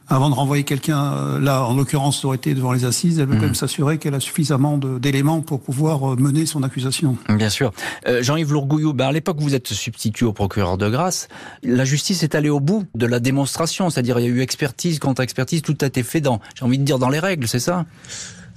avant 0.09 0.29
de 0.29 0.35
renvoyer 0.35 0.63
quelqu'un, 0.63 1.13
euh, 1.13 1.39
là 1.39 1.63
en 1.63 1.75
l'occurrence 1.75 2.21
ça 2.21 2.27
aurait 2.27 2.37
été 2.37 2.53
devant 2.53 2.71
les 2.71 2.85
assises, 2.85 3.19
elle 3.19 3.27
veut 3.27 3.35
quand 3.35 3.41
même 3.41 3.49
mhm. 3.49 3.55
s'assurer 3.55 3.97
qu'elle 3.97 4.15
a 4.15 4.19
suffisamment 4.19 4.77
d'éléments 4.77 5.41
pour 5.41 5.61
pouvoir 5.61 6.13
euh, 6.13 6.15
mener 6.15 6.45
son 6.45 6.63
accusation. 6.63 7.17
Bien 7.29 7.49
sûr. 7.49 7.71
Euh, 8.07 8.23
Jean-Yves 8.23 8.51
Lourgouillou, 8.51 8.93
ben 8.93 9.07
à 9.07 9.11
l'époque 9.11 9.37
vous 9.39 9.55
êtes 9.55 9.67
substitut 9.67 10.25
au 10.25 10.33
procureur 10.33 10.77
de 10.77 10.89
grâce, 10.89 11.27
la 11.63 11.85
justice 11.85 12.23
est 12.23 12.35
allée 12.35 12.49
au 12.49 12.59
bout 12.59 12.85
de 12.95 13.05
la 13.05 13.19
démonstration, 13.19 13.89
c'est-à-dire 13.89 14.19
il 14.19 14.25
y 14.25 14.27
a 14.27 14.31
eu 14.31 14.41
expertise 14.41 14.99
contre 14.99 15.21
expertise, 15.21 15.61
tout 15.61 15.77
a 15.81 15.85
été 15.85 16.03
fait 16.03 16.21
dans, 16.21 16.39
j'ai 16.55 16.65
envie 16.65 16.79
de 16.79 16.83
dire 16.83 16.99
dans 16.99 17.09
les 17.09 17.19
règles, 17.19 17.47
c'est 17.47 17.59
ça? 17.59 17.85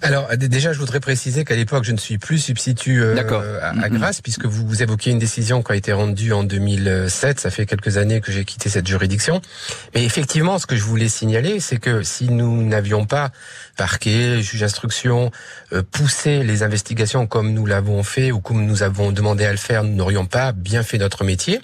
Alors 0.03 0.29
déjà, 0.37 0.73
je 0.73 0.79
voudrais 0.79 1.01
préciser 1.01 1.45
qu'à 1.45 1.55
l'époque, 1.55 1.85
je 1.85 1.93
ne 1.93 1.97
suis 1.97 2.19
plus 2.19 2.39
substitut 2.39 3.03
euh, 3.03 3.17
à, 3.17 3.69
à, 3.69 3.73
mm-hmm. 3.73 3.99
Grasse, 3.99 4.21
puisque 4.21 4.47
vous, 4.47 4.67
vous 4.67 4.83
évoquez 4.83 5.11
une 5.11 5.19
décision 5.19 5.63
qui 5.63 5.73
a 5.73 5.77
été 5.77 5.93
rendue 5.93 6.33
en 6.33 6.43
2007. 6.43 7.39
Ça 7.39 7.51
fait 7.51 7.67
quelques 7.67 7.97
années 7.97 8.21
que 8.21 8.33
j'ai 8.33 8.45
quitté 8.45 8.69
cette 8.69 8.87
juridiction. 8.87 9.41
Mais 9.95 10.05
effectivement, 10.05 10.59
ce 10.59 10.67
que 10.67 10.77
je 10.77 10.83
voulais 10.83 11.09
signaler, 11.09 11.61
c'est 11.61 11.79
que 11.79 12.03
si 12.03 12.29
nous 12.29 12.63
n'avions 12.65 13.07
pas 13.07 13.31
parquet, 13.77 14.43
juge 14.43 14.61
d'instruction, 14.61 15.31
euh, 15.73 15.83
poussé 15.89 16.43
les 16.43 16.63
investigations 16.63 17.27
comme 17.27 17.53
nous 17.53 17.67
l'avons 17.67 18.03
fait 18.03 18.33
ou 18.33 18.41
comme 18.41 18.67
nous 18.67 18.83
avons 18.83 19.13
demandé 19.13 19.45
à 19.45 19.53
le 19.53 19.57
faire, 19.57 19.85
nous 19.85 19.95
n'aurions 19.95 20.27
pas 20.27 20.53
bien 20.53 20.83
fait 20.83 20.99
notre 20.99 21.25
métier. 21.25 21.61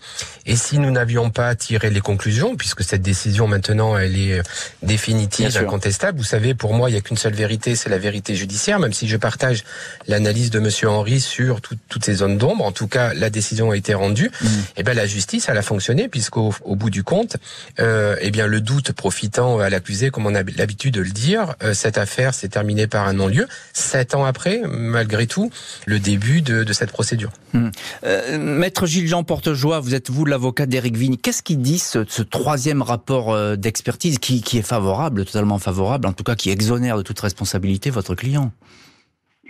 Et 0.47 0.57
si 0.57 0.79
nous 0.79 0.91
n'avions 0.91 1.31
pas 1.31 1.55
tiré 1.55 1.91
les 1.91 2.01
conclusions, 2.01 2.57
puisque 2.57 2.83
cette 2.83 3.03
décision 3.03 3.49
maintenant, 3.49 3.99
elle 3.99 4.17
est 4.17 4.41
définitive, 4.83 5.57
incontestable, 5.57 6.19
vous 6.19 6.25
savez, 6.25 6.55
pour 6.55 6.73
moi, 6.73 6.89
il 6.89 6.93
n'y 6.93 6.99
a 6.99 7.03
qu'une 7.03 7.17
seule 7.17 7.35
vérité, 7.35 7.77
c'est 7.77 7.91
la 7.91 7.99
vérité 7.99 8.28
judiciaire, 8.35 8.79
même 8.79 8.93
si 8.93 9.09
je 9.09 9.17
partage 9.17 9.65
l'analyse 10.07 10.51
de 10.51 10.59
Monsieur 10.59 10.89
Henry 10.89 11.21
sur 11.21 11.61
toutes 11.61 12.05
ces 12.05 12.15
zones 12.15 12.39
d'ombre. 12.39 12.65
En 12.65 12.73
tout 12.73 12.89
cas, 12.89 13.15
la 13.15 13.31
décision 13.31 13.71
a 13.71 13.77
été 13.77 13.95
rendue. 13.95 14.31
Mm. 14.41 14.47
Et 14.47 14.51
eh 14.79 14.83
ben 14.83 14.95
la 14.95 15.07
justice, 15.07 15.47
elle 15.49 15.59
a 15.59 15.63
fonctionné 15.63 16.09
puisqu'au 16.09 16.55
au 16.65 16.77
bout 16.77 16.91
du 16.91 17.05
compte, 17.05 17.37
euh, 17.81 18.17
eh 18.21 18.31
bien 18.31 18.47
le 18.47 18.61
doute 18.61 18.93
profitant 18.93 19.59
à 19.59 19.71
l'accusé, 19.71 20.11
comme 20.11 20.27
on 20.27 20.35
a 20.35 20.43
l'habitude 20.43 20.95
de 20.95 21.01
le 21.01 21.11
dire, 21.11 21.55
euh, 21.63 21.75
cette 21.75 21.99
affaire 21.99 22.35
s'est 22.35 22.49
terminée 22.49 22.87
par 22.87 23.07
un 23.07 23.13
non-lieu. 23.15 23.47
Sept 23.73 24.15
ans 24.15 24.25
après, 24.25 24.61
malgré 24.69 25.27
tout, 25.27 25.51
le 25.87 25.99
début 25.99 26.43
de, 26.43 26.65
de 26.65 26.73
cette 26.73 26.91
procédure. 26.91 27.31
Mm. 27.53 27.69
Euh, 28.05 28.39
Maître 28.39 28.87
Gilles-Jean 28.87 29.25
Portejoie, 29.25 29.81
vous 29.81 29.95
êtes 29.95 30.11
vous 30.11 30.25
l'avocat 30.25 30.67
d'Éric 30.67 30.97
Vigne. 30.97 31.17
Qu'est-ce 31.17 31.43
qu'il 31.43 31.61
dit 31.61 31.79
ce, 31.79 32.05
ce, 32.09 32.23
troisième 32.23 32.83
rapport 32.83 33.33
euh, 33.33 33.57
d'expertise 33.57 34.19
qui, 34.19 34.43
qui 34.43 34.59
est 34.59 34.63
favorable, 34.63 35.25
totalement 35.25 35.59
favorable, 35.59 36.07
en 36.07 36.13
tout 36.13 36.25
cas 36.25 36.35
qui 36.35 36.51
exonère 36.51 36.97
de 36.97 37.03
toute 37.03 37.19
responsabilité 37.21 37.91
votre 37.91 38.15
client 38.19 38.53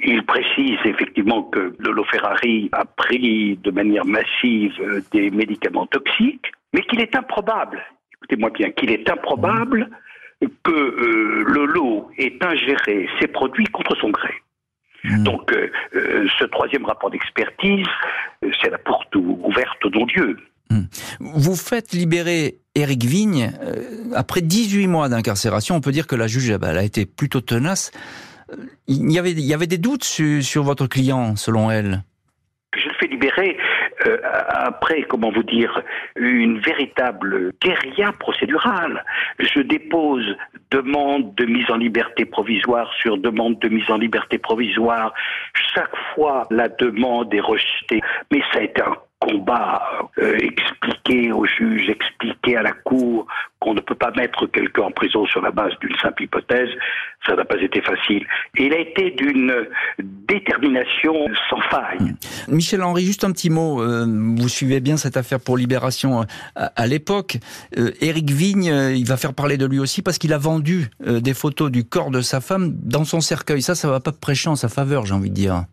il 0.05 0.25
précise 0.25 0.79
effectivement 0.85 1.43
que 1.43 1.75
Lolo 1.79 2.05
Ferrari 2.05 2.69
a 2.73 2.85
pris 2.85 3.59
de 3.63 3.71
manière 3.71 4.05
massive 4.05 4.73
euh, 4.81 5.01
des 5.13 5.31
médicaments 5.31 5.87
toxiques, 5.87 6.53
mais 6.73 6.83
qu'il 6.83 7.01
est 7.01 7.15
improbable, 7.17 7.85
écoutez-moi 8.15 8.51
bien, 8.51 8.71
qu'il 8.71 8.91
est 8.91 9.11
improbable 9.11 9.91
que 10.63 10.71
euh, 10.71 11.45
Lolo 11.49 12.11
ait 12.17 12.39
ingéré 12.41 13.09
ces 13.21 13.27
produits 13.27 13.67
contre 13.67 13.97
son 13.97 14.11
gré. 14.11 14.33
Hmm. 15.03 15.25
Donc, 15.25 15.53
euh, 15.53 16.29
ce 16.39 16.45
troisième 16.45 16.85
rapport 16.85 17.11
d'expertise, 17.11 17.87
c'est 18.63 18.71
la 18.71 18.79
porte 18.79 19.15
ouverte 19.17 19.85
au 19.85 19.91
non-Dieu. 19.91 20.37
Hmm. 20.71 20.83
Vous 21.19 21.57
faites 21.57 21.93
libérer 21.93 22.59
Éric 22.75 23.05
Vigne 23.05 23.51
après 24.15 24.43
18 24.43 24.87
mois 24.87 25.09
d'incarcération. 25.09 25.75
On 25.75 25.81
peut 25.81 25.93
dire 25.93 26.07
que 26.07 26.15
la 26.15 26.29
juge 26.29 26.51
elle 26.51 26.79
a 26.79 26.83
été 26.85 27.07
plutôt 27.07 27.41
tenace 27.41 27.91
il 28.87 29.13
y 29.13 29.19
avait, 29.19 29.33
il 29.33 29.41
y 29.41 29.55
avait 29.55 29.67
des 29.67 29.79
doutes 29.79 30.05
sur, 30.05 30.63
votre 30.63 30.87
client, 30.87 31.37
selon 31.37 31.71
elle. 31.71 32.03
Je 32.77 32.87
le 32.89 32.95
fais 33.01 33.07
libérer 33.07 33.57
euh, 34.07 34.19
après, 34.49 35.03
comment 35.03 35.33
vous 35.33 35.43
dire, 35.43 35.83
une 36.17 36.59
véritable 36.61 37.53
guérilla 37.63 38.13
procédurale. 38.13 39.05
Je 39.39 39.61
dépose 39.61 40.37
demande 40.71 41.35
de 41.35 41.47
mise 41.47 41.71
en 41.71 41.77
liberté 41.77 42.25
provisoire 42.25 42.93
sur 43.01 43.17
demande 43.17 43.59
de 43.59 43.69
mise 43.69 43.91
en 43.91 43.97
liberté 43.97 44.39
provisoire. 44.39 45.15
Chaque 45.75 45.97
fois, 46.15 46.47
la 46.51 46.69
demande 46.69 47.33
est 47.33 47.41
rejetée. 47.41 48.01
Mais 48.31 48.43
ça 48.53 48.61
a 48.61 48.63
été 48.63 48.83
un 48.83 48.97
combat 49.29 49.83
euh, 50.19 50.39
expliqué 50.39 51.33
au 51.33 51.45
juge, 51.45 51.89
expliqué 51.89 52.57
à 52.57 52.63
la 52.63 52.73
cour 52.73 53.27
qu'on 53.61 53.75
ne 53.75 53.81
peut 53.81 53.95
pas 53.95 54.13
mettre 54.13 54.47
quelqu'un 54.47 54.83
en 54.83 54.91
prison 54.91 55.27
sur 55.27 55.41
la 55.41 55.51
base 55.51 55.73
d'une 55.81 55.95
simple 56.01 56.23
hypothèse, 56.23 56.69
ça 57.27 57.35
n'a 57.35 57.45
pas 57.45 57.61
été 57.61 57.81
facile. 57.83 58.25
Et 58.57 58.67
il 58.67 58.73
a 58.73 58.79
été 58.79 59.11
d'une 59.11 59.53
détermination 59.99 61.15
sans 61.51 61.61
faille. 61.63 62.15
Michel 62.47 62.83
Henry, 62.83 63.05
juste 63.05 63.25
un 63.25 63.33
petit 63.33 63.51
mot. 63.51 63.83
Euh, 63.83 64.07
vous 64.07 64.49
suivez 64.49 64.81
bien 64.81 64.97
cette 64.97 65.17
affaire 65.17 65.41
pour 65.41 65.57
Libération 65.57 66.23
euh, 66.23 66.67
à, 66.77 66.87
l'époque. 66.87 67.39
Éric 68.01 68.31
Vigne, 68.31 68.73
il 68.97 69.07
va 69.07 69.17
faire 69.17 69.35
parler 69.35 69.57
de 69.57 69.67
lui 69.67 69.81
aussi 69.81 70.03
parce 70.03 70.19
qu'il 70.19 70.33
a 70.33 70.39
vendu 70.39 70.89
des 71.05 71.35
photos 71.35 71.71
du 71.71 71.85
corps 71.85 72.11
de 72.11 72.21
sa 72.21 72.41
femme 72.41 72.73
dans 72.83 73.05
son 73.05 73.21
cercueil. 73.21 73.63
Ça, 73.63 73.75
ça 73.75 73.89
va 73.89 74.01
pas 74.01 74.13
prêcher 74.13 74.49
en 74.49 74.57
sa 74.57 74.69
faveur, 74.69 75.05
j'ai 75.05 75.15
envie 75.15 75.31
de 75.31 75.35
dire. 75.35 75.65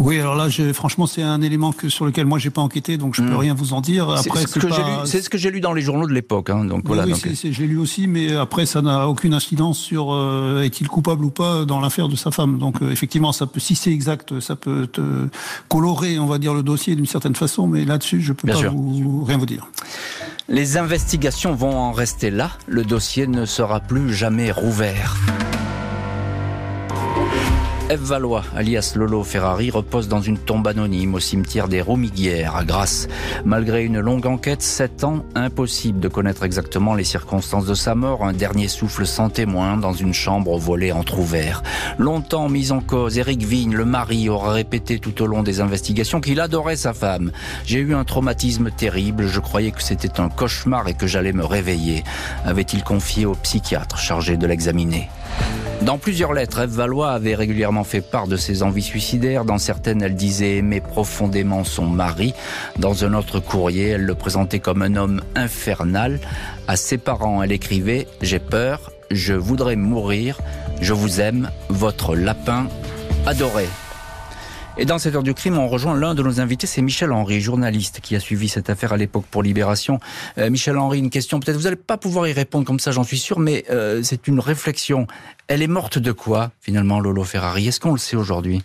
Oui, 0.00 0.18
alors 0.18 0.34
là, 0.34 0.48
franchement, 0.72 1.06
c'est 1.06 1.20
un 1.20 1.42
élément 1.42 1.72
que, 1.72 1.90
sur 1.90 2.06
lequel 2.06 2.24
moi, 2.24 2.38
j'ai 2.38 2.48
pas 2.48 2.62
enquêté, 2.62 2.96
donc 2.96 3.14
je 3.14 3.20
peux 3.20 3.34
hmm. 3.34 3.36
rien 3.36 3.54
vous 3.54 3.74
en 3.74 3.82
dire. 3.82 4.08
Après, 4.08 4.46
c'est 5.04 5.20
ce 5.20 5.28
que 5.28 5.36
j'ai 5.36 5.50
lu 5.50 5.60
dans 5.60 5.74
les 5.74 5.82
journaux 5.82 6.06
de 6.06 6.14
l'époque. 6.14 6.48
Hein, 6.48 6.64
donc 6.64 6.84
voilà. 6.86 7.04
Oui, 7.04 7.14
j'ai 7.34 7.66
lu 7.66 7.76
aussi, 7.76 8.06
mais 8.06 8.34
après, 8.34 8.64
ça 8.64 8.80
n'a 8.80 9.08
aucune 9.08 9.34
incidence 9.34 9.78
sur 9.78 10.14
euh, 10.14 10.62
est-il 10.62 10.88
coupable 10.88 11.22
ou 11.26 11.30
pas 11.30 11.66
dans 11.66 11.80
l'affaire 11.80 12.08
de 12.08 12.16
sa 12.16 12.30
femme. 12.30 12.58
Donc 12.58 12.80
euh, 12.80 12.90
effectivement, 12.90 13.32
ça 13.32 13.46
peut, 13.46 13.60
si 13.60 13.74
c'est 13.74 13.92
exact, 13.92 14.40
ça 14.40 14.56
peut 14.56 14.86
te 14.86 15.02
colorer, 15.68 16.18
on 16.18 16.26
va 16.26 16.38
dire, 16.38 16.54
le 16.54 16.62
dossier 16.62 16.96
d'une 16.96 17.04
certaine 17.04 17.34
façon, 17.34 17.66
mais 17.66 17.84
là-dessus, 17.84 18.22
je 18.22 18.32
peux 18.32 18.48
pas 18.48 18.68
vous, 18.68 19.24
rien 19.24 19.36
vous 19.36 19.46
dire. 19.46 19.68
Les 20.48 20.78
investigations 20.78 21.54
vont 21.54 21.76
en 21.76 21.92
rester 21.92 22.30
là. 22.30 22.52
Le 22.66 22.84
dossier 22.84 23.26
ne 23.26 23.44
sera 23.44 23.80
plus 23.80 24.14
jamais 24.14 24.50
rouvert. 24.50 25.14
Eve 27.90 28.04
Valois, 28.04 28.44
alias 28.54 28.92
Lolo 28.94 29.24
Ferrari, 29.24 29.72
repose 29.72 30.06
dans 30.06 30.20
une 30.20 30.38
tombe 30.38 30.68
anonyme 30.68 31.16
au 31.16 31.18
cimetière 31.18 31.66
des 31.66 31.80
Romiguières 31.80 32.54
à 32.54 32.64
Grasse. 32.64 33.08
Malgré 33.44 33.84
une 33.84 33.98
longue 33.98 34.28
enquête, 34.28 34.62
sept 34.62 35.02
ans, 35.02 35.24
impossible 35.34 35.98
de 35.98 36.06
connaître 36.06 36.44
exactement 36.44 36.94
les 36.94 37.02
circonstances 37.02 37.66
de 37.66 37.74
sa 37.74 37.96
mort. 37.96 38.24
Un 38.24 38.32
dernier 38.32 38.68
souffle 38.68 39.06
sans 39.06 39.28
témoin 39.28 39.76
dans 39.76 39.92
une 39.92 40.14
chambre 40.14 40.52
au 40.52 40.58
volet 40.58 40.92
entr'ouvert. 40.92 41.64
Longtemps 41.98 42.48
mis 42.48 42.70
en 42.70 42.78
cause, 42.78 43.18
Eric 43.18 43.42
Vigne, 43.42 43.74
le 43.74 43.84
mari, 43.84 44.28
aura 44.28 44.52
répété 44.52 45.00
tout 45.00 45.20
au 45.20 45.26
long 45.26 45.42
des 45.42 45.60
investigations 45.60 46.20
qu'il 46.20 46.38
adorait 46.38 46.76
sa 46.76 46.92
femme. 46.92 47.32
J'ai 47.66 47.80
eu 47.80 47.96
un 47.96 48.04
traumatisme 48.04 48.70
terrible, 48.70 49.26
je 49.26 49.40
croyais 49.40 49.72
que 49.72 49.82
c'était 49.82 50.20
un 50.20 50.28
cauchemar 50.28 50.86
et 50.86 50.94
que 50.94 51.08
j'allais 51.08 51.32
me 51.32 51.44
réveiller. 51.44 52.04
Avait-il 52.44 52.84
confié 52.84 53.26
au 53.26 53.34
psychiatre 53.34 53.98
chargé 53.98 54.36
de 54.36 54.46
l'examiner. 54.46 55.08
Dans 55.82 55.96
plusieurs 55.96 56.34
lettres, 56.34 56.60
Eve 56.60 56.70
Valois 56.70 57.12
avait 57.12 57.34
régulièrement 57.34 57.84
fait 57.84 58.02
part 58.02 58.26
de 58.26 58.36
ses 58.36 58.62
envies 58.62 58.82
suicidaires. 58.82 59.46
Dans 59.46 59.56
certaines, 59.56 60.02
elle 60.02 60.14
disait 60.14 60.56
aimer 60.56 60.80
profondément 60.80 61.64
son 61.64 61.86
mari. 61.86 62.34
Dans 62.78 63.04
un 63.04 63.14
autre 63.14 63.40
courrier, 63.40 63.88
elle 63.90 64.04
le 64.04 64.14
présentait 64.14 64.58
comme 64.58 64.82
un 64.82 64.96
homme 64.96 65.22
infernal. 65.34 66.20
À 66.68 66.76
ses 66.76 66.98
parents, 66.98 67.42
elle 67.42 67.52
écrivait⁇ 67.52 68.02
J'ai 68.20 68.38
peur, 68.38 68.92
je 69.10 69.32
voudrais 69.32 69.76
mourir, 69.76 70.38
je 70.82 70.92
vous 70.92 71.20
aime, 71.20 71.50
votre 71.70 72.14
lapin 72.14 72.68
adoré⁇ 73.26 73.64
et 74.80 74.86
dans 74.86 74.98
cette 74.98 75.14
heure 75.14 75.22
du 75.22 75.34
crime, 75.34 75.58
on 75.58 75.68
rejoint 75.68 75.94
l'un 75.94 76.14
de 76.14 76.22
nos 76.22 76.40
invités, 76.40 76.66
c'est 76.66 76.80
Michel 76.80 77.12
Henry, 77.12 77.42
journaliste 77.42 78.00
qui 78.00 78.16
a 78.16 78.20
suivi 78.20 78.48
cette 78.48 78.70
affaire 78.70 78.94
à 78.94 78.96
l'époque 78.96 79.26
pour 79.30 79.42
Libération. 79.42 80.00
Euh, 80.38 80.48
Michel 80.48 80.78
Henry, 80.78 81.00
une 81.00 81.10
question, 81.10 81.38
peut-être 81.38 81.58
vous 81.58 81.64
n'allez 81.64 81.76
pas 81.76 81.98
pouvoir 81.98 82.26
y 82.26 82.32
répondre 82.32 82.64
comme 82.64 82.80
ça, 82.80 82.90
j'en 82.90 83.04
suis 83.04 83.18
sûr, 83.18 83.40
mais 83.40 83.66
euh, 83.68 84.00
c'est 84.02 84.26
une 84.26 84.40
réflexion. 84.40 85.06
Elle 85.48 85.60
est 85.60 85.66
morte 85.66 85.98
de 85.98 86.12
quoi, 86.12 86.52
finalement, 86.62 86.98
Lolo 86.98 87.24
Ferrari? 87.24 87.68
Est-ce 87.68 87.78
qu'on 87.78 87.92
le 87.92 87.98
sait 87.98 88.16
aujourd'hui? 88.16 88.62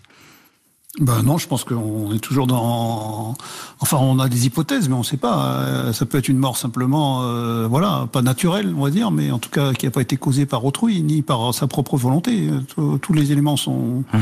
Ben 1.02 1.22
non, 1.24 1.38
je 1.38 1.50
pense 1.50 1.66
qu'on 1.66 2.14
est 2.14 2.20
toujours 2.20 2.48
dans. 2.48 3.36
Enfin, 3.82 3.98
on 4.00 4.18
a 4.20 4.30
des 4.30 4.46
hypothèses, 4.46 4.88
mais 4.88 4.96
on 4.96 5.00
ne 5.00 5.04
sait 5.04 5.18
pas. 5.18 5.66
Euh, 5.66 5.92
ça 5.92 6.06
peut 6.06 6.18
être 6.18 6.30
une 6.30 6.38
mort 6.38 6.56
simplement, 6.56 7.24
euh, 7.24 7.68
voilà, 7.68 8.08
pas 8.10 8.22
naturelle, 8.22 8.74
on 8.78 8.86
va 8.86 8.90
dire, 8.90 9.12
mais 9.12 9.30
en 9.32 9.40
tout 9.40 9.50
cas 9.50 9.74
qui 9.74 9.86
n'a 9.86 9.92
pas 9.92 10.00
été 10.00 10.16
causée 10.16 10.46
par 10.46 10.64
autrui 10.64 11.02
ni 11.02 11.22
par 11.22 11.54
sa 11.54 11.68
propre 11.68 11.98
volonté. 11.98 12.50
Tous 13.02 13.12
les 13.12 13.34
éléments 13.34 13.58
sont 13.58 14.06
mmh. 14.14 14.20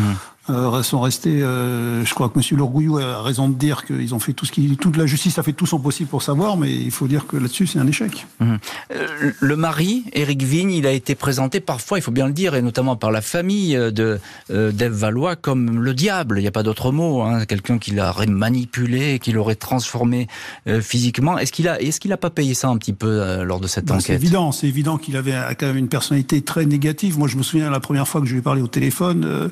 Euh, 0.49 0.83
sont 0.83 0.99
restés. 0.99 1.41
Euh, 1.41 2.03
je 2.03 2.13
crois 2.13 2.27
que 2.27 2.37
Monsieur 2.37 2.57
Lourgouillou 2.57 2.97
a 2.97 3.21
raison 3.21 3.47
de 3.47 3.53
dire 3.53 3.85
qu'ils 3.85 4.13
ont 4.13 4.19
fait 4.19 4.33
tout 4.33 4.45
ce 4.45 4.51
qui, 4.51 4.75
toute 4.75 4.97
la 4.97 5.05
justice 5.05 5.39
a 5.39 5.43
fait 5.43 5.53
tout 5.53 5.65
son 5.65 5.79
possible 5.79 6.09
pour 6.09 6.21
savoir, 6.21 6.57
mais 6.57 6.73
il 6.73 6.91
faut 6.91 7.07
dire 7.07 7.27
que 7.27 7.37
là-dessus 7.37 7.65
c'est 7.65 7.79
un 7.79 7.87
échec. 7.87 8.27
Mmh. 8.41 8.55
Euh, 8.93 9.31
le 9.39 9.55
mari, 9.55 10.03
Éric 10.11 10.43
Vigne, 10.43 10.71
il 10.71 10.85
a 10.85 10.91
été 10.91 11.15
présenté 11.15 11.61
parfois, 11.61 11.97
il 11.97 12.01
faut 12.01 12.11
bien 12.11 12.27
le 12.27 12.33
dire, 12.33 12.55
et 12.55 12.61
notamment 12.61 12.97
par 12.97 13.09
la 13.09 13.21
famille 13.21 13.73
de 13.73 14.19
d'Ève 14.49 14.91
Valois 14.91 15.37
comme 15.37 15.81
le 15.81 15.93
diable. 15.93 16.39
Il 16.39 16.41
n'y 16.41 16.47
a 16.47 16.51
pas 16.51 16.63
d'autre 16.63 16.91
mot. 16.91 17.21
Hein, 17.21 17.45
Quelqu'un 17.45 17.77
qui 17.77 17.91
l'aurait 17.91 18.27
manipulé, 18.27 19.19
qui 19.19 19.31
l'aurait 19.31 19.55
transformé 19.55 20.27
physiquement. 20.81 21.37
Est-ce 21.37 21.53
qu'il 21.53 21.69
a, 21.69 21.81
est-ce 21.81 22.01
qu'il 22.01 22.11
a 22.11 22.17
pas 22.17 22.29
payé 22.29 22.53
ça 22.53 22.67
un 22.67 22.77
petit 22.77 22.93
peu 22.93 23.43
lors 23.43 23.61
de 23.61 23.67
cette 23.67 23.85
ben, 23.85 23.95
enquête 23.95 24.07
C'est 24.07 24.13
évident, 24.13 24.51
c'est 24.51 24.67
évident 24.67 24.97
qu'il 24.97 25.15
avait 25.15 25.35
quand 25.57 25.67
même 25.67 25.77
une 25.77 25.87
personnalité 25.87 26.41
très 26.41 26.65
négative. 26.65 27.17
Moi, 27.17 27.27
je 27.29 27.37
me 27.37 27.43
souviens 27.43 27.69
la 27.69 27.79
première 27.79 28.07
fois 28.07 28.19
que 28.19 28.27
je 28.27 28.33
lui 28.33 28.39
ai 28.39 28.43
parlé 28.43 28.61
au 28.61 28.67
téléphone 28.67 29.51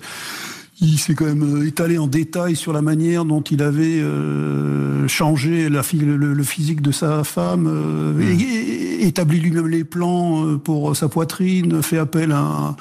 il 0.80 0.98
s'est 0.98 1.14
quand 1.14 1.26
même 1.26 1.62
euh, 1.62 1.68
étalé 1.68 1.98
en 1.98 2.08
détail 2.08 2.56
sur 2.56 2.74
la 2.74 2.82
manière 2.82 3.26
dont 3.26 3.42
il 3.42 3.62
avait 3.62 4.00
euh, 4.00 5.08
changé 5.08 5.70
la, 5.70 5.82
le, 5.94 6.34
le, 6.34 6.44
physique 6.44 6.82
de 6.82 6.92
sa 6.92 7.24
femme, 7.24 7.68
euh, 7.68 8.14
mmh. 8.14 9.06
établi 9.06 9.40
lui-même 9.40 9.68
les 9.68 9.84
plans 9.84 10.58
pour 10.58 10.96
sa 10.96 11.10
poitrine, 11.10 11.82
fait 11.82 11.98
appel 11.98 12.32
à 12.32 12.40
un 12.40 12.76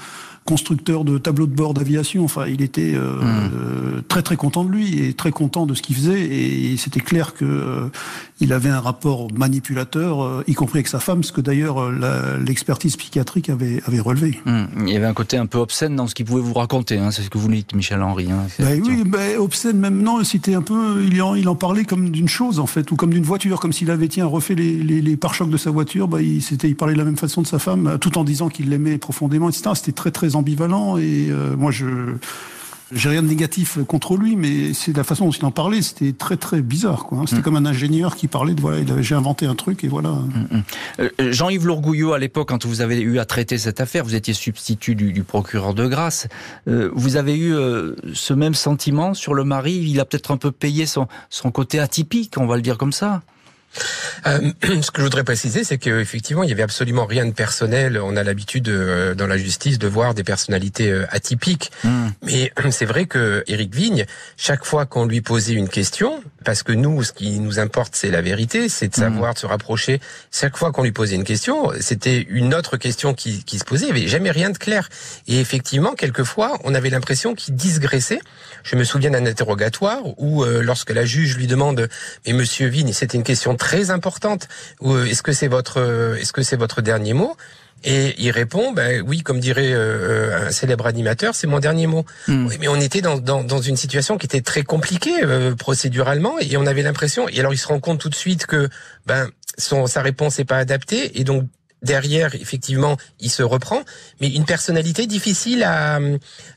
constructeur 0.51 1.05
de 1.05 1.17
tableaux 1.17 1.47
de 1.47 1.55
bord 1.55 1.75
d'aviation. 1.75 2.25
Enfin, 2.25 2.47
il 2.49 2.61
était 2.61 2.95
euh, 2.95 3.23
mmh. 3.23 4.03
très 4.09 4.23
très 4.23 4.35
content 4.35 4.65
de 4.65 4.71
lui 4.71 4.99
et 4.99 5.13
très 5.13 5.31
content 5.31 5.65
de 5.65 5.75
ce 5.75 5.83
qu'il 5.83 5.95
faisait. 5.95 6.21
Et, 6.21 6.77
c'était 6.77 7.01
clair 7.01 7.35
que 7.35 7.45
euh, 7.45 7.89
il 8.41 8.53
avait 8.53 8.69
un 8.69 8.81
rapport 8.81 9.29
manipulateur, 9.33 10.25
euh, 10.25 10.43
y 10.49 10.55
compris 10.55 10.79
avec 10.79 10.89
sa 10.89 10.99
femme, 10.99 11.23
ce 11.23 11.31
que 11.31 11.41
d'ailleurs 11.41 11.93
l'expertise 12.41 12.97
psychiatrique 12.97 13.49
avait, 13.49 13.81
avait 13.87 14.01
relevé. 14.01 14.41
Mmh. 14.45 14.65
Il 14.87 14.93
y 14.93 14.97
avait 14.97 15.07
un 15.07 15.15
côté 15.15 15.37
un 15.37 15.47
peu 15.47 15.59
obscène 15.59 15.95
dans 15.95 16.09
ce 16.09 16.17
qu'il 16.17 16.25
pouvait 16.25 16.41
vous 16.41 16.55
raconter. 16.55 16.99
Hein, 16.99 17.13
c'est 17.13 17.23
ce 17.23 17.31
que 17.31 17.39
vous 17.39 17.49
dites, 17.49 17.73
Michel 17.75 18.03
Henry. 18.03 18.29
Hein, 18.33 18.47
ben 18.59 18.83
oui, 18.85 19.05
ben, 19.07 19.39
obscène 19.39 19.79
même 19.79 20.03
non. 20.03 20.25
C'était 20.25 20.55
un 20.55 20.63
peu, 20.63 21.05
il 21.05 21.23
en, 21.23 21.37
il 21.37 21.49
en 21.49 21.55
parlait 21.55 21.85
comme 21.85 22.11
d'une 22.11 22.29
chose 22.29 22.59
en 22.59 22.67
fait, 22.67 22.91
ou 22.91 22.97
comme 22.97 23.11
d'une 23.11 23.23
voiture, 23.23 23.61
comme 23.61 23.73
s'il 23.73 23.91
avait 23.93 24.09
tiens 24.09 24.27
refait 24.27 24.57
les, 24.57 24.73
les, 24.83 25.01
les 25.01 25.17
pare-chocs 25.17 25.51
de 25.51 25.57
sa 25.57 25.71
voiture. 25.71 26.09
Ben, 26.09 26.21
il, 26.21 26.43
il 26.65 26.77
parlait 26.77 26.95
de 26.95 26.99
la 26.99 27.05
même 27.05 27.19
façon 27.19 27.41
de 27.41 27.47
sa 27.47 27.61
femme, 27.61 27.99
tout 28.01 28.19
en 28.19 28.25
disant 28.25 28.49
qu'il 28.49 28.71
l'aimait 28.71 28.99
profondément, 28.99 29.49
etc. 29.49 29.71
C'était 29.75 29.93
très 29.93 30.11
très 30.11 30.35
ambivalent 30.41 30.97
et 30.97 31.29
euh, 31.31 31.57
moi 31.57 31.71
je 31.71 31.87
j'ai 32.93 33.09
rien 33.09 33.23
de 33.23 33.29
négatif 33.29 33.79
contre 33.87 34.17
lui, 34.17 34.35
mais 34.35 34.75
c'est 34.75 34.97
la 34.97 35.05
façon 35.05 35.27
dont 35.27 35.31
il 35.31 35.45
en 35.45 35.53
parlait, 35.53 35.81
c'était 35.81 36.13
très 36.13 36.37
très 36.37 36.61
bizarre. 36.61 37.05
Quoi. 37.05 37.19
Hein. 37.19 37.25
C'était 37.25 37.39
mm. 37.39 37.45
comme 37.45 37.55
un 37.55 37.65
ingénieur 37.65 38.17
qui 38.17 38.27
parlait 38.27 38.53
de 38.53 38.61
voilà, 38.61 38.83
j'ai 39.01 39.15
inventé 39.15 39.47
un 39.47 39.55
truc 39.55 39.85
et 39.85 39.89
voilà. 39.89 40.09
Mm, 40.09 40.47
mm. 40.51 40.63
Euh, 40.99 41.33
Jean-Yves 41.33 41.69
Lourgouillot, 41.69 42.15
à 42.15 42.19
l'époque, 42.19 42.49
quand 42.49 42.67
vous 42.67 42.81
avez 42.81 43.01
eu 43.01 43.21
à 43.21 43.25
traiter 43.25 43.59
cette 43.59 43.81
affaire, 43.81 44.03
vous 44.03 44.17
étiez 44.17 44.35
substitut 44.35 44.97
du, 44.97 45.23
procureur 45.23 45.73
de 45.73 45.87
grâce. 45.87 46.27
Euh, 46.67 46.91
vous 46.93 47.15
avez 47.15 47.39
eu 47.39 47.55
ce 48.13 48.35
même 48.35 48.55
sentiment 48.55 49.15
sur 49.15 49.35
le 49.35 49.45
mari 49.45 49.85
Il 49.87 50.01
a 50.01 50.05
peut-être 50.05 50.33
un 50.33 50.37
peu 50.37 50.51
payé 50.51 50.85
son, 50.85 51.07
son 51.29 51.53
côté 51.53 51.79
atypique, 51.79 52.35
on 52.39 52.47
va 52.47 52.57
le 52.57 52.63
dire 52.63 52.77
comme 52.77 52.93
ça. 52.93 53.23
Euh, 54.27 54.53
ce 54.83 54.91
que 54.91 54.99
je 54.99 55.03
voudrais 55.03 55.25
préciser, 55.25 55.65
c'est 55.65 55.79
qu'effectivement, 55.79 56.43
il 56.43 56.51
y 56.51 56.53
avait 56.53 56.63
absolument 56.63 57.07
rien 57.07 57.27
de 57.27 57.33
personnel. 57.33 57.99
On 58.03 58.17
a 58.17 58.23
l'habitude 58.23 58.69
euh, 58.69 59.15
dans 59.15 59.27
la 59.27 59.37
justice 59.37 59.79
de 59.79 59.89
voir 59.89 60.15
des 60.15 60.25
personnalités 60.25 60.91
euh, 60.91 61.07
atypiques, 61.11 61.71
hmm. 61.85 62.09
mais 62.23 62.53
c'est 62.71 62.85
vrai 62.85 63.07
que 63.07 63.45
Éric 63.47 63.75
Vigne, 63.75 64.07
chaque 64.37 64.65
fois 64.65 64.87
qu'on 64.87 65.07
lui 65.07 65.21
posait 65.21 65.55
une 65.55 65.69
question, 65.69 66.23
parce 66.45 66.63
que 66.63 66.73
nous, 66.73 67.03
ce 67.03 67.13
qui 67.13 67.39
nous 67.39 67.59
importe, 67.59 67.95
c'est 67.97 68.11
la 68.11 68.23
vérité, 68.23 68.69
c'est 68.69 68.89
de 68.89 68.97
hmm. 68.97 69.13
savoir 69.13 69.35
de 69.35 69.39
se 69.39 69.47
rapprocher. 69.47 70.01
Chaque 70.33 70.57
fois 70.57 70.73
qu'on 70.73 70.83
lui 70.83 70.93
posait 70.93 71.17
une 71.17 71.25
question, 71.25 71.73
c'était 71.81 72.27
une 72.29 72.55
autre 72.55 72.77
question 72.77 73.15
qui, 73.15 73.45
qui 73.45 73.59
se 73.59 73.65
posait. 73.65 73.87
Il 73.87 73.95
n'y 73.95 74.01
avait 74.01 74.09
jamais 74.09 74.31
rien 74.31 74.51
de 74.51 74.59
clair. 74.59 74.89
Et 75.27 75.41
effectivement, 75.41 75.93
quelquefois, 75.93 76.59
on 76.65 76.75
avait 76.75 76.91
l'impression 76.91 77.35
qu'il 77.35 77.55
disgraissait. 77.55 78.21
Je 78.63 78.77
me 78.77 78.85
souviens 78.85 79.11
d'un 79.11 79.27
interrogatoire 79.27 80.01
où, 80.19 80.45
lorsque 80.45 80.91
la 80.91 81.05
juge 81.05 81.37
lui 81.37 81.47
demande, 81.47 81.89
mais 82.27 82.33
Monsieur 82.33 82.69
Vigne, 82.69 82.93
c'était 82.93 83.17
une 83.17 83.25
question 83.25 83.57
très 83.61 83.91
importante. 83.91 84.49
Euh, 84.83 85.05
est-ce 85.05 85.23
que 85.23 85.33
c'est 85.33 85.47
votre, 85.47 85.79
euh, 85.79 86.17
est-ce 86.17 86.33
que 86.33 86.43
c'est 86.43 86.57
votre 86.57 86.81
dernier 86.83 87.13
mot? 87.13 87.37
Et 87.85 88.15
il 88.19 88.31
répond, 88.31 88.73
ben 88.73 89.03
oui, 89.07 89.21
comme 89.21 89.39
dirait 89.39 89.73
euh, 89.73 90.49
un 90.49 90.51
célèbre 90.51 90.87
animateur, 90.87 91.35
c'est 91.35 91.47
mon 91.47 91.61
dernier 91.61 91.87
mot. 91.87 92.05
Hmm. 92.27 92.49
mais 92.59 92.69
on 92.69 92.77
était 92.77 93.01
dans, 93.01 93.19
dans, 93.19 93.45
dans, 93.45 93.61
une 93.61 93.77
situation 93.77 94.19
qui 94.19 94.27
était 94.27 94.43
très 94.43 94.65
compliquée 94.65 95.19
procéduralement, 95.59 96.39
et 96.41 96.57
on 96.57 96.67
avait 96.67 96.83
l'impression. 96.83 97.29
Et 97.29 97.39
alors 97.41 97.55
il 97.55 97.59
se 97.59 97.69
rend 97.69 97.81
compte 97.81 98.01
tout 98.01 98.11
de 98.11 98.15
suite 98.15 98.45
que 98.47 98.69
ben 99.07 99.31
son 99.57 99.87
sa 99.87 100.03
réponse 100.03 100.39
n'est 100.39 100.45
pas 100.45 100.59
adaptée, 100.59 101.19
et 101.19 101.25
donc 101.25 101.45
derrière, 101.83 102.35
effectivement, 102.35 102.97
il 103.21 103.31
se 103.31 103.43
reprend, 103.43 103.83
mais 104.21 104.29
une 104.29 104.45
personnalité 104.45 105.07
difficile 105.07 105.63
à, 105.63 105.99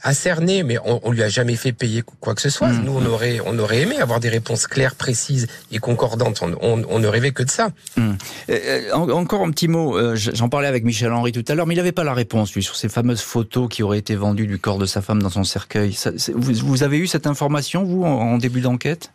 à 0.02 0.14
cerner. 0.14 0.64
Mais 0.64 0.78
on, 0.86 1.00
on 1.04 1.12
lui 1.12 1.24
a 1.24 1.30
jamais 1.30 1.56
fait 1.56 1.72
payer 1.72 2.04
quoi 2.20 2.36
que 2.36 2.42
ce 2.42 2.50
soit. 2.50 2.70
Mm. 2.70 2.84
Nous, 2.84 2.92
on 2.92 3.06
aurait, 3.06 3.40
on 3.46 3.58
aurait 3.60 3.82
aimé 3.82 3.98
avoir 3.98 4.20
des 4.20 4.30
réponses 4.30 4.68
claires, 4.68 4.96
précises 4.96 5.48
et 5.72 5.80
concordantes. 5.80 6.42
On, 6.42 6.84
on, 6.88 7.00
ne 7.00 7.08
rêvait 7.08 7.32
que 7.32 7.44
de 7.44 7.50
ça. 7.50 7.70
Mm. 7.98 8.12
Euh, 8.50 8.60
euh 8.96 9.14
encore 9.14 9.44
un 9.44 9.52
petit 9.52 9.68
mot. 9.68 9.98
Euh, 9.98 10.16
j'en 10.16 10.50
parlais 10.50 10.68
avec 10.68 10.84
Michel 10.84 11.12
Henry 11.12 11.32
tout 11.32 11.44
à 11.48 11.56
l'heure, 11.56 11.68
mais 11.68 11.76
il 11.76 11.78
n'avait 11.78 11.92
pas 11.92 12.04
la 12.04 12.14
réponse 12.14 12.54
lui 12.54 12.64
sur 12.64 12.76
ces 12.76 12.90
fameuses 12.90 13.22
photos 13.22 13.68
qui 13.70 13.84
auraient 13.84 14.00
été 14.00 14.16
vendues 14.16 14.48
du 14.48 14.60
corps 14.60 14.78
de 14.78 14.86
sa 14.86 15.02
femme 15.02 15.22
dans 15.22 15.30
son 15.30 15.44
cercueil. 15.44 15.94
Ça, 15.94 16.12
vous, 16.34 16.54
vous, 16.54 16.84
avez 16.84 16.98
eu 16.98 17.08
cette 17.08 17.28
information 17.28 17.84
vous 17.84 18.04
en 18.04 18.38
début 18.38 18.62
d'enquête? 18.62 19.12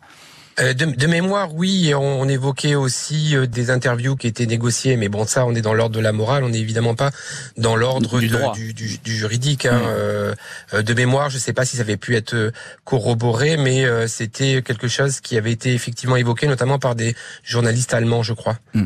Euh, 0.61 0.73
de, 0.73 0.85
de, 0.85 1.07
mémoire, 1.07 1.53
oui, 1.55 1.93
on, 1.95 2.21
on, 2.21 2.27
évoquait 2.27 2.75
aussi 2.75 3.35
euh, 3.35 3.45
des 3.45 3.69
interviews 3.71 4.15
qui 4.15 4.27
étaient 4.27 4.45
négociées, 4.45 4.97
mais 4.97 5.07
bon, 5.07 5.25
ça, 5.25 5.45
on 5.45 5.55
est 5.55 5.61
dans 5.61 5.73
l'ordre 5.73 5.95
de 5.95 6.01
la 6.01 6.11
morale, 6.11 6.43
on 6.43 6.51
est 6.51 6.59
évidemment 6.59 6.95
pas 6.95 7.11
dans 7.57 7.75
l'ordre 7.75 8.19
du, 8.19 8.27
du, 8.27 8.73
du, 8.73 8.97
du, 8.97 9.15
juridique. 9.15 9.65
Hein. 9.65 9.81
Euh, 9.87 10.33
de 10.73 10.93
mémoire, 10.93 11.29
je 11.29 11.37
sais 11.37 11.53
pas 11.53 11.65
si 11.65 11.77
ça 11.77 11.83
avait 11.83 11.97
pu 11.97 12.15
être 12.15 12.51
corroboré, 12.83 13.57
mais 13.57 13.85
c'était 14.07 14.61
quelque 14.61 14.87
chose 14.87 15.19
qui 15.19 15.37
avait 15.37 15.51
été 15.51 15.73
effectivement 15.73 16.15
évoqué, 16.15 16.47
notamment 16.47 16.79
par 16.79 16.95
des 16.95 17.15
journalistes 17.43 17.93
allemands, 17.93 18.23
je 18.23 18.33
crois. 18.33 18.57
Hmm. 18.73 18.85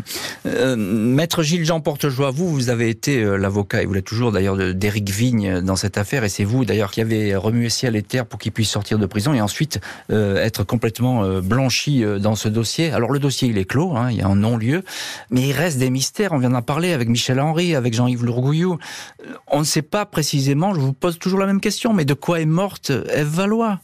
Maître 0.75 1.43
Gilles 1.43 1.65
Jean 1.65 1.81
Portejoie, 1.81 2.31
vous, 2.31 2.49
vous 2.49 2.69
avez 2.69 2.89
été 2.89 3.23
l'avocat, 3.37 3.81
et 3.81 3.85
vous 3.85 3.93
l'êtes 3.93 4.05
toujours 4.05 4.31
d'ailleurs, 4.31 4.57
d'Éric 4.73 5.09
Vigne 5.09 5.61
dans 5.61 5.75
cette 5.75 5.97
affaire, 5.97 6.23
et 6.23 6.29
c'est 6.29 6.43
vous 6.43 6.65
d'ailleurs 6.65 6.91
qui 6.91 7.01
avez 7.01 7.35
remué 7.35 7.69
ciel 7.69 7.95
et 7.95 8.03
terre 8.03 8.25
pour 8.25 8.39
qu'il 8.39 8.51
puisse 8.51 8.69
sortir 8.69 8.97
de 8.97 9.05
prison 9.05 9.33
et 9.33 9.41
ensuite 9.41 9.79
être 10.09 10.63
complètement 10.63 11.39
blanc 11.41 11.62
euh, 12.03 12.19
dans 12.19 12.35
ce 12.35 12.49
dossier. 12.49 12.91
Alors 12.91 13.11
le 13.11 13.19
dossier 13.19 13.49
il 13.49 13.57
est 13.57 13.69
clos, 13.69 13.95
hein, 13.95 14.09
il 14.11 14.17
y 14.17 14.21
a 14.21 14.27
un 14.27 14.35
non-lieu, 14.35 14.83
mais 15.29 15.41
il 15.41 15.53
reste 15.53 15.79
des 15.79 15.89
mystères. 15.89 16.31
On 16.33 16.37
vient 16.37 16.49
d'en 16.49 16.61
parler 16.61 16.93
avec 16.93 17.07
Michel 17.07 17.39
Henry, 17.39 17.75
avec 17.75 17.93
Jean-Yves 17.93 18.25
Lourgouillou. 18.25 18.73
Euh, 18.73 19.33
on 19.47 19.59
ne 19.59 19.63
sait 19.63 19.81
pas 19.81 20.05
précisément. 20.05 20.73
Je 20.73 20.79
vous 20.79 20.93
pose 20.93 21.19
toujours 21.19 21.39
la 21.39 21.45
même 21.45 21.61
question, 21.61 21.93
mais 21.93 22.05
de 22.05 22.13
quoi 22.13 22.41
est 22.41 22.45
morte 22.45 22.89
Eve 22.89 23.27
Valois? 23.27 23.79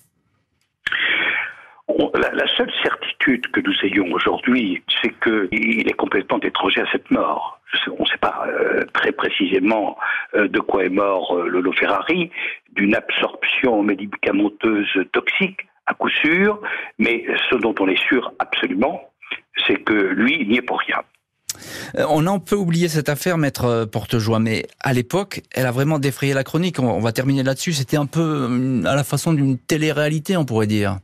La, 2.13 2.47
seule 2.57 2.71
certitude 2.84 3.47
que 3.51 3.61
nous 3.61 3.73
ayons 3.84 4.11
aujourd'hui, 4.13 4.84
c'est 5.01 5.13
qu'il 5.21 5.88
est 5.88 5.95
complètement 5.97 6.39
étranger 6.41 6.82
à 6.82 6.91
cette 6.91 7.09
mort. 7.09 7.59
On 7.97 8.03
ne 8.03 8.07
sait 8.07 8.17
pas 8.17 8.45
euh, 8.47 8.84
très 8.93 9.11
précisément 9.11 9.97
de 10.36 10.59
quoi 10.59 10.84
est 10.84 10.89
mort 10.89 11.36
Lolo 11.36 11.71
Ferrari, 11.71 12.32
d'une 12.73 12.95
absorption 12.95 13.82
médicamenteuse 13.84 14.89
toxique 15.13 15.68
à 15.89 15.93
coup 15.95 16.09
sûr, 16.09 16.61
mais 16.99 17.25
ce 17.49 17.55
dont 17.55 17.73
on 17.79 17.87
est 17.87 18.01
sûr 18.07 18.31
absolument, 18.39 19.01
c'est 19.67 19.83
que 19.83 19.93
lui 19.93 20.47
n'y 20.47 20.57
est 20.57 20.61
pour 20.61 20.79
rien. 20.79 21.01
Euh, 21.97 22.05
on 22.09 22.25
en 22.27 22.39
peut 22.39 22.55
oublier 22.55 22.87
cette 22.87 23.09
affaire, 23.09 23.37
maître 23.37 23.65
euh, 23.65 23.85
Portejoie, 23.85 24.39
mais 24.39 24.67
à 24.79 24.93
l'époque, 24.93 25.41
elle 25.51 25.65
a 25.65 25.71
vraiment 25.71 25.99
défrayé 25.99 26.33
la 26.33 26.43
chronique. 26.43 26.79
On 26.79 26.99
va 26.99 27.11
terminer 27.11 27.43
là-dessus. 27.43 27.73
C'était 27.73 27.97
un 27.97 28.05
peu 28.05 28.21
euh, 28.21 28.83
à 28.85 28.95
la 28.95 29.03
façon 29.03 29.33
d'une 29.33 29.57
télé-réalité, 29.57 30.37
on 30.37 30.45
pourrait 30.45 30.67
dire. 30.67 30.99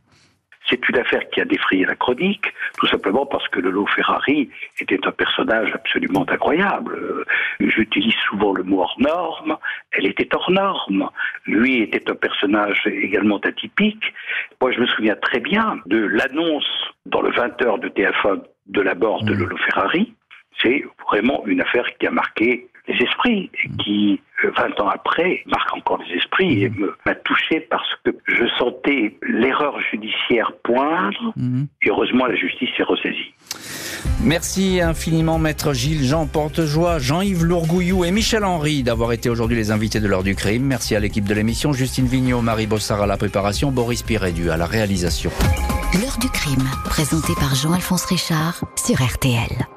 C'est 0.68 0.88
une 0.88 0.98
affaire 0.98 1.28
qui 1.30 1.40
a 1.40 1.44
défrayé 1.44 1.84
la 1.84 1.94
chronique, 1.94 2.52
tout 2.78 2.86
simplement 2.88 3.24
parce 3.26 3.46
que 3.48 3.60
Lolo 3.60 3.86
Ferrari 3.86 4.50
était 4.80 4.98
un 5.06 5.12
personnage 5.12 5.72
absolument 5.74 6.26
incroyable. 6.28 7.24
J'utilise 7.60 8.14
souvent 8.28 8.52
le 8.52 8.62
mot 8.62 8.80
hors 8.80 8.96
norme, 8.98 9.56
elle 9.92 10.06
était 10.06 10.28
hors 10.34 10.50
norme. 10.50 11.10
Lui 11.46 11.82
était 11.82 12.10
un 12.10 12.14
personnage 12.14 12.86
également 12.86 13.38
atypique. 13.38 14.12
Moi, 14.60 14.72
je 14.72 14.80
me 14.80 14.86
souviens 14.86 15.16
très 15.16 15.40
bien 15.40 15.78
de 15.86 15.98
l'annonce 15.98 16.68
dans 17.06 17.22
le 17.22 17.30
20h 17.30 17.80
de 17.80 17.88
TF1 17.88 18.42
de 18.66 18.80
la 18.80 18.94
mort 18.94 19.22
de 19.22 19.34
mmh. 19.34 19.38
Lolo 19.38 19.56
Ferrari. 19.58 20.14
C'est 20.62 20.84
vraiment 21.08 21.44
une 21.46 21.60
affaire 21.60 21.86
qui 21.98 22.06
a 22.06 22.10
marqué 22.10 22.68
les 22.88 23.04
esprits 23.04 23.50
qui, 23.82 24.20
20 24.42 24.48
euh, 24.48 24.82
ans 24.82 24.88
après, 24.88 25.42
marque 25.46 25.74
encore 25.74 26.00
les 26.06 26.16
esprits 26.16 26.62
et 26.62 26.68
mhm. 26.68 26.90
m'a 27.04 27.14
touché 27.14 27.60
parce 27.60 27.88
que 28.04 28.10
je 28.26 28.44
sentais 28.58 29.16
l'erreur 29.22 29.78
judiciaire 29.90 30.52
poindre 30.62 31.32
mhm. 31.36 31.66
et 31.82 31.90
heureusement 31.90 32.26
la 32.26 32.36
justice 32.36 32.68
s'est 32.76 32.82
ressaisie. 32.82 33.32
Merci 34.22 34.80
infiniment 34.80 35.38
Maître 35.38 35.72
Gilles, 35.72 36.04
Jean 36.04 36.26
Portejoie, 36.26 36.98
Jean-Yves 36.98 37.44
Lourgouillou 37.44 38.04
et 38.04 38.10
Michel 38.10 38.44
Henry 38.44 38.82
d'avoir 38.82 39.12
été 39.12 39.28
aujourd'hui 39.30 39.56
les 39.56 39.70
invités 39.70 40.00
de 40.00 40.06
l'heure 40.06 40.22
du 40.22 40.34
crime. 40.34 40.64
Merci 40.64 40.94
à 40.96 41.00
l'équipe 41.00 41.24
de 41.24 41.34
l'émission, 41.34 41.72
Justine 41.72 42.06
Vignot, 42.06 42.40
Marie 42.40 42.66
Bossard 42.66 43.02
à 43.02 43.06
la 43.06 43.16
préparation, 43.16 43.70
Boris 43.70 44.02
Pirédu 44.02 44.50
à 44.50 44.56
la 44.56 44.66
réalisation. 44.66 45.30
L'heure 45.94 46.18
du 46.18 46.28
crime, 46.28 46.68
présenté 46.84 47.32
par 47.38 47.54
Jean-Alphonse 47.54 48.06
Richard 48.06 48.64
sur 48.76 48.96
RTL. 48.96 49.75